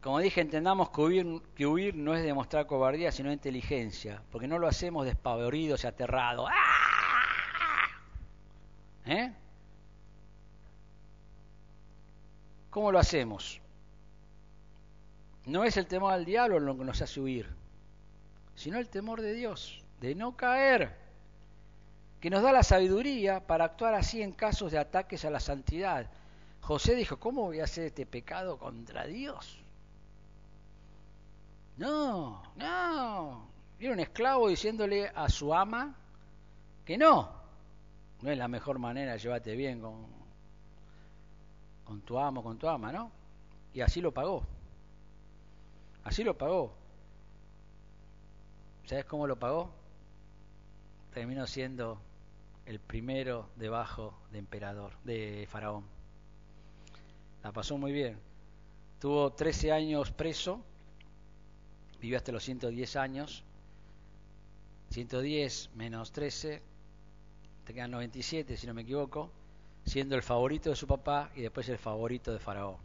como 0.00 0.20
dije, 0.20 0.40
entendamos 0.40 0.90
que 0.90 1.00
huir, 1.00 1.42
que 1.54 1.66
huir, 1.66 1.94
no 1.94 2.14
es 2.14 2.22
demostrar 2.22 2.66
cobardía, 2.66 3.12
sino 3.12 3.32
inteligencia, 3.32 4.22
porque 4.30 4.46
no 4.46 4.58
lo 4.58 4.68
hacemos 4.68 5.04
despavoridos 5.04 5.84
y 5.84 5.86
aterrados. 5.86 6.48
¡Ah! 6.50 7.88
¿Eh? 9.06 9.32
¿Cómo 12.70 12.92
lo 12.92 12.98
hacemos? 12.98 13.60
No 15.46 15.64
es 15.64 15.76
el 15.76 15.86
temor 15.86 16.12
al 16.12 16.24
diablo 16.24 16.60
lo 16.60 16.78
que 16.78 16.84
nos 16.84 17.02
hace 17.02 17.20
huir, 17.20 17.48
sino 18.54 18.78
el 18.78 18.88
temor 18.88 19.20
de 19.20 19.32
Dios, 19.34 19.82
de 20.00 20.14
no 20.14 20.36
caer, 20.36 20.96
que 22.20 22.30
nos 22.30 22.42
da 22.42 22.52
la 22.52 22.62
sabiduría 22.62 23.46
para 23.46 23.64
actuar 23.64 23.94
así 23.94 24.22
en 24.22 24.32
casos 24.32 24.70
de 24.70 24.78
ataques 24.78 25.24
a 25.24 25.30
la 25.30 25.40
santidad. 25.40 26.08
José 26.60 26.94
dijo, 26.94 27.18
¿cómo 27.18 27.42
voy 27.42 27.60
a 27.60 27.64
hacer 27.64 27.86
este 27.86 28.06
pecado 28.06 28.58
contra 28.58 29.06
Dios? 29.06 29.58
No, 31.78 32.42
no. 32.56 33.48
Era 33.80 33.92
un 33.94 34.00
esclavo 34.00 34.48
diciéndole 34.48 35.08
a 35.08 35.28
su 35.30 35.54
ama 35.54 35.96
que 36.84 36.98
no. 36.98 37.32
No 38.20 38.30
es 38.30 38.36
la 38.36 38.48
mejor 38.48 38.78
manera, 38.78 39.16
llévate 39.16 39.56
bien 39.56 39.80
con, 39.80 40.19
con 41.90 42.02
tu 42.02 42.20
amo, 42.20 42.40
con 42.40 42.56
tu 42.56 42.68
ama, 42.68 42.92
¿no? 42.92 43.10
Y 43.74 43.80
así 43.80 44.00
lo 44.00 44.14
pagó. 44.14 44.44
Así 46.04 46.22
lo 46.22 46.38
pagó. 46.38 46.72
¿Sabes 48.84 49.04
cómo 49.06 49.26
lo 49.26 49.34
pagó? 49.40 49.72
Terminó 51.12 51.48
siendo 51.48 51.98
el 52.64 52.78
primero 52.78 53.48
debajo 53.56 54.14
de 54.30 54.38
emperador, 54.38 54.92
de 55.02 55.48
faraón. 55.50 55.84
La 57.42 57.50
pasó 57.50 57.76
muy 57.76 57.90
bien. 57.90 58.20
Tuvo 59.00 59.32
13 59.32 59.72
años 59.72 60.12
preso, 60.12 60.60
vivió 62.00 62.18
hasta 62.18 62.30
los 62.30 62.44
110 62.44 62.94
años. 62.94 63.42
110 64.90 65.70
menos 65.74 66.12
13, 66.12 66.62
te 67.64 67.74
quedan 67.74 67.90
97 67.90 68.56
si 68.56 68.68
no 68.68 68.74
me 68.74 68.82
equivoco 68.82 69.32
siendo 69.84 70.14
el 70.14 70.22
favorito 70.22 70.70
de 70.70 70.76
su 70.76 70.86
papá 70.86 71.30
y 71.34 71.42
después 71.42 71.68
el 71.68 71.78
favorito 71.78 72.32
de 72.32 72.38
Faraón. 72.38 72.76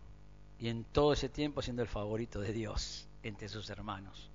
Y 0.60 0.70
en 0.70 0.84
todo 0.86 1.14
ese 1.14 1.30
tiempo 1.30 1.62
siendo 1.62 1.82
el 1.82 1.88
favorito 1.88 2.40
de 2.40 2.54
Dios 2.54 3.08
entre 3.24 3.50
sus 3.50 3.70
hermanos. 3.70 4.30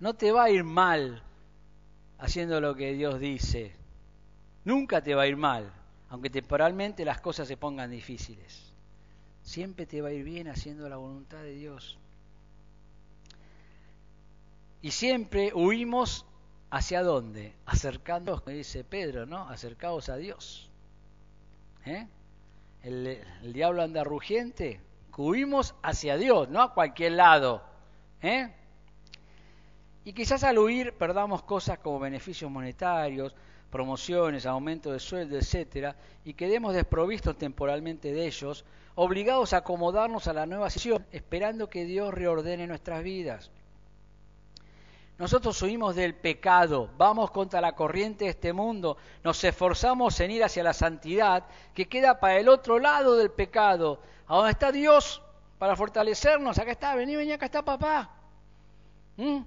No 0.00 0.14
te 0.14 0.32
va 0.32 0.44
a 0.44 0.50
ir 0.50 0.64
mal 0.64 1.22
haciendo 2.18 2.60
lo 2.60 2.74
que 2.74 2.92
Dios 2.92 3.20
dice. 3.20 3.74
Nunca 4.64 5.02
te 5.02 5.14
va 5.14 5.22
a 5.22 5.26
ir 5.26 5.36
mal, 5.36 5.72
aunque 6.08 6.30
temporalmente 6.30 7.04
las 7.04 7.20
cosas 7.20 7.46
se 7.48 7.56
pongan 7.56 7.90
difíciles. 7.90 8.72
Siempre 9.42 9.86
te 9.86 10.00
va 10.00 10.08
a 10.08 10.12
ir 10.12 10.24
bien 10.24 10.48
haciendo 10.48 10.88
la 10.88 10.96
voluntad 10.96 11.38
de 11.38 11.54
Dios. 11.54 11.98
Y 14.80 14.90
siempre 14.90 15.52
huimos 15.54 16.24
hacia 16.70 17.02
dónde? 17.02 17.54
Acercándonos, 17.66 18.42
como 18.42 18.56
dice 18.56 18.84
Pedro, 18.84 19.26
¿no? 19.26 19.48
Acercados 19.48 20.08
a 20.08 20.16
Dios. 20.16 20.68
¿Eh? 21.86 22.06
El, 22.82 23.52
diablo 23.52 23.82
anda 23.82 24.04
rugiente, 24.04 24.80
huimos 25.16 25.74
hacia 25.82 26.16
Dios, 26.16 26.48
no 26.48 26.62
a 26.62 26.74
cualquier 26.74 27.12
lado. 27.12 27.62
¿eh? 28.22 28.50
Y 30.04 30.12
quizás 30.12 30.44
al 30.44 30.58
huir 30.58 30.94
perdamos 30.94 31.42
cosas 31.42 31.78
como 31.78 31.98
beneficios 31.98 32.50
monetarios, 32.50 33.34
promociones, 33.70 34.46
aumento 34.46 34.92
de 34.92 35.00
sueldo, 35.00 35.36
etcétera, 35.36 35.96
y 36.24 36.34
quedemos 36.34 36.74
desprovistos 36.74 37.36
temporalmente 37.36 38.12
de 38.12 38.26
ellos, 38.26 38.64
obligados 38.94 39.52
a 39.52 39.58
acomodarnos 39.58 40.28
a 40.28 40.32
la 40.32 40.46
nueva 40.46 40.70
situación, 40.70 41.06
esperando 41.10 41.68
que 41.68 41.84
Dios 41.84 42.14
reordene 42.14 42.66
nuestras 42.66 43.02
vidas. 43.02 43.50
Nosotros 45.16 45.60
huimos 45.62 45.94
del 45.94 46.14
pecado, 46.14 46.90
vamos 46.98 47.30
contra 47.30 47.60
la 47.60 47.76
corriente 47.76 48.24
de 48.24 48.30
este 48.30 48.52
mundo, 48.52 48.96
nos 49.22 49.42
esforzamos 49.44 50.18
en 50.18 50.32
ir 50.32 50.42
hacia 50.42 50.64
la 50.64 50.72
santidad 50.72 51.44
que 51.72 51.86
queda 51.86 52.18
para 52.18 52.38
el 52.38 52.48
otro 52.48 52.80
lado 52.80 53.16
del 53.16 53.30
pecado. 53.30 54.00
¿A 54.26 54.36
dónde 54.36 54.50
está 54.50 54.72
Dios 54.72 55.22
para 55.58 55.76
fortalecernos? 55.76 56.58
Acá 56.58 56.72
está, 56.72 56.96
vení, 56.96 57.14
vení, 57.14 57.30
acá 57.30 57.46
está 57.46 57.62
papá. 57.62 58.10
¿Mm? 59.16 59.42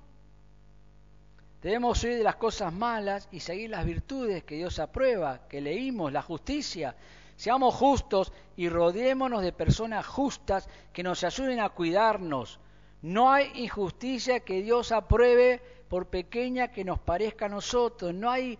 Debemos 1.61 2.01
huir 2.01 2.18
de 2.18 2.24
las 2.24 2.38
cosas 2.38 2.72
malas 2.72 3.28
y 3.30 3.41
seguir 3.41 3.72
las 3.72 3.86
virtudes 3.86 4.45
que 4.45 4.55
Dios 4.55 4.80
aprueba, 4.80 5.47
que 5.49 5.59
leímos, 5.59 6.13
la 6.13 6.22
justicia. 6.22 6.95
Seamos 7.36 7.76
justos 7.76 8.32
y 8.55 8.70
rodeémonos 8.70 9.41
de 9.41 9.51
personas 9.51 10.05
justas 10.05 10.70
que 10.93 11.03
nos 11.03 11.26
ayuden 11.26 11.59
a 11.59 11.70
cuidarnos, 11.70 12.59
no 13.02 13.32
hay 13.32 13.52
injusticia 13.56 14.39
que 14.39 14.62
Dios 14.62 14.91
apruebe 14.91 15.62
por 15.88 16.08
pequeña 16.08 16.70
que 16.70 16.84
nos 16.84 17.00
parezca 17.00 17.45
a 17.45 17.50
nosotros. 17.50 18.14
No 18.14 18.30
hay 18.30 18.58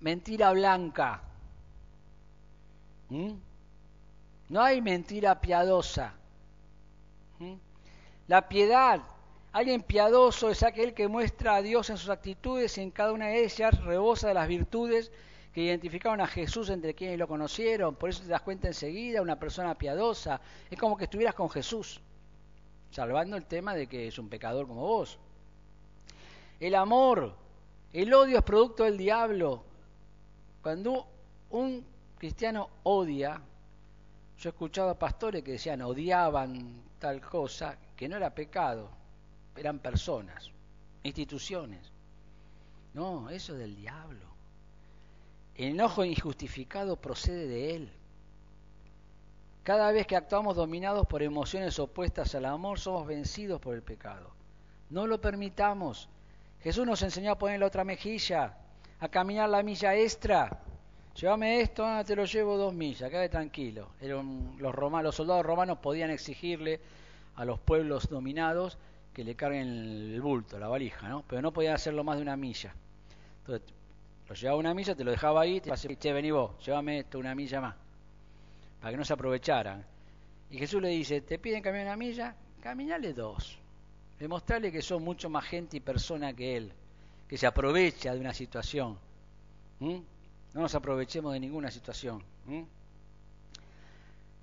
mentira 0.00 0.52
blanca. 0.52 1.22
¿Mm? 3.08 3.32
No 4.50 4.62
hay 4.62 4.82
mentira 4.82 5.40
piadosa. 5.40 6.14
¿Mm? 7.38 7.54
La 8.26 8.48
piedad, 8.48 9.00
alguien 9.52 9.82
piadoso 9.82 10.50
es 10.50 10.62
aquel 10.62 10.92
que 10.92 11.08
muestra 11.08 11.56
a 11.56 11.62
Dios 11.62 11.88
en 11.88 11.96
sus 11.96 12.10
actitudes 12.10 12.76
y 12.76 12.82
en 12.82 12.90
cada 12.90 13.12
una 13.12 13.28
de 13.28 13.44
ellas 13.44 13.82
rebosa 13.82 14.28
de 14.28 14.34
las 14.34 14.46
virtudes 14.46 15.10
que 15.54 15.62
identificaron 15.62 16.20
a 16.20 16.26
Jesús 16.26 16.68
entre 16.68 16.94
quienes 16.94 17.18
lo 17.18 17.26
conocieron. 17.26 17.94
Por 17.96 18.10
eso 18.10 18.22
te 18.22 18.28
das 18.28 18.42
cuenta 18.42 18.68
enseguida, 18.68 19.22
una 19.22 19.40
persona 19.40 19.74
piadosa. 19.74 20.38
Es 20.70 20.78
como 20.78 20.98
que 20.98 21.04
estuvieras 21.04 21.34
con 21.34 21.48
Jesús 21.48 22.02
salvando 22.90 23.36
el 23.36 23.46
tema 23.46 23.74
de 23.74 23.86
que 23.86 24.08
es 24.08 24.18
un 24.18 24.28
pecador 24.28 24.66
como 24.66 24.82
vos. 24.82 25.18
El 26.60 26.74
amor, 26.74 27.34
el 27.92 28.12
odio 28.12 28.38
es 28.38 28.44
producto 28.44 28.84
del 28.84 28.98
diablo. 28.98 29.64
Cuando 30.62 31.06
un 31.50 31.84
cristiano 32.18 32.68
odia, 32.82 33.40
yo 34.38 34.48
he 34.48 34.52
escuchado 34.52 34.90
a 34.90 34.98
pastores 34.98 35.42
que 35.42 35.52
decían 35.52 35.82
odiaban 35.82 36.82
tal 36.98 37.20
cosa, 37.20 37.78
que 37.96 38.08
no 38.08 38.16
era 38.16 38.34
pecado, 38.34 38.90
eran 39.56 39.78
personas, 39.78 40.50
instituciones. 41.02 41.90
No, 42.94 43.30
eso 43.30 43.52
es 43.52 43.58
del 43.60 43.76
diablo. 43.76 44.26
El 45.54 45.70
enojo 45.70 46.04
injustificado 46.04 46.96
procede 46.96 47.46
de 47.46 47.76
él. 47.76 47.92
Cada 49.68 49.92
vez 49.92 50.06
que 50.06 50.16
actuamos 50.16 50.56
dominados 50.56 51.06
por 51.06 51.22
emociones 51.22 51.78
opuestas 51.78 52.34
al 52.34 52.46
amor, 52.46 52.80
somos 52.80 53.06
vencidos 53.06 53.60
por 53.60 53.74
el 53.74 53.82
pecado. 53.82 54.30
No 54.88 55.06
lo 55.06 55.20
permitamos. 55.20 56.08
Jesús 56.62 56.86
nos 56.86 57.02
enseñó 57.02 57.32
a 57.32 57.38
poner 57.38 57.60
la 57.60 57.66
otra 57.66 57.84
mejilla, 57.84 58.56
a 58.98 59.08
caminar 59.10 59.50
la 59.50 59.62
milla 59.62 59.94
extra. 59.94 60.62
Llévame 61.14 61.60
esto, 61.60 61.84
ah, 61.84 62.02
te 62.02 62.16
lo 62.16 62.24
llevo 62.24 62.56
dos 62.56 62.72
millas, 62.72 63.10
quédate 63.10 63.28
tranquilo. 63.28 63.90
los, 64.00 64.74
romanos, 64.74 65.04
los 65.04 65.16
soldados 65.16 65.44
romanos 65.44 65.76
podían 65.82 66.08
exigirle 66.08 66.80
a 67.36 67.44
los 67.44 67.60
pueblos 67.60 68.08
dominados 68.08 68.78
que 69.12 69.22
le 69.22 69.34
carguen 69.34 69.68
el 69.68 70.20
bulto, 70.22 70.58
la 70.58 70.68
valija, 70.68 71.10
¿no? 71.10 71.24
Pero 71.28 71.42
no 71.42 71.52
podían 71.52 71.74
hacerlo 71.74 72.04
más 72.04 72.16
de 72.16 72.22
una 72.22 72.38
milla. 72.38 72.74
Entonces, 73.40 73.68
lo 74.30 74.34
llevaba 74.34 74.58
una 74.60 74.72
milla, 74.72 74.94
te 74.94 75.04
lo 75.04 75.10
dejaba 75.10 75.42
ahí, 75.42 75.60
te 75.60 75.70
decía, 75.70 75.94
che, 75.94 76.14
vení 76.14 76.30
vos, 76.30 76.52
llévame 76.64 77.00
esto 77.00 77.18
una 77.18 77.34
milla 77.34 77.60
más 77.60 77.87
para 78.80 78.92
que 78.92 78.96
no 78.96 79.04
se 79.04 79.12
aprovecharan. 79.12 79.84
Y 80.50 80.58
Jesús 80.58 80.80
le 80.80 80.88
dice, 80.88 81.20
te 81.20 81.38
piden 81.38 81.62
caminar 81.62 81.86
una 81.86 81.96
milla, 81.96 82.34
caminale 82.60 83.12
dos. 83.12 83.58
Demostrarle 84.18 84.72
que 84.72 84.82
son 84.82 85.04
mucho 85.04 85.28
más 85.28 85.44
gente 85.44 85.76
y 85.76 85.80
persona 85.80 86.32
que 86.32 86.56
Él, 86.56 86.72
que 87.28 87.36
se 87.36 87.46
aprovecha 87.46 88.14
de 88.14 88.20
una 88.20 88.34
situación. 88.34 88.98
No 89.80 90.60
nos 90.62 90.74
aprovechemos 90.74 91.32
de 91.32 91.40
ninguna 91.40 91.70
situación. 91.70 92.22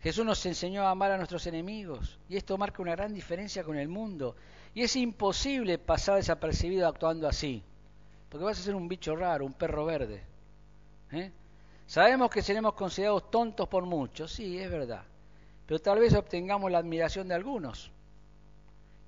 Jesús 0.01 0.23
nos 0.23 0.45
enseñó 0.45 0.83
a 0.83 0.91
amar 0.91 1.11
a 1.11 1.17
nuestros 1.17 1.47
enemigos 1.47 2.19
y 2.29 2.37
esto 2.37 2.57
marca 2.57 2.81
una 2.81 2.95
gran 2.95 3.13
diferencia 3.13 3.63
con 3.63 3.77
el 3.77 3.87
mundo. 3.87 4.35
Y 4.75 4.83
es 4.83 4.95
imposible 4.95 5.77
pasar 5.77 6.17
desapercibido 6.17 6.87
actuando 6.87 7.27
así, 7.27 7.63
porque 8.29 8.43
vas 8.43 8.59
a 8.59 8.63
ser 8.63 8.75
un 8.75 8.87
bicho 8.87 9.15
raro, 9.15 9.45
un 9.45 9.53
perro 9.53 9.85
verde. 9.85 10.23
¿eh? 11.11 11.31
Sabemos 11.87 12.29
que 12.29 12.41
seremos 12.41 12.73
considerados 12.73 13.29
tontos 13.29 13.67
por 13.67 13.85
muchos, 13.85 14.31
sí, 14.31 14.57
es 14.57 14.69
verdad, 14.69 15.03
pero 15.65 15.79
tal 15.79 15.99
vez 15.99 16.13
obtengamos 16.13 16.71
la 16.71 16.79
admiración 16.79 17.27
de 17.27 17.35
algunos 17.35 17.91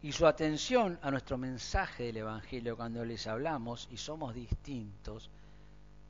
y 0.02 0.12
su 0.12 0.28
atención 0.28 1.00
a 1.02 1.10
nuestro 1.10 1.38
mensaje 1.38 2.04
del 2.04 2.18
Evangelio 2.18 2.78
cuando 2.78 3.04
les 3.04 3.26
hablamos 3.26 3.88
y 3.92 3.98
somos 3.98 4.34
distintos, 4.34 5.30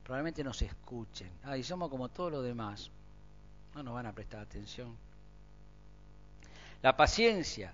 probablemente 0.04 0.44
nos 0.44 0.60
escuchen. 0.62 1.30
Ah, 1.44 1.56
y 1.56 1.62
somos 1.62 1.88
como 1.88 2.08
todos 2.08 2.32
los 2.32 2.44
demás. 2.44 2.90
No 3.74 3.82
nos 3.82 3.94
van 3.94 4.06
a 4.06 4.12
prestar 4.12 4.40
atención. 4.40 4.96
La 6.82 6.96
paciencia. 6.96 7.72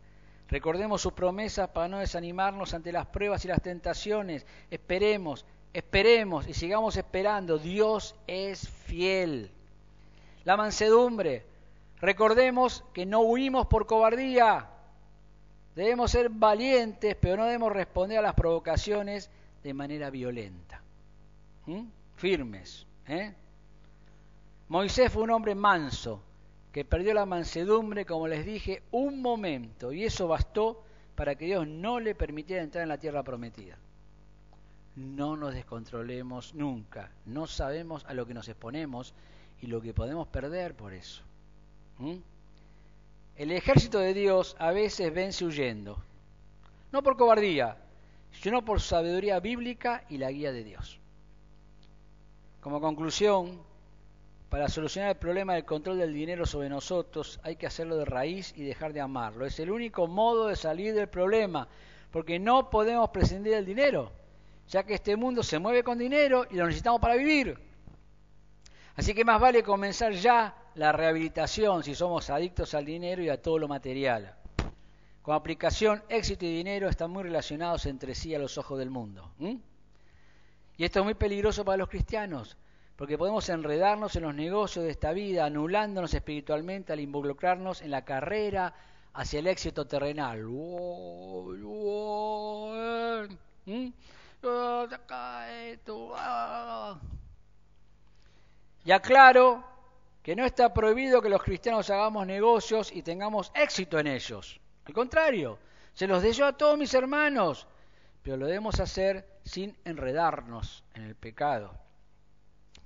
Recordemos 0.48 1.00
sus 1.00 1.12
promesas 1.12 1.68
para 1.70 1.88
no 1.88 1.98
desanimarnos 1.98 2.74
ante 2.74 2.92
las 2.92 3.06
pruebas 3.06 3.44
y 3.44 3.48
las 3.48 3.62
tentaciones. 3.62 4.46
Esperemos, 4.70 5.44
esperemos 5.74 6.48
y 6.48 6.54
sigamos 6.54 6.96
esperando. 6.96 7.58
Dios 7.58 8.14
es 8.26 8.68
fiel. 8.68 9.50
La 10.44 10.56
mansedumbre. 10.56 11.44
Recordemos 12.00 12.84
que 12.94 13.04
no 13.04 13.20
huimos 13.20 13.66
por 13.66 13.86
cobardía. 13.86 14.70
Debemos 15.74 16.12
ser 16.12 16.30
valientes, 16.30 17.16
pero 17.20 17.36
no 17.36 17.44
debemos 17.44 17.72
responder 17.72 18.18
a 18.18 18.22
las 18.22 18.34
provocaciones 18.34 19.28
de 19.62 19.74
manera 19.74 20.10
violenta. 20.10 20.80
¿Mm? 21.66 21.86
Firmes. 22.16 22.86
¿eh? 23.08 23.34
Moisés 24.68 25.12
fue 25.12 25.22
un 25.22 25.30
hombre 25.30 25.54
manso, 25.54 26.22
que 26.72 26.84
perdió 26.84 27.14
la 27.14 27.26
mansedumbre, 27.26 28.04
como 28.04 28.28
les 28.28 28.46
dije, 28.46 28.82
un 28.92 29.20
momento, 29.20 29.92
y 29.92 30.04
eso 30.04 30.28
bastó 30.28 30.82
para 31.14 31.34
que 31.34 31.46
Dios 31.46 31.66
no 31.66 32.00
le 32.00 32.14
permitiera 32.14 32.62
entrar 32.62 32.82
en 32.82 32.88
la 32.88 32.98
tierra 32.98 33.22
prometida. 33.22 33.76
No 34.96 35.36
nos 35.36 35.54
descontrolemos 35.54 36.54
nunca, 36.54 37.10
no 37.26 37.46
sabemos 37.46 38.04
a 38.06 38.14
lo 38.14 38.26
que 38.26 38.34
nos 38.34 38.48
exponemos 38.48 39.14
y 39.60 39.66
lo 39.66 39.80
que 39.80 39.92
podemos 39.92 40.28
perder 40.28 40.74
por 40.76 40.92
eso. 40.92 41.22
¿Mm? 41.98 42.16
El 43.36 43.50
ejército 43.50 43.98
de 43.98 44.14
Dios 44.14 44.54
a 44.60 44.70
veces 44.70 45.12
vence 45.12 45.44
huyendo, 45.44 45.98
no 46.92 47.02
por 47.02 47.16
cobardía, 47.16 47.76
sino 48.30 48.64
por 48.64 48.80
sabiduría 48.80 49.40
bíblica 49.40 50.04
y 50.08 50.18
la 50.18 50.30
guía 50.30 50.52
de 50.52 50.62
Dios. 50.62 51.00
Como 52.60 52.80
conclusión, 52.80 53.60
para 54.48 54.68
solucionar 54.68 55.10
el 55.10 55.16
problema 55.16 55.54
del 55.54 55.64
control 55.64 55.98
del 55.98 56.14
dinero 56.14 56.46
sobre 56.46 56.68
nosotros 56.68 57.40
hay 57.42 57.56
que 57.56 57.66
hacerlo 57.66 57.96
de 57.96 58.04
raíz 58.04 58.54
y 58.56 58.62
dejar 58.62 58.92
de 58.92 59.00
amarlo. 59.00 59.46
Es 59.46 59.58
el 59.58 59.70
único 59.70 60.06
modo 60.06 60.46
de 60.46 60.54
salir 60.54 60.94
del 60.94 61.08
problema, 61.08 61.66
porque 62.12 62.38
no 62.38 62.70
podemos 62.70 63.10
prescindir 63.10 63.54
del 63.54 63.66
dinero, 63.66 64.12
ya 64.68 64.82
que 64.82 64.94
este 64.94 65.16
mundo 65.16 65.42
se 65.42 65.58
mueve 65.58 65.82
con 65.82 65.98
dinero 65.98 66.46
y 66.50 66.56
lo 66.56 66.66
necesitamos 66.66 67.00
para 67.00 67.16
vivir. 67.16 67.58
Así 68.96 69.14
que 69.14 69.24
más 69.24 69.40
vale 69.40 69.62
comenzar 69.62 70.12
ya 70.12 70.54
la 70.74 70.92
rehabilitación 70.92 71.82
si 71.82 71.94
somos 71.94 72.30
adictos 72.30 72.74
al 72.74 72.84
dinero 72.84 73.22
y 73.22 73.28
a 73.28 73.40
todo 73.40 73.58
lo 73.58 73.68
material. 73.68 74.34
Con 75.22 75.34
aplicación, 75.34 76.02
éxito 76.08 76.44
y 76.44 76.54
dinero 76.54 76.88
están 76.88 77.10
muy 77.10 77.22
relacionados 77.22 77.86
entre 77.86 78.14
sí 78.14 78.34
a 78.34 78.38
los 78.38 78.58
ojos 78.58 78.78
del 78.78 78.90
mundo. 78.90 79.32
Y 80.76 80.84
esto 80.84 81.00
es 81.00 81.04
muy 81.04 81.14
peligroso 81.14 81.64
para 81.64 81.78
los 81.78 81.88
cristianos, 81.88 82.56
porque 82.96 83.16
podemos 83.16 83.48
enredarnos 83.48 84.14
en 84.16 84.24
los 84.24 84.34
negocios 84.34 84.84
de 84.84 84.90
esta 84.90 85.12
vida, 85.12 85.46
anulándonos 85.46 86.12
espiritualmente 86.12 86.92
al 86.92 87.00
involucrarnos 87.00 87.80
en 87.82 87.90
la 87.90 88.04
carrera 88.04 88.74
hacia 89.14 89.38
el 89.38 89.46
éxito 89.46 89.86
terrenal. 89.86 90.44
Y 98.84 98.92
aclaro 98.92 99.64
que 100.22 100.36
no 100.36 100.44
está 100.44 100.72
prohibido 100.72 101.22
que 101.22 101.28
los 101.28 101.42
cristianos 101.42 101.90
hagamos 101.90 102.26
negocios 102.26 102.92
y 102.92 103.02
tengamos 103.02 103.50
éxito 103.54 103.98
en 103.98 104.06
ellos. 104.06 104.60
Al 104.84 104.92
contrario, 104.92 105.58
se 105.94 106.06
los 106.06 106.22
deseo 106.22 106.46
a 106.46 106.56
todos 106.56 106.78
mis 106.78 106.92
hermanos, 106.94 107.66
pero 108.22 108.36
lo 108.36 108.46
debemos 108.46 108.80
hacer 108.80 109.26
sin 109.44 109.76
enredarnos 109.84 110.84
en 110.94 111.02
el 111.02 111.14
pecado. 111.14 111.74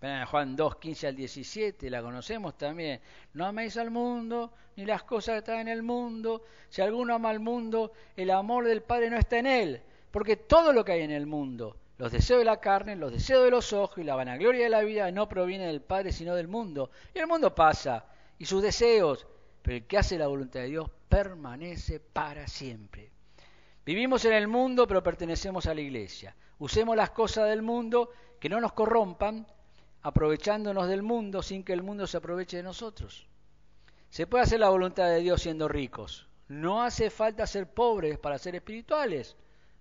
En 0.01 0.27
Juan 0.27 0.55
2, 0.55 0.77
15 0.77 1.07
al 1.09 1.17
17, 1.17 1.91
la 1.91 2.03
conocemos 2.03 2.57
también. 2.57 3.01
No 3.33 3.47
améis 3.47 3.77
al 3.77 3.91
mundo, 3.91 4.53
ni 4.77 4.85
las 4.85 5.03
cosas 5.03 5.35
que 5.35 5.39
están 5.39 5.59
en 5.61 5.69
el 5.69 5.83
mundo. 5.83 6.45
Si 6.69 6.83
alguno 6.83 7.15
ama 7.15 7.31
al 7.31 7.41
mundo, 7.41 7.93
el 8.17 8.31
amor 8.31 8.65
del 8.65 8.83
Padre 8.83 9.11
no 9.11 9.17
está 9.17 9.39
en 9.39 9.47
él. 9.47 9.83
Porque 10.11 10.37
todo 10.37 10.73
lo 10.73 10.85
que 10.85 10.93
hay 10.93 11.03
en 11.03 11.11
el 11.11 11.27
mundo, 11.27 11.77
los 11.99 12.13
deseos 12.13 12.39
de 12.39 12.45
la 12.45 12.61
carne, 12.61 12.97
los 12.97 13.13
deseos 13.13 13.45
de 13.45 13.51
los 13.51 13.73
ojos 13.73 13.99
y 13.99 14.05
la 14.05 14.15
vanagloria 14.15 14.65
de 14.65 14.71
la 14.71 14.83
vida 14.83 15.11
no 15.11 15.29
proviene 15.29 15.67
del 15.67 15.83
Padre 15.83 16.13
sino 16.13 16.35
del 16.35 16.49
mundo. 16.49 16.91
Y 17.15 17.19
el 17.19 17.27
mundo 17.27 17.55
pasa, 17.55 18.07
y 18.39 18.45
sus 18.45 18.63
deseos, 18.63 19.27
pero 19.63 19.77
el 19.77 19.87
que 19.87 19.99
hace 19.99 20.17
la 20.17 20.29
voluntad 20.29 20.61
de 20.61 20.67
Dios 20.67 20.91
permanece 21.09 22.01
para 22.01 22.47
siempre. 22.47 23.11
Vivimos 23.85 24.25
en 24.27 24.35
el 24.35 24.49
mundo, 24.49 24.87
pero 24.87 25.03
pertenecemos 25.03 25.67
a 25.67 25.75
la 25.75 25.81
iglesia. 25.81 26.37
Usemos 26.59 26.97
las 26.97 27.11
cosas 27.11 27.49
del 27.49 27.63
mundo 27.63 28.11
que 28.39 28.49
no 28.49 28.61
nos 28.61 28.73
corrompan, 28.73 29.47
aprovechándonos 30.03 30.89
del 30.89 31.03
mundo 31.03 31.43
sin 31.43 31.65
que 31.65 31.73
el 31.73 31.83
mundo 31.83 32.07
se 32.07 32.19
aproveche 32.19 32.59
de 32.59 32.63
nosotros. 32.63 33.27
Se 34.11 34.27
puede 34.27 34.45
hacer 34.45 34.61
la 34.61 34.69
voluntad 34.69 35.07
de 35.09 35.21
Dios 35.21 35.43
siendo 35.43 35.69
ricos. 35.69 36.29
No 36.49 36.83
hace 36.83 37.11
falta 37.11 37.47
ser 37.47 37.73
pobres 37.73 38.19
para 38.19 38.39
ser 38.39 38.55
espirituales. 38.55 39.37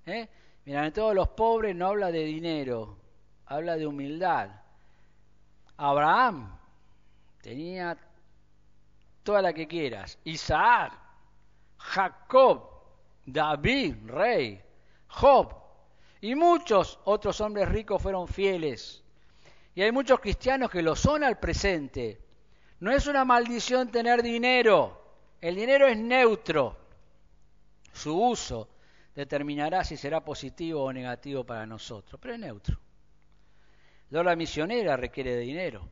¿Eh? 0.08 0.30
Mira, 0.66 0.86
en 0.86 0.94
todos 0.94 1.14
los 1.14 1.30
pobres 1.30 1.76
no 1.76 1.88
habla 1.88 2.12
de 2.12 2.24
dinero, 2.24 2.98
habla 3.46 3.76
de 3.78 3.88
humildad. 3.88 4.50
Abraham 5.78 6.58
tenía 7.42 7.98
toda 9.24 9.42
la 9.42 9.54
que 9.54 9.68
quieras. 9.68 10.18
Isaac, 10.24 10.94
Jacob, 11.78 12.70
David, 13.26 13.96
rey, 14.08 14.62
Job 15.08 15.54
y 16.22 16.36
muchos 16.36 17.00
otros 17.06 17.40
hombres 17.42 17.70
ricos 17.70 18.02
fueron 18.02 18.28
fieles. 18.28 19.04
Y 19.76 19.84
hay 19.84 19.92
muchos 19.92 20.20
cristianos 20.20 20.72
que 20.72 20.82
lo 20.82 20.96
son 20.96 21.24
al 21.24 21.40
presente. 21.40 22.20
No 22.80 22.92
es 22.92 23.08
una 23.08 23.24
maldición 23.24 23.92
tener 23.92 24.24
dinero. 24.24 25.02
El 25.40 25.56
dinero 25.56 25.88
es 25.88 25.98
neutro. 25.98 26.76
Su 27.94 28.20
uso 28.20 28.68
determinará 29.18 29.84
si 29.84 29.98
será 29.98 30.24
positivo 30.24 30.84
o 30.84 30.94
negativo 30.94 31.44
para 31.44 31.66
nosotros, 31.66 32.22
pero 32.22 32.36
es 32.36 32.40
neutro. 32.40 32.80
La 34.12 34.36
misionera 34.36 34.96
requiere 34.96 35.36
de 35.36 35.42
dinero. 35.42 35.90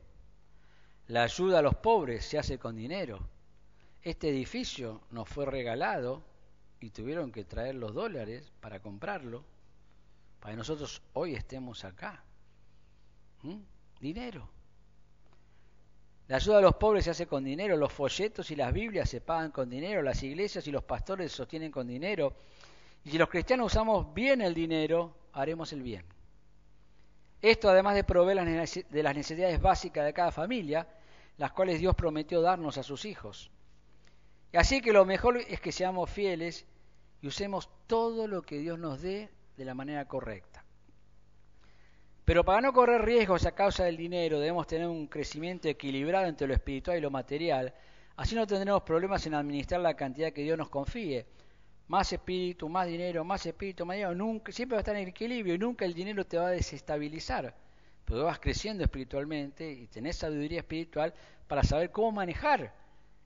La 1.08 1.24
ayuda 1.24 1.58
a 1.58 1.62
los 1.62 1.74
pobres 1.74 2.24
se 2.24 2.38
hace 2.38 2.56
con 2.56 2.76
dinero. 2.76 3.18
Este 4.00 4.28
edificio 4.28 5.02
nos 5.10 5.28
fue 5.28 5.44
regalado 5.44 6.22
y 6.78 6.90
tuvieron 6.90 7.32
que 7.32 7.44
traer 7.44 7.74
los 7.74 7.92
dólares 7.94 8.52
para 8.60 8.78
comprarlo, 8.78 9.44
para 10.38 10.52
que 10.52 10.58
nosotros 10.58 11.02
hoy 11.14 11.34
estemos 11.34 11.84
acá. 11.84 12.22
¿Mm? 13.42 13.58
Dinero. 13.98 14.48
La 16.28 16.36
ayuda 16.36 16.58
a 16.58 16.60
los 16.60 16.76
pobres 16.76 17.04
se 17.04 17.10
hace 17.10 17.26
con 17.26 17.42
dinero, 17.42 17.76
los 17.76 17.92
folletos 17.92 18.52
y 18.52 18.56
las 18.56 18.72
Biblias 18.72 19.10
se 19.10 19.20
pagan 19.20 19.50
con 19.50 19.68
dinero, 19.68 20.00
las 20.02 20.22
iglesias 20.22 20.66
y 20.68 20.70
los 20.70 20.84
pastores 20.84 21.32
se 21.32 21.38
sostienen 21.38 21.72
con 21.72 21.88
dinero, 21.88 22.34
y 23.06 23.10
si 23.10 23.18
los 23.18 23.28
cristianos 23.28 23.72
usamos 23.72 24.12
bien 24.14 24.40
el 24.40 24.52
dinero, 24.52 25.14
haremos 25.32 25.72
el 25.72 25.80
bien. 25.80 26.04
Esto 27.40 27.70
además 27.70 27.94
de 27.94 28.02
proveer 28.02 28.44
de 28.90 29.02
las 29.04 29.14
necesidades 29.14 29.62
básicas 29.62 30.04
de 30.04 30.12
cada 30.12 30.32
familia, 30.32 30.88
las 31.36 31.52
cuales 31.52 31.78
Dios 31.78 31.94
prometió 31.94 32.42
darnos 32.42 32.78
a 32.78 32.82
sus 32.82 33.04
hijos. 33.04 33.48
Así 34.52 34.80
que 34.80 34.92
lo 34.92 35.04
mejor 35.04 35.36
es 35.36 35.60
que 35.60 35.70
seamos 35.70 36.10
fieles 36.10 36.66
y 37.22 37.28
usemos 37.28 37.70
todo 37.86 38.26
lo 38.26 38.42
que 38.42 38.58
Dios 38.58 38.76
nos 38.76 39.00
dé 39.00 39.30
de 39.56 39.64
la 39.64 39.74
manera 39.74 40.08
correcta. 40.08 40.64
Pero 42.24 42.44
para 42.44 42.60
no 42.60 42.72
correr 42.72 43.02
riesgos 43.02 43.46
a 43.46 43.52
causa 43.52 43.84
del 43.84 43.96
dinero 43.96 44.40
debemos 44.40 44.66
tener 44.66 44.88
un 44.88 45.06
crecimiento 45.06 45.68
equilibrado 45.68 46.26
entre 46.26 46.48
lo 46.48 46.54
espiritual 46.54 46.98
y 46.98 47.02
lo 47.02 47.12
material, 47.12 47.72
así 48.16 48.34
no 48.34 48.48
tendremos 48.48 48.82
problemas 48.82 49.24
en 49.28 49.34
administrar 49.34 49.80
la 49.80 49.94
cantidad 49.94 50.32
que 50.32 50.42
Dios 50.42 50.58
nos 50.58 50.70
confíe, 50.70 51.24
más 51.88 52.12
espíritu, 52.12 52.68
más 52.68 52.86
dinero, 52.86 53.24
más 53.24 53.46
espíritu, 53.46 53.86
más 53.86 53.96
dinero, 53.96 54.14
nunca, 54.14 54.52
siempre 54.52 54.74
va 54.74 54.80
a 54.80 54.82
estar 54.82 54.96
en 54.96 55.08
equilibrio 55.08 55.54
y 55.54 55.58
nunca 55.58 55.84
el 55.84 55.94
dinero 55.94 56.24
te 56.26 56.38
va 56.38 56.48
a 56.48 56.50
desestabilizar. 56.50 57.54
Pero 58.04 58.24
vas 58.24 58.38
creciendo 58.38 58.84
espiritualmente 58.84 59.70
y 59.70 59.86
tenés 59.86 60.16
sabiduría 60.16 60.60
espiritual 60.60 61.12
para 61.46 61.62
saber 61.62 61.90
cómo 61.90 62.12
manejar 62.12 62.72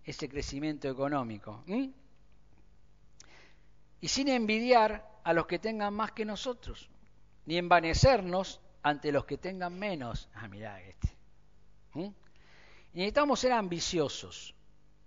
ese 0.05 0.29
crecimiento 0.29 0.89
económico. 0.89 1.63
Y 4.01 4.09
sin 4.09 4.29
envidiar 4.29 5.07
a 5.23 5.33
los 5.33 5.47
que 5.47 5.59
tengan 5.59 5.93
más 5.95 6.13
que 6.13 6.25
nosotros, 6.25 6.89
ni 7.47 7.57
envanecernos 7.59 8.61
ante 8.83 9.13
los 9.13 9.27
que 9.27 9.37
tengan 9.37 9.79
menos. 9.79 10.29
Ah, 10.35 10.49
mirá 10.49 10.81
este. 10.81 11.15
Necesitamos 12.95 13.41
ser 13.41 13.53
ambiciosos. 13.53 14.55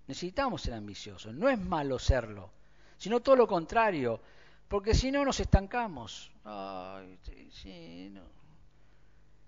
Necesitamos 0.07 0.61
ser 0.61 0.73
ambiciosos. 0.73 1.33
No 1.33 1.49
es 1.49 1.59
malo 1.59 1.97
serlo 1.97 2.51
sino 3.03 3.19
todo 3.19 3.35
lo 3.35 3.47
contrario, 3.47 4.21
porque 4.69 4.93
si 4.93 5.11
no 5.11 5.25
nos 5.25 5.37
estancamos. 5.41 6.31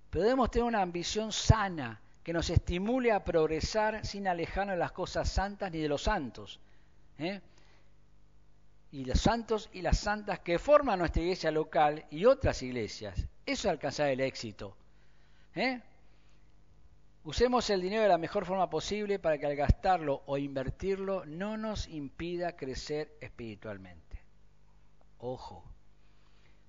Pero 0.09 0.23
debemos 0.23 0.51
tener 0.51 0.65
una 0.65 0.81
ambición 0.81 1.31
sana 1.31 2.01
que 2.21 2.33
nos 2.33 2.49
estimule 2.49 3.13
a 3.13 3.23
progresar 3.23 4.05
sin 4.05 4.27
alejarnos 4.27 4.73
de 4.73 4.79
las 4.79 4.91
cosas 4.91 5.29
santas 5.31 5.71
ni 5.71 5.79
de 5.79 5.87
los 5.87 6.03
santos. 6.03 6.59
¿eh? 7.17 7.39
Y 8.91 9.05
los 9.05 9.21
santos 9.21 9.69
y 9.71 9.81
las 9.81 9.99
santas 9.99 10.39
que 10.39 10.59
forman 10.59 10.99
nuestra 10.99 11.21
iglesia 11.21 11.49
local 11.49 12.05
y 12.09 12.25
otras 12.25 12.61
iglesias. 12.61 13.17
Eso 13.45 13.67
es 13.69 13.71
alcanzar 13.71 14.09
el 14.09 14.19
éxito. 14.19 14.75
¿Eh? 15.55 15.81
Usemos 17.25 17.67
el 17.71 17.81
dinero 17.81 18.03
de 18.03 18.07
la 18.07 18.19
mejor 18.19 18.45
forma 18.45 18.69
posible 18.69 19.17
para 19.17 19.39
que 19.39 19.47
al 19.47 19.55
gastarlo 19.55 20.21
o 20.27 20.37
invertirlo 20.37 21.25
no 21.25 21.57
nos 21.57 21.87
impida 21.87 22.55
crecer 22.55 23.17
espiritualmente. 23.19 24.21
Ojo, 25.17 25.63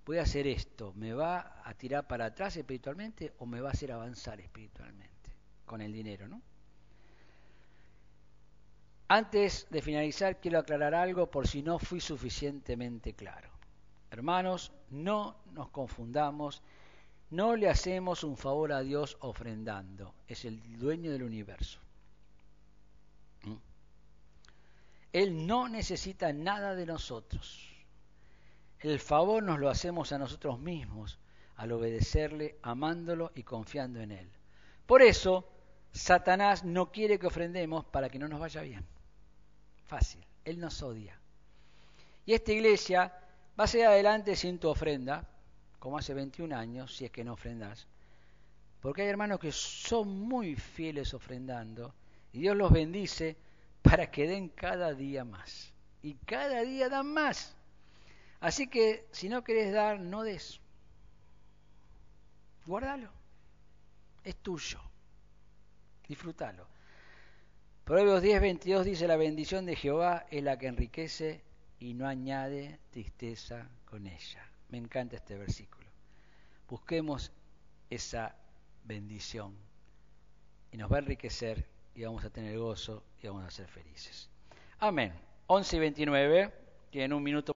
voy 0.07 0.17
a 0.17 0.23
hacer 0.23 0.47
esto, 0.47 0.95
¿me 0.95 1.13
va 1.13 1.61
a 1.63 1.75
tirar 1.75 2.07
para 2.07 2.25
atrás 2.25 2.57
espiritualmente 2.57 3.35
o 3.39 3.45
me 3.45 3.61
va 3.61 3.69
a 3.69 3.73
hacer 3.73 3.93
avanzar 3.93 4.41
espiritualmente 4.41 5.31
con 5.67 5.83
el 5.83 5.93
dinero, 5.93 6.27
¿no? 6.27 6.41
Antes 9.09 9.67
de 9.69 9.83
finalizar, 9.83 10.41
quiero 10.41 10.59
aclarar 10.59 10.95
algo 10.95 11.31
por 11.31 11.47
si 11.47 11.63
no 11.63 11.79
fui 11.79 12.01
suficientemente 12.01 13.13
claro. 13.13 13.51
Hermanos, 14.11 14.73
no 14.89 15.37
nos 15.53 15.69
confundamos, 15.69 16.63
no 17.31 17.57
le 17.57 17.69
hacemos 17.69 18.25
un 18.25 18.37
favor 18.37 18.73
a 18.73 18.81
Dios 18.81 19.17
ofrendando, 19.21 20.15
es 20.29 20.45
el 20.45 20.79
dueño 20.79 21.11
del 21.11 21.23
universo. 21.23 21.81
¿Mm? 23.43 23.57
Él 25.13 25.47
no 25.47 25.69
necesita 25.69 26.33
nada 26.33 26.75
de 26.75 26.87
nosotros. 26.87 27.69
El 28.81 29.01
favor 29.01 29.43
nos 29.43 29.59
lo 29.59 29.69
hacemos 29.69 30.13
a 30.13 30.19
nosotros 30.19 30.59
mismos 30.59 31.19
al 31.57 31.73
obedecerle, 31.73 32.59
amándolo 32.63 33.33
y 33.35 33.43
confiando 33.43 34.01
en 34.01 34.13
Él. 34.13 34.31
Por 34.87 35.03
eso, 35.03 35.49
Satanás 35.93 36.65
no 36.65 36.93
quiere 36.93 37.19
que 37.19 37.27
ofrendemos 37.27 37.85
para 37.87 38.11
que 38.11 38.19
no 38.19 38.29
nos 38.29 38.41
vaya 38.41 38.61
bien. 38.61 38.87
Fácil, 39.87 40.25
Él 40.45 40.61
nos 40.61 40.83
odia. 40.83 41.19
Y 42.27 42.35
esta 42.35 42.53
iglesia 42.53 43.13
va 43.59 43.65
a 43.65 43.67
seguir 43.67 43.87
adelante 43.87 44.37
sin 44.37 44.59
tu 44.59 44.69
ofrenda, 44.69 45.27
como 45.87 45.99
hace 45.99 46.15
21 46.15 46.57
años, 46.57 46.97
si 46.97 47.05
es 47.05 47.13
que 47.13 47.23
no 47.23 47.35
ofrendas. 47.35 47.87
Porque 48.81 49.03
hay 49.03 49.09
hermanos 49.09 49.39
que 49.39 49.53
son 49.53 50.19
muy 50.19 50.57
fieles 50.57 51.15
ofrendando 51.15 51.95
y 52.33 52.41
Dios 52.41 52.57
los 52.57 52.73
bendice 52.73 53.37
para 53.83 54.11
que 54.11 54.27
den 54.27 54.49
cada 54.49 54.95
día 54.95 55.25
más. 55.25 55.73
Y 56.03 56.15
cada 56.15 56.63
día 56.63 56.89
dan 56.89 57.15
más. 57.15 57.55
Así 58.41 58.67
que 58.67 59.07
si 59.13 59.29
no 59.29 59.45
querés 59.45 59.73
dar, 59.73 60.01
no 60.01 60.25
des. 60.25 60.59
Guárdalo. 62.67 63.13
Es 64.25 64.35
tuyo. 64.39 64.81
Disfrútalo. 66.09 66.67
Proverbios 67.85 68.23
10, 68.23 68.41
22 68.41 68.85
dice, 68.85 69.07
la 69.07 69.17
bendición 69.17 69.65
de 69.65 69.77
Jehová 69.77 70.27
es 70.33 70.43
la 70.43 70.59
que 70.59 70.67
enriquece 70.67 71.45
y 71.79 71.95
no 71.95 72.09
añade 72.09 72.81
tristeza 72.91 73.69
con 73.85 74.09
ella. 74.09 74.51
Me 74.69 74.79
encanta 74.79 75.17
este 75.17 75.37
versículo. 75.37 75.87
Busquemos 76.69 77.33
esa 77.91 78.35
bendición 78.85 79.55
y 80.73 80.77
nos 80.77 80.91
va 80.91 80.97
a 80.97 81.01
enriquecer 81.01 81.67
y 81.95 82.05
vamos 82.05 82.25
a 82.25 82.31
tener 82.31 82.59
gozo 82.59 83.03
y 83.23 83.27
vamos 83.27 83.45
a 83.45 83.51
ser 83.51 83.69
felices. 83.69 84.29
Amén. 84.79 85.13
11 85.47 85.77
y 85.77 85.79
29, 85.79 86.55
tienen 86.91 87.13
un 87.13 87.23
minuto. 87.23 87.55